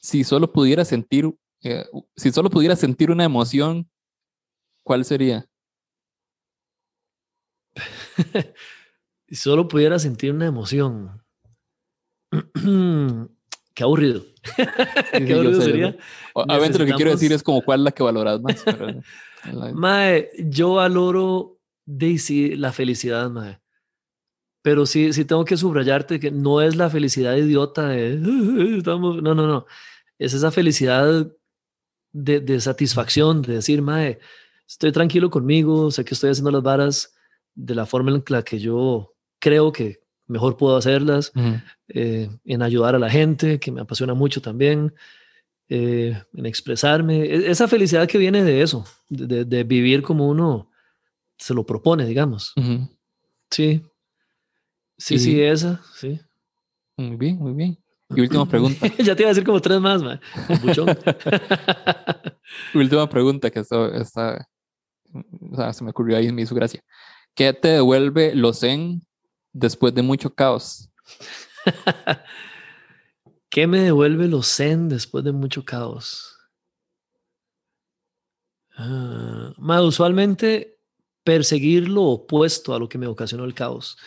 [0.00, 1.30] Si solo pudiera sentir,
[1.62, 1.84] eh,
[2.16, 3.86] si solo pudiera sentir una emoción,
[4.82, 5.46] ¿cuál sería?
[9.28, 11.22] si solo pudiera sentir una emoción.
[13.74, 14.24] Qué aburrido.
[15.12, 15.96] Qué aburrido sería.
[16.32, 18.64] Obviamente lo que quiero decir es como cuál es la que valoras más.
[19.74, 23.60] mae, yo valoro Daisy la felicidad, mae.
[24.62, 28.14] Pero sí, sí tengo que subrayarte que no es la felicidad idiota de
[28.78, 29.66] estamos, no, no, no.
[30.18, 31.30] Es esa felicidad
[32.12, 34.18] de, de satisfacción, de decir, mae,
[34.66, 37.15] estoy tranquilo conmigo, sé que estoy haciendo las varas
[37.56, 41.32] de la forma en la que yo creo que mejor puedo hacerlas,
[41.88, 44.94] eh, en ayudar a la gente, que me apasiona mucho también,
[45.68, 47.22] eh, en expresarme.
[47.22, 50.70] E-, esa felicidad que viene de eso, de, vivir como uno
[51.38, 52.52] se lo propone, digamos.
[53.50, 53.82] Sí.
[54.98, 56.18] Sí, sí, esa, sí.
[56.96, 57.78] Muy bien, muy bien.
[58.10, 58.86] Y última pregunta.
[58.98, 60.20] ya te iba a decir como tres más, man.
[62.74, 64.46] última pregunta que está, o sea,
[65.72, 66.82] se me ocurrió ahí y me hizo gracia.
[67.36, 69.06] ¿Qué te devuelve lo zen
[69.52, 70.88] después de mucho caos?
[73.50, 76.34] ¿Qué me devuelve lo zen después de mucho caos?
[78.78, 79.52] Uh,
[79.82, 80.78] usualmente
[81.24, 83.98] perseguir lo opuesto a lo que me ocasionó el caos.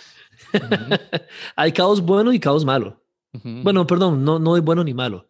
[1.55, 2.99] hay caos bueno y caos malo.
[3.43, 5.27] Bueno, perdón, no, no hay bueno ni malo.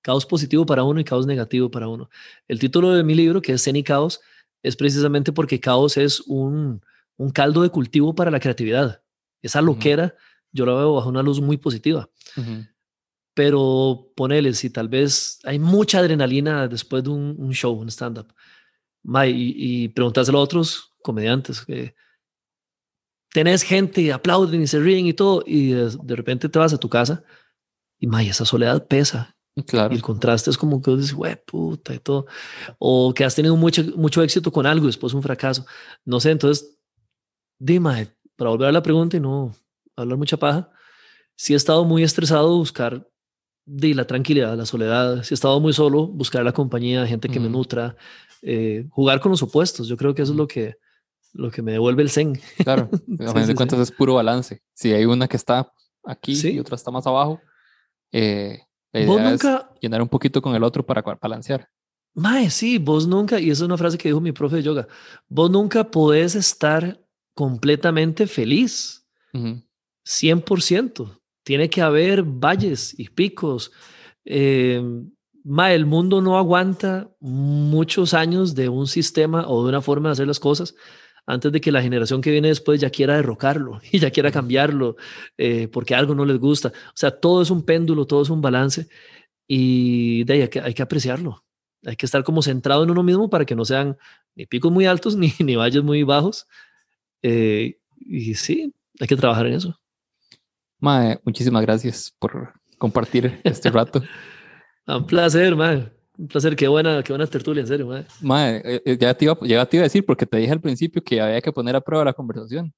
[0.00, 2.08] Caos positivo para uno y caos negativo para uno.
[2.48, 4.22] El título de mi libro, que es Zen y Caos,
[4.62, 6.80] es precisamente porque caos es un,
[7.16, 9.02] un caldo de cultivo para la creatividad.
[9.42, 10.14] Esa loquera,
[10.52, 12.10] yo la veo bajo una luz muy positiva.
[13.34, 18.32] Pero ponele, si tal vez hay mucha adrenalina después de un, show, un stand-up,
[19.04, 21.94] y, y preguntárselo a otros comediantes, que
[23.36, 26.78] tenés gente y aplauden y se ríen y todo, y de, repente te vas a
[26.78, 27.22] tu casa
[27.98, 29.36] y may, esa soledad pesa.
[29.66, 29.92] Claro.
[29.92, 32.26] Y el contraste es como que dices, güey, puta y todo.
[32.78, 35.66] O que has tenido mucho, mucho éxito con algo y después un fracaso.
[36.04, 36.75] No sé, entonces
[37.58, 39.52] Dime, para volver a la pregunta y no
[39.96, 40.70] hablar mucha paja,
[41.34, 43.06] si he estado muy estresado, buscar
[43.66, 45.22] de la tranquilidad, la soledad.
[45.22, 47.96] Si he estado muy solo, buscar la compañía, gente que me nutra,
[48.42, 49.88] eh, jugar con los opuestos.
[49.88, 50.76] Yo creo que eso es lo que,
[51.32, 52.40] lo que me devuelve el zen.
[52.62, 52.88] Claro,
[53.26, 54.62] a fin de cuentas es puro balance.
[54.72, 55.70] Si hay una que está
[56.04, 57.40] aquí y otra está más abajo,
[58.12, 58.60] eh,
[58.92, 59.42] la idea es
[59.80, 61.68] llenar un poquito con el otro para balancear.
[62.14, 64.88] Mae, sí, vos nunca, y esa es una frase que dijo mi profe de yoga,
[65.28, 66.98] vos nunca podés estar
[67.36, 69.06] completamente feliz.
[70.04, 71.20] 100%.
[71.44, 73.70] Tiene que haber valles y picos.
[74.24, 74.82] Eh,
[75.44, 80.26] el mundo no aguanta muchos años de un sistema o de una forma de hacer
[80.26, 80.74] las cosas
[81.26, 84.96] antes de que la generación que viene después ya quiera derrocarlo y ya quiera cambiarlo
[85.36, 86.68] eh, porque algo no les gusta.
[86.68, 88.88] O sea, todo es un péndulo, todo es un balance
[89.46, 91.44] y de ahí hay que, hay que apreciarlo.
[91.84, 93.98] Hay que estar como centrado en uno mismo para que no sean
[94.34, 96.46] ni picos muy altos ni, ni valles muy bajos,
[97.28, 99.76] eh, y sí, hay que trabajar en eso.
[100.78, 104.00] Mae, muchísimas gracias por compartir este rato.
[104.86, 105.90] Un placer, mae.
[106.16, 108.06] Un placer, qué buena, qué buena tertulia, en serio, mae.
[108.20, 110.60] Mae, eh, eh, ya te, iba, ya te iba a decir, porque te dije al
[110.60, 112.72] principio que había que poner a prueba la conversación.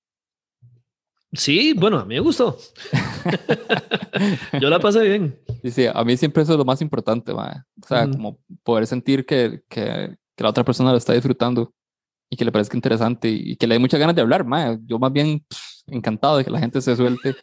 [1.35, 2.57] Sí, bueno, a mí me gustó.
[4.63, 5.39] Yo la pasé bien.
[5.63, 7.57] Sí, sí, a mí siempre eso es lo más importante, mae.
[7.83, 11.75] O sea, como poder sentir que, que, que, la otra persona lo está disfrutando
[12.31, 14.45] y que le parezca interesante y, que le dé muchas ganas de hablar.
[14.45, 14.79] Mae.
[14.87, 15.45] Yo más bien
[15.87, 17.35] encantado de que la gente se suelte,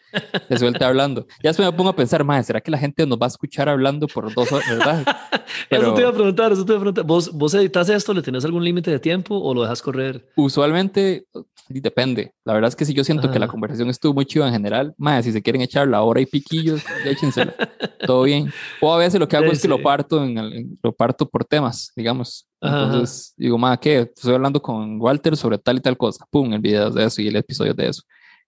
[0.47, 1.25] se suelte hablando.
[1.43, 3.69] Ya después me pongo a pensar, mae, ¿será que la gente nos va a escuchar
[3.69, 5.05] hablando por dos horas, verdad?
[5.69, 7.05] eso te iba a preguntar, eso te iba a preguntar.
[7.05, 8.13] ¿Vos, ¿Vos editas esto?
[8.13, 10.25] ¿Le tenés algún límite de tiempo o lo dejas correr?
[10.35, 11.25] Usualmente
[11.67, 12.33] depende.
[12.43, 14.93] La verdad es que si yo siento que la conversación estuvo muy chiva en general,
[14.97, 17.55] más si se quieren echar la hora y piquillos, échensela.
[18.05, 18.51] Todo bien.
[18.81, 21.91] O a veces lo que hago es que lo parto en lo parto por temas,
[21.95, 22.47] digamos.
[22.61, 24.11] Entonces digo, más ¿qué?
[24.15, 26.25] Estoy hablando con Walter sobre tal y tal cosa.
[26.29, 28.01] Pum, el video de eso y el episodio de eso.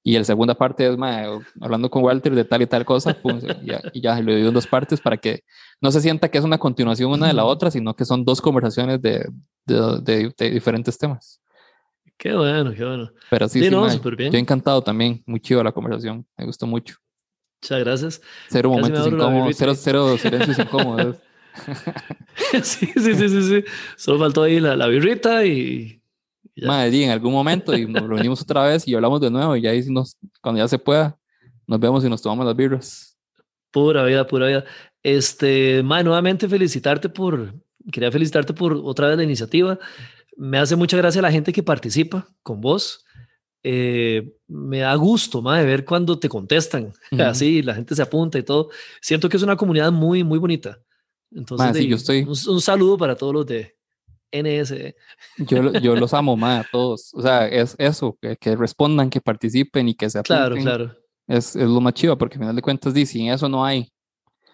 [0.03, 0.97] Y la segunda parte es
[1.59, 3.41] hablando con Walter de tal y tal cosa, pum,
[3.91, 5.43] y ya, lo divido en dos partes para que
[5.81, 8.39] no se sienta que es una continuación una de la otra, sino que son dos
[8.39, 9.29] conversaciones de,
[9.65, 11.41] de, de, diferentes temas.
[12.17, 13.11] Qué bueno, qué bueno.
[13.29, 13.85] Pero sí, sí, no,
[14.15, 14.31] bien.
[14.31, 16.95] yo encantado también, muy chido la conversación, me gustó mucho.
[17.61, 18.21] Muchas gracias.
[18.49, 21.17] Cero momentos incómodos, cero, cero silencios incómodos.
[22.63, 23.63] sí, sí, sí, sí, sí.
[23.95, 25.97] Solo faltó ahí la, la birrita y,
[26.65, 29.71] Madre, en algún momento y nos reunimos otra vez y hablamos de nuevo y ya
[29.71, 31.17] ahí nos, cuando ya se pueda,
[31.67, 33.17] nos vemos y nos tomamos las birras.
[33.71, 34.65] Pura vida, pura vida.
[35.03, 37.53] Este, madre, nuevamente felicitarte por,
[37.91, 39.77] quería felicitarte por otra vez la iniciativa.
[40.35, 43.05] Me hace mucha gracia la gente que participa con vos.
[43.61, 46.91] Eh, me da gusto, madre, ver cuando te contestan.
[47.19, 48.69] Así, la gente se apunta y todo.
[49.01, 50.79] Siento que es una comunidad muy, muy bonita.
[51.31, 52.23] Entonces, yo estoy...
[52.23, 53.77] un, saludo para todos los de,
[54.31, 54.95] NS.
[55.37, 57.13] Yo, yo los amo más a todos.
[57.13, 60.37] O sea, es eso, que, que respondan, que participen y que se apunten.
[60.37, 60.95] Claro, claro.
[61.27, 63.91] Es, es lo más chido, porque al final de cuentas, sin eso no hay,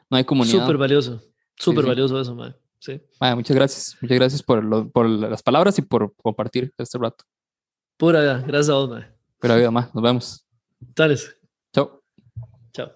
[0.10, 0.62] no hay comunidad.
[0.62, 1.22] Súper valioso,
[1.56, 2.56] súper valioso eso, man.
[2.80, 3.00] Sí.
[3.36, 3.98] muchas gracias.
[4.02, 7.24] Muchas gracias por, lo, por las palabras y por compartir este rato.
[7.98, 8.44] Pura vida.
[8.46, 9.16] Gracias a vos, man.
[9.40, 9.94] Pura vida, más.
[9.94, 10.46] Nos vemos.
[10.94, 11.38] Tales.
[11.74, 12.04] Chao.
[12.74, 12.92] Chao.